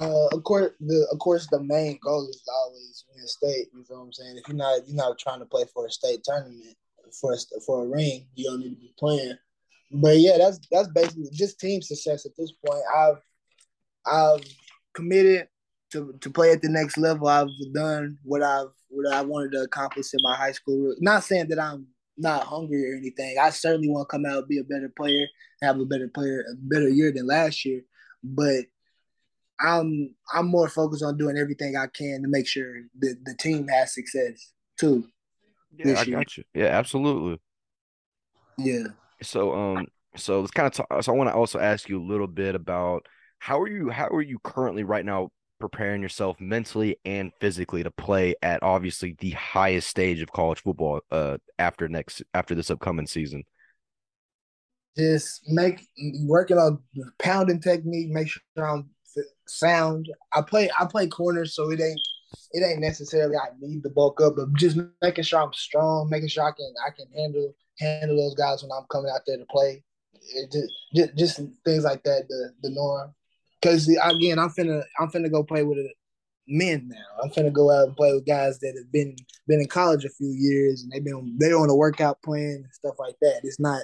Uh, 0.00 0.28
of 0.28 0.44
course, 0.44 0.70
the 0.80 1.06
of 1.12 1.18
course 1.18 1.46
the 1.50 1.60
main 1.62 1.98
goal 2.02 2.26
is 2.28 2.42
always 2.64 3.04
win 3.14 3.26
state. 3.26 3.66
You 3.74 3.84
know 3.90 3.98
what 3.98 4.04
I'm 4.04 4.12
saying? 4.12 4.36
If 4.38 4.48
you're 4.48 4.56
not 4.56 4.86
you're 4.86 4.96
not 4.96 5.18
trying 5.18 5.40
to 5.40 5.46
play 5.46 5.64
for 5.74 5.86
a 5.86 5.90
state 5.90 6.20
tournament 6.24 6.76
for 7.20 7.34
a, 7.34 7.60
for 7.66 7.84
a 7.84 7.88
ring, 7.88 8.26
you 8.34 8.44
don't 8.44 8.60
need 8.60 8.70
to 8.70 8.80
be 8.80 8.94
playing. 8.98 9.34
But 9.90 10.18
yeah, 10.18 10.38
that's 10.38 10.60
that's 10.70 10.88
basically 10.88 11.28
just 11.32 11.58
team 11.58 11.82
success 11.82 12.26
at 12.26 12.32
this 12.38 12.52
point. 12.64 12.82
I've 12.96 13.16
I've 14.10 14.44
committed 14.94 15.48
to, 15.92 16.14
to 16.20 16.30
play 16.30 16.52
at 16.52 16.62
the 16.62 16.68
next 16.68 16.98
level. 16.98 17.28
I've 17.28 17.48
done 17.74 18.18
what 18.24 18.42
I've 18.42 18.68
what 18.90 19.12
I 19.12 19.22
wanted 19.22 19.52
to 19.52 19.62
accomplish 19.62 20.12
in 20.12 20.20
my 20.22 20.34
high 20.34 20.52
school. 20.52 20.94
Not 21.00 21.24
saying 21.24 21.48
that 21.48 21.58
I'm 21.58 21.86
not 22.16 22.44
hungry 22.44 22.90
or 22.90 22.96
anything. 22.96 23.36
I 23.40 23.50
certainly 23.50 23.88
want 23.88 24.08
to 24.08 24.12
come 24.12 24.26
out 24.26 24.48
be 24.48 24.58
a 24.58 24.64
better 24.64 24.90
player, 24.96 25.26
have 25.62 25.78
a 25.78 25.84
better 25.84 26.08
player, 26.08 26.44
a 26.50 26.54
better 26.56 26.88
year 26.88 27.12
than 27.12 27.26
last 27.26 27.64
year. 27.64 27.82
But 28.22 28.64
I'm 29.60 30.14
I'm 30.32 30.46
more 30.46 30.68
focused 30.68 31.02
on 31.04 31.16
doing 31.16 31.36
everything 31.36 31.76
I 31.76 31.86
can 31.86 32.22
to 32.22 32.28
make 32.28 32.46
sure 32.46 32.82
the, 32.98 33.16
the 33.24 33.34
team 33.34 33.68
has 33.68 33.94
success 33.94 34.52
too. 34.78 35.06
Yeah, 35.76 35.98
I 35.98 36.02
year. 36.02 36.18
got 36.18 36.36
you. 36.36 36.44
Yeah, 36.54 36.66
absolutely. 36.66 37.40
Yeah. 38.56 38.88
So 39.22 39.54
um 39.54 39.86
so 40.16 40.40
let's 40.40 40.52
kind 40.52 40.66
of 40.66 40.72
talk 40.72 41.02
so 41.02 41.12
I 41.12 41.16
want 41.16 41.30
to 41.30 41.34
also 41.34 41.58
ask 41.58 41.88
you 41.88 42.00
a 42.00 42.04
little 42.04 42.26
bit 42.26 42.54
about 42.54 43.06
how 43.38 43.60
are 43.60 43.68
you 43.68 43.90
how 43.90 44.08
are 44.08 44.22
you 44.22 44.38
currently 44.42 44.84
right 44.84 45.04
now 45.04 45.30
preparing 45.60 46.02
yourself 46.02 46.40
mentally 46.40 46.96
and 47.04 47.32
physically 47.40 47.82
to 47.82 47.90
play 47.90 48.34
at 48.42 48.62
obviously 48.62 49.16
the 49.18 49.30
highest 49.30 49.88
stage 49.88 50.20
of 50.20 50.30
college 50.30 50.62
football 50.62 51.00
uh 51.10 51.36
after 51.58 51.88
next 51.88 52.22
after 52.34 52.54
this 52.54 52.70
upcoming 52.70 53.06
season? 53.06 53.44
Just 54.96 55.42
make 55.48 55.86
working 56.24 56.58
on 56.58 56.80
pounding 57.18 57.60
technique, 57.60 58.10
make 58.10 58.28
sure 58.28 58.42
I'm 58.58 58.90
sound. 59.46 60.08
I 60.32 60.42
play 60.42 60.70
I 60.78 60.86
play 60.86 61.06
corners, 61.06 61.54
so 61.54 61.70
it 61.70 61.80
ain't 61.80 62.00
it 62.52 62.64
ain't 62.64 62.80
necessarily 62.80 63.36
I 63.36 63.48
need 63.60 63.82
the 63.82 63.90
bulk 63.90 64.20
up, 64.20 64.36
but 64.36 64.52
just 64.54 64.78
making 65.02 65.24
sure 65.24 65.42
I'm 65.42 65.52
strong, 65.52 66.08
making 66.10 66.28
sure 66.28 66.44
I 66.44 66.52
can 66.52 66.72
I 66.86 66.90
can 66.90 67.06
handle 67.16 67.54
handle 67.78 68.16
those 68.16 68.34
guys 68.34 68.62
when 68.62 68.72
I'm 68.72 68.86
coming 68.90 69.10
out 69.14 69.22
there 69.26 69.38
to 69.38 69.46
play. 69.50 69.82
Just, 70.52 70.72
just, 70.94 71.16
just 71.16 71.40
things 71.64 71.84
like 71.84 72.02
that, 72.04 72.26
the 72.28 72.52
the 72.62 72.70
norm. 72.70 73.14
Because 73.60 73.88
again, 73.88 74.38
I'm 74.38 74.50
finna 74.50 74.82
I'm 75.00 75.10
finna 75.10 75.30
go 75.30 75.42
play 75.42 75.64
with 75.64 75.78
uh, 75.78 75.88
men 76.46 76.88
now. 76.88 77.22
I'm 77.22 77.30
finna 77.30 77.52
go 77.52 77.70
out 77.70 77.88
and 77.88 77.96
play 77.96 78.12
with 78.12 78.26
guys 78.26 78.58
that 78.60 78.74
have 78.76 78.92
been 78.92 79.16
been 79.46 79.60
in 79.60 79.66
college 79.66 80.04
a 80.04 80.10
few 80.10 80.30
years 80.30 80.82
and 80.82 80.92
they've 80.92 81.04
been 81.04 81.36
they're 81.38 81.58
on 81.58 81.70
a 81.70 81.74
workout 81.74 82.22
plan 82.22 82.62
and 82.64 82.72
stuff 82.72 82.94
like 82.98 83.16
that. 83.20 83.40
It's 83.42 83.60
not 83.60 83.82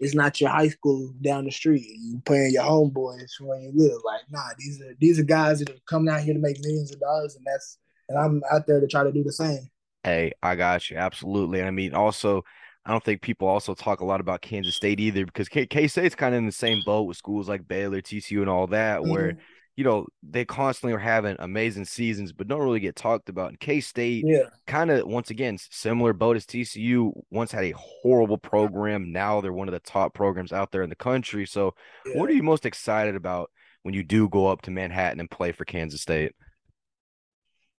it's 0.00 0.14
not 0.14 0.40
your 0.40 0.50
high 0.50 0.68
school 0.68 1.12
down 1.22 1.44
the 1.44 1.50
street. 1.50 1.84
You 1.84 2.20
playing 2.24 2.52
your 2.52 2.62
homeboys 2.62 3.30
from 3.36 3.48
where 3.48 3.60
you 3.60 3.72
live. 3.74 4.00
Like, 4.04 4.22
nah, 4.30 4.54
these 4.58 4.80
are 4.80 4.94
these 5.00 5.18
are 5.18 5.24
guys 5.24 5.58
that 5.58 5.70
are 5.70 5.80
coming 5.86 6.12
out 6.12 6.20
here 6.20 6.34
to 6.34 6.40
make 6.40 6.62
millions 6.62 6.92
of 6.92 7.00
dollars, 7.00 7.36
and 7.36 7.44
that's 7.44 7.78
and 8.08 8.18
I'm 8.18 8.42
out 8.50 8.66
there 8.66 8.80
to 8.80 8.86
try 8.86 9.04
to 9.04 9.12
do 9.12 9.24
the 9.24 9.32
same. 9.32 9.68
Hey, 10.04 10.32
I 10.42 10.54
got 10.54 10.88
you 10.90 10.96
absolutely. 10.96 11.62
I 11.62 11.70
mean, 11.70 11.94
also, 11.94 12.44
I 12.88 12.92
don't 12.92 13.04
think 13.04 13.20
people 13.20 13.46
also 13.46 13.74
talk 13.74 14.00
a 14.00 14.04
lot 14.04 14.20
about 14.20 14.40
Kansas 14.40 14.74
State 14.74 14.98
either 14.98 15.26
because 15.26 15.48
K 15.48 15.86
State's 15.88 16.14
kind 16.14 16.34
of 16.34 16.38
in 16.38 16.46
the 16.46 16.52
same 16.52 16.82
boat 16.86 17.02
with 17.02 17.18
schools 17.18 17.48
like 17.48 17.68
Baylor, 17.68 18.00
TCU, 18.00 18.40
and 18.40 18.48
all 18.48 18.66
that, 18.68 19.00
mm-hmm. 19.00 19.10
where 19.10 19.38
you 19.78 19.84
know, 19.84 20.08
they 20.28 20.44
constantly 20.44 20.92
are 20.92 20.98
having 20.98 21.36
amazing 21.38 21.84
seasons, 21.84 22.32
but 22.32 22.48
don't 22.48 22.62
really 22.62 22.80
get 22.80 22.96
talked 22.96 23.28
about. 23.28 23.50
And 23.50 23.60
K 23.60 23.80
State, 23.80 24.24
yeah. 24.26 24.46
kind 24.66 24.90
of 24.90 25.06
once 25.06 25.30
again, 25.30 25.56
similar 25.70 26.12
boat 26.12 26.36
as 26.36 26.46
TCU, 26.46 27.12
once 27.30 27.52
had 27.52 27.62
a 27.62 27.74
horrible 27.76 28.38
program. 28.38 29.12
Now 29.12 29.40
they're 29.40 29.52
one 29.52 29.68
of 29.68 29.72
the 29.72 29.78
top 29.78 30.14
programs 30.14 30.52
out 30.52 30.72
there 30.72 30.82
in 30.82 30.90
the 30.90 30.96
country. 30.96 31.46
So, 31.46 31.74
yeah. 32.04 32.18
what 32.18 32.28
are 32.28 32.32
you 32.32 32.42
most 32.42 32.66
excited 32.66 33.14
about 33.14 33.52
when 33.84 33.94
you 33.94 34.02
do 34.02 34.28
go 34.28 34.48
up 34.48 34.62
to 34.62 34.72
Manhattan 34.72 35.20
and 35.20 35.30
play 35.30 35.52
for 35.52 35.64
Kansas 35.64 36.02
State? 36.02 36.32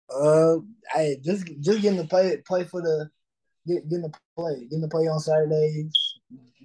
Uh, 0.09 0.59
I 0.95 1.17
just 1.25 1.49
just 1.61 1.83
getting 1.83 1.99
to 1.99 2.07
play 2.07 2.37
play 2.47 2.63
for 2.63 2.81
the 2.81 3.11
get, 3.69 3.89
getting 3.89 4.11
to 4.11 4.19
play, 4.37 4.65
getting 4.65 4.83
to 4.83 4.89
play 4.89 5.07
on 5.07 5.21
Saturdays, 5.21 5.93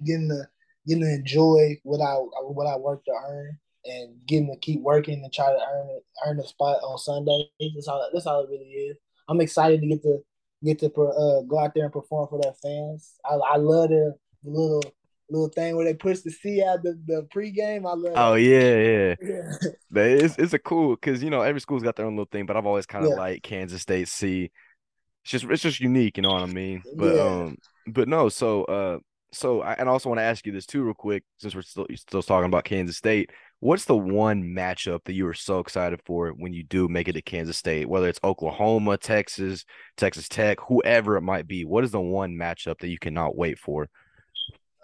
getting 0.04 0.28
to 0.28 0.48
getting 0.86 1.02
to 1.02 1.14
enjoy 1.14 1.78
what 1.82 2.00
I 2.00 2.14
what 2.14 2.66
I 2.66 2.76
work 2.76 3.04
to 3.04 3.12
earn 3.12 3.58
and 3.84 4.14
getting 4.26 4.50
to 4.50 4.58
keep 4.58 4.80
working 4.80 5.22
and 5.22 5.32
try 5.32 5.46
to 5.46 5.58
earn 5.58 5.88
it, 5.90 6.04
earn 6.26 6.40
a 6.40 6.46
spot 6.46 6.78
on 6.82 6.98
Sunday. 6.98 7.50
That's 7.74 7.88
all. 7.88 8.08
That's 8.12 8.26
all 8.26 8.44
it 8.44 8.50
really 8.50 8.64
is. 8.64 8.96
I'm 9.28 9.40
excited 9.40 9.80
to 9.80 9.86
get 9.86 10.02
to 10.02 10.18
get 10.64 10.78
to 10.80 10.86
uh, 10.86 11.42
go 11.42 11.58
out 11.58 11.74
there 11.74 11.84
and 11.84 11.92
perform 11.92 12.28
for 12.28 12.40
their 12.40 12.54
fans. 12.54 13.14
I, 13.24 13.34
I 13.34 13.56
love 13.56 13.90
the, 13.90 14.14
little 14.42 14.82
little 15.30 15.48
thing 15.48 15.74
where 15.74 15.86
they 15.86 15.94
push 15.94 16.20
the 16.20 16.30
C 16.30 16.62
out 16.62 16.82
the, 16.82 16.98
the 17.06 17.26
pregame. 17.34 17.86
I 17.88 17.94
love. 17.94 18.12
Oh 18.14 18.34
yeah, 18.34 18.76
yeah. 18.76 19.14
yeah. 19.22 20.02
it's 20.02 20.36
it's 20.38 20.52
a 20.52 20.58
cool 20.58 20.96
because 20.96 21.22
you 21.22 21.30
know 21.30 21.42
every 21.42 21.60
school's 21.60 21.82
got 21.82 21.96
their 21.96 22.06
own 22.06 22.14
little 22.14 22.28
thing, 22.30 22.46
but 22.46 22.56
I've 22.56 22.66
always 22.66 22.86
kind 22.86 23.04
of 23.04 23.10
yeah. 23.10 23.16
like 23.16 23.42
Kansas 23.42 23.82
State 23.82 24.08
C. 24.08 24.50
It's 25.24 25.30
just 25.30 25.44
it's 25.44 25.62
just 25.62 25.80
unique, 25.80 26.18
you 26.18 26.22
know 26.22 26.32
what 26.32 26.42
I 26.42 26.46
mean? 26.46 26.82
But 26.96 27.16
yeah. 27.16 27.22
um, 27.22 27.56
but 27.86 28.08
no, 28.08 28.28
so 28.28 28.64
uh, 28.64 28.98
so 29.32 29.62
I, 29.62 29.72
and 29.74 29.88
I 29.88 29.92
also 29.92 30.10
want 30.10 30.18
to 30.18 30.24
ask 30.24 30.44
you 30.44 30.52
this 30.52 30.66
too, 30.66 30.84
real 30.84 30.94
quick, 30.94 31.24
since 31.38 31.54
we're 31.54 31.62
still 31.62 31.86
still 31.94 32.22
talking 32.22 32.46
about 32.46 32.64
Kansas 32.64 32.98
State. 32.98 33.30
What's 33.60 33.86
the 33.86 33.96
one 33.96 34.42
matchup 34.42 35.04
that 35.04 35.14
you 35.14 35.26
are 35.26 35.34
so 35.34 35.60
excited 35.60 36.00
for 36.04 36.28
when 36.30 36.52
you 36.52 36.62
do 36.62 36.88
make 36.88 37.08
it 37.08 37.14
to 37.14 37.22
Kansas 37.22 37.56
State? 37.56 37.88
Whether 37.88 38.08
it's 38.08 38.20
Oklahoma, 38.22 38.98
Texas, 38.98 39.64
Texas 39.96 40.28
Tech, 40.28 40.58
whoever 40.68 41.16
it 41.16 41.22
might 41.22 41.46
be. 41.46 41.64
What 41.64 41.84
is 41.84 41.90
the 41.90 42.00
one 42.00 42.34
matchup 42.34 42.78
that 42.80 42.88
you 42.88 42.98
cannot 42.98 43.34
wait 43.34 43.58
for? 43.58 43.88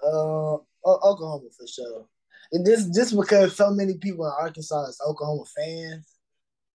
Uh, 0.02 0.54
Oklahoma 0.86 1.48
for 1.56 1.66
sure. 1.66 2.06
And 2.52 2.64
just 2.64 2.94
just 2.94 3.14
because 3.14 3.54
so 3.54 3.70
many 3.70 3.98
people 3.98 4.24
in 4.24 4.32
Arkansas 4.40 4.86
is 4.86 5.00
Oklahoma 5.06 5.44
fans. 5.54 6.06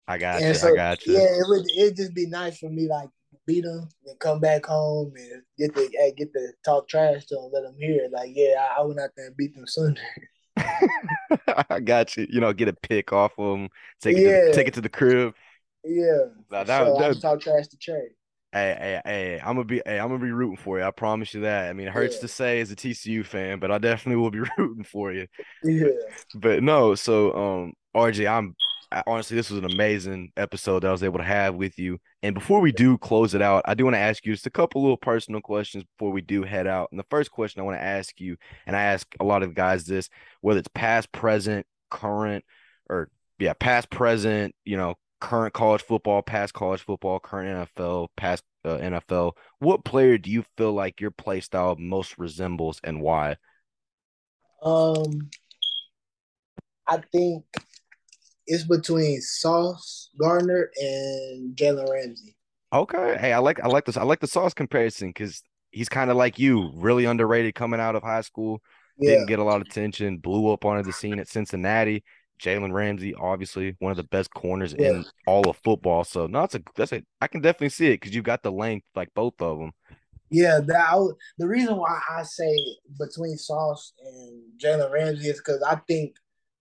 I 0.06 0.18
got 0.18 0.40
and 0.40 0.48
you. 0.48 0.54
So, 0.54 0.72
I 0.72 0.76
got 0.76 1.04
you. 1.04 1.14
Yeah, 1.14 1.24
it 1.24 1.44
would 1.48 1.64
it 1.68 1.96
just 1.96 2.14
be 2.14 2.26
nice 2.26 2.58
for 2.58 2.70
me 2.70 2.88
like 2.88 3.08
beat 3.46 3.64
them 3.64 3.88
and 4.06 4.18
come 4.18 4.40
back 4.40 4.66
home 4.66 5.12
and 5.16 5.42
get 5.58 5.74
the 5.74 6.12
get 6.16 6.32
the 6.32 6.52
talk 6.64 6.88
trash 6.88 7.26
to 7.26 7.34
them, 7.36 7.50
let 7.52 7.62
them 7.62 7.76
hear 7.78 8.04
it. 8.04 8.12
like 8.12 8.30
yeah, 8.34 8.66
I, 8.76 8.80
I 8.80 8.84
went 8.84 9.00
out 9.00 9.10
there 9.16 9.26
and 9.26 9.36
beat 9.36 9.54
them 9.54 9.66
Sunday. 9.66 10.00
I 10.56 11.80
got 11.80 12.16
you. 12.16 12.26
You 12.28 12.40
know, 12.40 12.52
get 12.52 12.68
a 12.68 12.72
pick 12.72 13.12
off 13.12 13.38
of 13.38 13.58
them, 13.58 13.68
take 14.00 14.16
yeah. 14.16 14.28
it, 14.28 14.46
to, 14.46 14.52
take 14.52 14.68
it 14.68 14.74
to 14.74 14.80
the 14.80 14.88
crib. 14.88 15.34
Yeah. 15.84 16.26
Now, 16.50 16.64
that, 16.64 16.86
so 16.86 16.98
that, 16.98 17.20
talk 17.20 17.40
trash 17.40 17.68
to 17.68 17.78
Trey. 17.78 18.08
Hey, 18.52 18.76
hey, 18.78 19.00
hey, 19.04 19.40
I'm 19.40 19.56
gonna 19.56 19.64
be, 19.64 19.82
hey, 19.84 19.98
I'm 20.00 20.08
gonna 20.08 20.24
be 20.24 20.30
rooting 20.30 20.56
for 20.56 20.78
you. 20.78 20.84
I 20.84 20.90
promise 20.90 21.34
you 21.34 21.42
that. 21.42 21.68
I 21.68 21.72
mean, 21.72 21.88
it 21.88 21.92
hurts 21.92 22.16
yeah. 22.16 22.20
to 22.22 22.28
say 22.28 22.60
as 22.60 22.70
a 22.70 22.76
TCU 22.76 23.24
fan, 23.24 23.58
but 23.58 23.70
I 23.70 23.78
definitely 23.78 24.16
will 24.16 24.30
be 24.30 24.40
rooting 24.58 24.84
for 24.84 25.12
you. 25.12 25.26
Yeah. 25.62 25.88
But, 26.34 26.40
but 26.40 26.62
no, 26.62 26.94
so 26.94 27.34
um, 27.34 27.72
RJ, 27.94 28.30
I'm 28.30 28.56
honestly, 29.06 29.36
this 29.36 29.50
was 29.50 29.58
an 29.58 29.70
amazing 29.70 30.32
episode 30.36 30.80
that 30.80 30.88
I 30.88 30.92
was 30.92 31.02
able 31.02 31.18
to 31.18 31.24
have 31.24 31.54
with 31.54 31.78
you. 31.78 31.98
And 32.22 32.34
before 32.34 32.60
we 32.60 32.72
do 32.72 32.98
close 32.98 33.34
it 33.34 33.42
out, 33.42 33.62
I 33.66 33.74
do 33.74 33.84
want 33.84 33.94
to 33.94 34.00
ask 34.00 34.24
you 34.24 34.32
just 34.32 34.46
a 34.46 34.50
couple 34.50 34.82
little 34.82 34.96
personal 34.96 35.40
questions 35.40 35.84
before 35.84 36.12
we 36.12 36.20
do 36.20 36.42
head 36.42 36.66
out. 36.66 36.88
And 36.90 36.98
the 36.98 37.06
first 37.10 37.30
question 37.30 37.60
I 37.60 37.64
want 37.64 37.78
to 37.78 37.84
ask 37.84 38.20
you, 38.20 38.36
and 38.66 38.76
I 38.76 38.82
ask 38.82 39.06
a 39.20 39.24
lot 39.24 39.42
of 39.42 39.54
guys 39.54 39.84
this, 39.86 40.08
whether 40.40 40.58
it's 40.58 40.68
past, 40.74 41.10
present, 41.12 41.66
current, 41.90 42.44
or 42.88 43.08
yeah, 43.38 43.54
past, 43.54 43.90
present, 43.90 44.54
you 44.64 44.76
know, 44.76 44.94
current 45.20 45.54
college 45.54 45.82
football, 45.82 46.22
past 46.22 46.54
college 46.54 46.82
football, 46.82 47.18
current 47.18 47.68
NFL, 47.76 48.08
past 48.16 48.44
uh, 48.64 48.78
NFL, 48.78 49.32
what 49.58 49.84
player 49.84 50.18
do 50.18 50.30
you 50.30 50.44
feel 50.56 50.72
like 50.72 51.00
your 51.00 51.10
play 51.10 51.40
style 51.40 51.76
most 51.78 52.18
resembles 52.18 52.80
and 52.84 53.00
why? 53.00 53.36
Um, 54.62 55.30
I 56.86 56.98
think 57.12 57.44
it's 58.46 58.64
between 58.64 59.20
Sauce 59.20 60.10
Gardner 60.18 60.70
and 60.76 61.56
Jalen 61.56 61.90
Ramsey. 61.90 62.36
Okay. 62.72 63.16
Hey, 63.18 63.32
I 63.32 63.38
like 63.38 63.60
I 63.62 63.68
like 63.68 63.84
this. 63.84 63.96
I 63.96 64.02
like 64.02 64.20
the 64.20 64.26
Sauce 64.26 64.54
comparison 64.54 65.08
because 65.08 65.42
he's 65.70 65.88
kind 65.88 66.10
of 66.10 66.16
like 66.16 66.38
you, 66.38 66.72
really 66.74 67.04
underrated 67.04 67.54
coming 67.54 67.80
out 67.80 67.96
of 67.96 68.02
high 68.02 68.20
school. 68.20 68.60
Yeah. 68.98 69.12
Didn't 69.12 69.26
get 69.26 69.38
a 69.38 69.44
lot 69.44 69.60
of 69.60 69.66
attention, 69.66 70.18
blew 70.18 70.52
up 70.52 70.64
onto 70.64 70.82
the 70.82 70.92
scene 70.92 71.18
at 71.18 71.28
Cincinnati. 71.28 72.02
Jalen 72.40 72.72
Ramsey, 72.72 73.14
obviously 73.14 73.76
one 73.78 73.90
of 73.90 73.96
the 73.96 74.04
best 74.04 74.32
corners 74.34 74.74
yeah. 74.78 74.90
in 74.90 75.04
all 75.26 75.48
of 75.48 75.56
football. 75.64 76.04
So 76.04 76.26
no, 76.26 76.40
that's 76.40 76.54
a 76.54 76.62
that's 76.74 76.92
a 76.92 77.02
I 77.20 77.28
can 77.28 77.40
definitely 77.40 77.70
see 77.70 77.88
it 77.88 78.00
because 78.00 78.14
you've 78.14 78.24
got 78.24 78.42
the 78.42 78.52
length 78.52 78.86
like 78.94 79.08
both 79.14 79.40
of 79.40 79.58
them. 79.58 79.72
Yeah, 80.28 80.60
that 80.60 80.88
I, 80.90 80.98
the 81.38 81.46
reason 81.46 81.76
why 81.76 82.00
I 82.10 82.24
say 82.24 82.56
between 82.98 83.36
Sauce 83.36 83.92
and 84.04 84.42
Jalen 84.58 84.90
Ramsey 84.90 85.28
is 85.28 85.38
because 85.38 85.62
I 85.62 85.76
think 85.86 86.16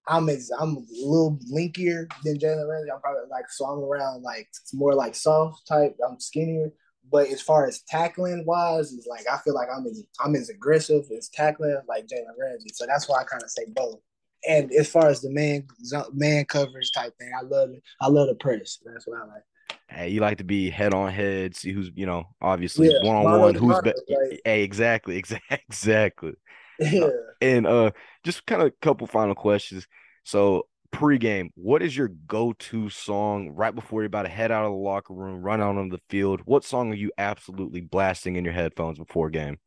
I'm 0.08 0.30
ex- 0.30 0.52
I'm 0.58 0.78
a 0.78 0.84
little 1.04 1.40
linkier 1.52 2.08
than 2.24 2.38
Jalen 2.38 2.70
Ramsey. 2.70 2.92
I'm 2.92 3.02
probably 3.02 3.30
like 3.30 3.50
so 3.50 3.66
I'm 3.66 3.80
around 3.80 4.22
like 4.24 4.48
it's 4.62 4.74
more 4.74 4.94
like 4.94 5.16
soft 5.16 5.68
type. 5.68 5.98
I'm 6.08 6.20
skinnier, 6.20 6.72
but 7.12 7.28
as 7.28 7.42
far 7.42 7.66
as 7.66 7.82
tackling 7.88 8.44
wise, 8.46 8.94
it's 8.94 9.08
like 9.08 9.26
I 9.32 9.38
feel 9.40 9.56
like 9.56 9.68
I'm 9.76 9.86
as 9.86 10.04
I'm 10.24 10.36
as 10.36 10.50
aggressive 10.50 11.06
as 11.16 11.30
tackling 11.30 11.78
like 11.88 12.08
Jalen 12.08 12.38
Ramsey. 12.40 12.70
So 12.74 12.86
that's 12.86 13.10
why 13.10 13.22
I 13.22 13.24
kind 13.24 13.44
of 13.44 13.50
say 13.50 13.66
both. 13.68 14.00
And 14.48 14.72
as 14.74 14.90
far 14.90 15.08
as 15.08 15.22
the 15.22 15.32
man 15.32 15.66
man 16.14 16.46
coverage 16.46 16.92
type 16.92 17.14
thing, 17.18 17.32
I 17.38 17.44
love 17.44 17.72
it. 17.72 17.82
I 18.00 18.08
love 18.08 18.28
the 18.28 18.36
press. 18.36 18.80
That's 18.86 19.08
what 19.08 19.20
I 19.20 19.26
like. 19.26 19.44
Hey, 19.88 20.10
you 20.10 20.20
like 20.20 20.40
to 20.40 20.44
be 20.44 20.70
head 20.70 20.94
on 20.94 21.12
head, 21.12 21.56
see 21.56 21.72
who's 21.72 21.92
you 21.96 22.06
know 22.06 22.26
obviously 22.42 22.90
one 23.02 23.16
on 23.16 23.40
one, 23.40 23.56
who's 23.56 23.80
better. 23.82 23.96
Hey, 24.44 24.64
exactly, 24.64 25.18
exactly, 25.18 25.60
exactly. 25.68 26.34
Yeah. 26.80 27.10
And 27.42 27.68
uh, 27.68 27.92
just 28.24 28.46
kind 28.46 28.62
of 28.62 28.70
a 28.70 28.72
couple 28.82 29.08
final 29.08 29.36
questions. 29.36 29.88
So 30.24 30.68
pregame, 30.92 31.50
what 31.56 31.82
is 31.82 31.96
your 31.96 32.08
go-to 32.08 32.90
song 32.90 33.50
right 33.50 33.76
before 33.76 34.02
you're 34.02 34.08
about 34.08 34.24
to 34.24 34.30
head 34.30 34.52
out 34.52 34.66
of 34.66 34.72
the 34.72 34.78
locker 34.78 35.14
room, 35.14 35.42
run 35.42 35.62
out 35.62 35.78
on 35.78 35.90
the 35.90 36.00
field? 36.10 36.42
What 36.46 36.64
song 36.64 36.92
are 36.92 36.96
you 36.96 37.12
absolutely 37.18 37.82
blasting 37.82 38.36
in 38.36 38.46
your 38.46 38.54
headphones 38.54 38.98
before 38.98 39.30
game? 39.30 39.58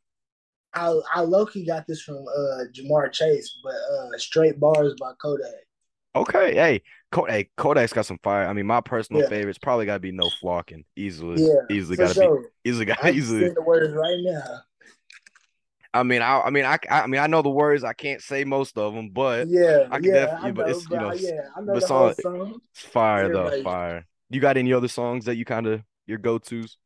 I 0.75 1.01
I 1.15 1.21
low-key 1.23 1.65
got 1.65 1.87
this 1.87 2.03
from 2.03 2.17
uh 2.17 2.65
Ja'Marr 2.73 3.11
Chase, 3.13 3.59
but 3.63 3.75
uh 3.75 4.19
straight 4.19 4.61
bars 4.61 4.95
by 5.01 5.13
Kodak. 5.21 5.51
Okay, 6.15 6.55
hey, 6.55 6.83
Kodak, 7.13 7.35
hey, 7.35 7.51
Kodak's 7.57 7.93
got 7.93 8.07
some 8.07 8.19
fire. 8.23 8.47
I 8.47 8.53
mean, 8.53 8.67
my 8.67 8.81
personal 8.81 9.23
yeah. 9.23 9.29
favorite's 9.29 9.59
probably 9.59 9.87
got 9.87 9.95
to 9.95 10.01
be 10.01 10.13
No 10.13 10.29
Flockin. 10.43 10.85
Easily, 10.97 11.43
yeah, 11.43 11.75
easily 11.75 11.97
got 11.97 12.09
to 12.09 12.15
sure. 12.15 12.41
be 12.65 12.71
easily 12.71 12.85
got 12.87 13.05
easily. 13.15 13.49
the 13.49 13.63
words 13.63 13.95
right 13.95 14.19
now. 14.21 14.61
I 15.95 16.03
mean, 16.03 16.23
I, 16.23 16.41
I 16.41 16.51
mean, 16.51 16.65
I, 16.65 16.79
I 16.91 17.07
mean, 17.07 17.21
I 17.21 17.27
know 17.27 17.43
the 17.43 17.49
words. 17.49 17.83
I 17.83 17.93
can't 17.93 18.21
say 18.21 18.45
most 18.45 18.77
of 18.77 18.95
them, 18.95 19.09
but 19.11 19.49
yeah, 19.49 19.89
I 19.91 19.99
can 19.99 20.05
yeah, 20.05 20.27
definitely. 20.27 20.53
but 20.53 20.71
it's 20.71 20.91
you 20.91 20.97
know, 20.97 21.13
yeah, 21.13 21.41
I 21.57 21.61
know 21.61 21.75
the 21.75 21.81
song, 21.81 22.15
song. 22.21 22.61
It's 22.73 22.83
fire 22.83 23.25
Everybody. 23.25 23.57
though, 23.57 23.63
fire. 23.63 24.07
You 24.31 24.41
got 24.41 24.57
any 24.57 24.73
other 24.73 24.89
songs 24.89 25.25
that 25.25 25.37
you 25.37 25.45
kind 25.45 25.67
of 25.67 25.83
your 26.07 26.19
go 26.19 26.39
tos? 26.39 26.77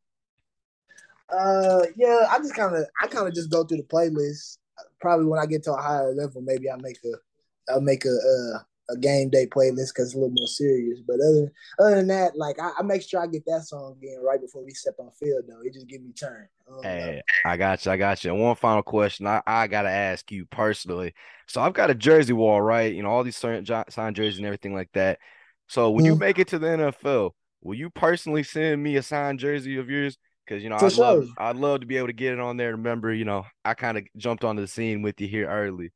Uh, 1.29 1.83
yeah, 1.95 2.27
I 2.29 2.37
just 2.37 2.55
kind 2.55 2.75
of, 2.75 2.85
I 3.01 3.07
kind 3.07 3.27
of 3.27 3.33
just 3.33 3.51
go 3.51 3.63
through 3.63 3.77
the 3.77 3.83
playlist. 3.83 4.57
Probably 5.01 5.25
when 5.25 5.39
I 5.39 5.45
get 5.45 5.63
to 5.63 5.73
a 5.73 5.81
higher 5.81 6.13
level, 6.13 6.41
maybe 6.41 6.69
I 6.69 6.75
make 6.77 6.97
a, 7.03 7.71
I'll 7.71 7.81
make 7.81 8.05
a, 8.05 8.09
uh, 8.09 8.59
a 8.93 8.97
game 8.97 9.29
day 9.29 9.45
playlist 9.45 9.89
because 9.93 10.05
it's 10.05 10.13
a 10.13 10.17
little 10.17 10.33
more 10.33 10.47
serious. 10.47 10.99
But 11.05 11.15
other 11.15 11.51
other 11.79 11.95
than 11.97 12.07
that, 12.07 12.37
like 12.37 12.59
I, 12.59 12.71
I, 12.79 12.83
make 12.83 13.01
sure 13.01 13.21
I 13.21 13.27
get 13.27 13.45
that 13.45 13.63
song 13.63 13.97
in 14.01 14.21
right 14.21 14.39
before 14.39 14.63
we 14.63 14.71
step 14.71 14.95
on 14.99 15.11
field. 15.11 15.43
Though 15.47 15.61
it 15.63 15.73
just 15.73 15.87
give 15.87 16.01
me 16.01 16.11
turn. 16.13 16.47
Um, 16.69 16.83
hey, 16.83 17.21
I 17.45 17.57
got 17.57 17.85
you. 17.85 17.91
I 17.91 17.97
got 17.97 18.23
you. 18.23 18.31
And 18.31 18.41
one 18.41 18.55
final 18.55 18.83
question, 18.83 19.27
I, 19.27 19.41
I 19.45 19.67
gotta 19.67 19.89
ask 19.89 20.31
you 20.31 20.45
personally. 20.45 21.13
So 21.47 21.61
I've 21.61 21.73
got 21.73 21.89
a 21.89 21.95
jersey 21.95 22.33
wall, 22.33 22.61
right? 22.61 22.93
You 22.93 23.03
know 23.03 23.09
all 23.09 23.23
these 23.23 23.37
signed 23.37 23.65
jerseys 23.65 24.37
and 24.37 24.45
everything 24.45 24.73
like 24.73 24.89
that. 24.93 25.19
So 25.67 25.89
when 25.89 26.05
mm-hmm. 26.05 26.13
you 26.13 26.19
make 26.19 26.39
it 26.39 26.49
to 26.49 26.59
the 26.59 26.67
NFL, 26.67 27.31
will 27.61 27.75
you 27.75 27.89
personally 27.89 28.43
send 28.43 28.81
me 28.81 28.95
a 28.95 29.03
signed 29.03 29.39
jersey 29.39 29.77
of 29.77 29.89
yours? 29.89 30.17
Because 30.45 30.63
you 30.63 30.69
know 30.69 30.77
For 30.77 30.85
I'd 30.85 30.93
sure. 30.93 31.05
love 31.05 31.29
I'd 31.37 31.55
love 31.55 31.81
to 31.81 31.85
be 31.85 31.97
able 31.97 32.07
to 32.07 32.13
get 32.13 32.33
it 32.33 32.39
on 32.39 32.57
there. 32.57 32.71
Remember, 32.71 33.13
you 33.13 33.25
know 33.25 33.45
I 33.65 33.73
kind 33.73 33.97
of 33.97 34.05
jumped 34.17 34.43
onto 34.43 34.61
the 34.61 34.67
scene 34.67 35.01
with 35.01 35.19
you 35.19 35.27
here 35.27 35.49
early. 35.49 35.91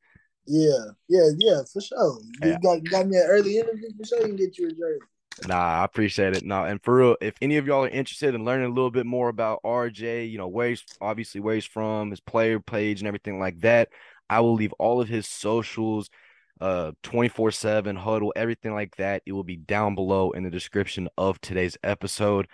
Yeah, 0.48 0.92
yeah, 1.10 1.30
yeah, 1.38 1.62
for 1.72 1.82
sure. 1.82 2.20
You 2.42 2.58
got, 2.64 2.84
got 2.86 3.08
me 3.08 3.18
an 3.18 3.26
early 3.28 3.58
interview 3.58 3.90
for 3.98 4.06
sure. 4.06 4.22
You 4.22 4.28
can 4.28 4.36
get 4.38 4.58
you 4.58 4.68
a 4.68 4.72
jersey. 4.72 5.02
Nah, 5.46 5.82
I 5.82 5.84
appreciate 5.84 6.36
it. 6.36 6.44
Nah, 6.46 6.66
and 6.66 6.82
for 6.82 6.96
real, 6.96 7.18
if 7.22 7.36
any 7.42 7.58
of 7.58 7.68
y'all 7.68 7.84
are 7.84 7.90
interested 7.90 8.34
in 8.34 8.44
learning 8.44 8.68
a 8.68 8.74
little 8.74 8.90
bit 8.90 9.06
more 9.06 9.30
about 9.30 9.62
RJ, 9.64 10.32
you 10.32 10.38
know, 10.38 10.48
where 10.48 10.70
he's 10.70 10.84
obviously 11.00 11.42
where 11.42 11.56
he's 11.56 11.66
from, 11.66 12.10
his 12.10 12.20
player 12.20 12.60
page 12.60 13.02
and 13.02 13.08
everything 13.08 13.40
like 13.40 13.60
that, 13.60 13.90
I 14.30 14.40
will 14.40 14.56
leave 14.56 14.74
all 14.80 15.00
of 15.02 15.08
his 15.08 15.28
socials, 15.28 16.10
uh 16.60 16.94
24/7 17.04 18.02
Hudl, 18.02 18.32
everything 18.36 18.74
like 18.74 18.96
that. 18.96 19.22
It 19.26 19.34
will 19.34 19.44
be 19.44 19.58
down 19.58 19.94
below 19.96 20.32
in 20.32 20.44
the 20.44 20.50
description 20.50 21.08
of 21.18 21.40
today's 21.40 21.78
episode. 21.84 22.48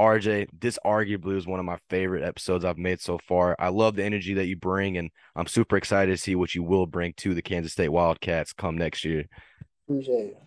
RJ, 0.00 0.48
this 0.58 0.78
arguably 0.84 1.36
is 1.36 1.46
one 1.46 1.60
of 1.60 1.66
my 1.66 1.78
favorite 1.90 2.24
episodes 2.24 2.64
I've 2.64 2.78
made 2.78 3.00
so 3.00 3.18
far. 3.18 3.54
I 3.58 3.68
love 3.68 3.96
the 3.96 4.04
energy 4.04 4.34
that 4.34 4.46
you 4.46 4.56
bring, 4.56 4.96
and 4.96 5.10
I'm 5.36 5.46
super 5.46 5.76
excited 5.76 6.10
to 6.10 6.16
see 6.16 6.34
what 6.34 6.54
you 6.54 6.62
will 6.62 6.86
bring 6.86 7.12
to 7.18 7.34
the 7.34 7.42
Kansas 7.42 7.72
State 7.72 7.90
Wildcats 7.90 8.54
come 8.54 8.78
next 8.78 9.04
year. 9.04 9.26
Appreciate 9.86 10.28
it. 10.28 10.38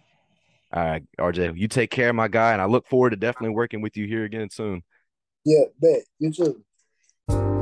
All 0.74 0.84
right, 0.84 1.04
RJ, 1.20 1.56
you 1.56 1.68
take 1.68 1.92
care, 1.92 2.12
my 2.14 2.28
guy, 2.28 2.54
and 2.54 2.62
I 2.62 2.66
look 2.66 2.88
forward 2.88 3.12
to 3.12 3.16
definitely 3.16 3.54
working 3.56 3.82
with 3.82 3.96
you 3.96 4.08
here 4.08 4.24
again 4.24 4.50
soon. 4.50 4.82
Yeah, 5.46 5.66
bet. 5.80 6.02
You 6.18 6.32
too. 6.32 7.53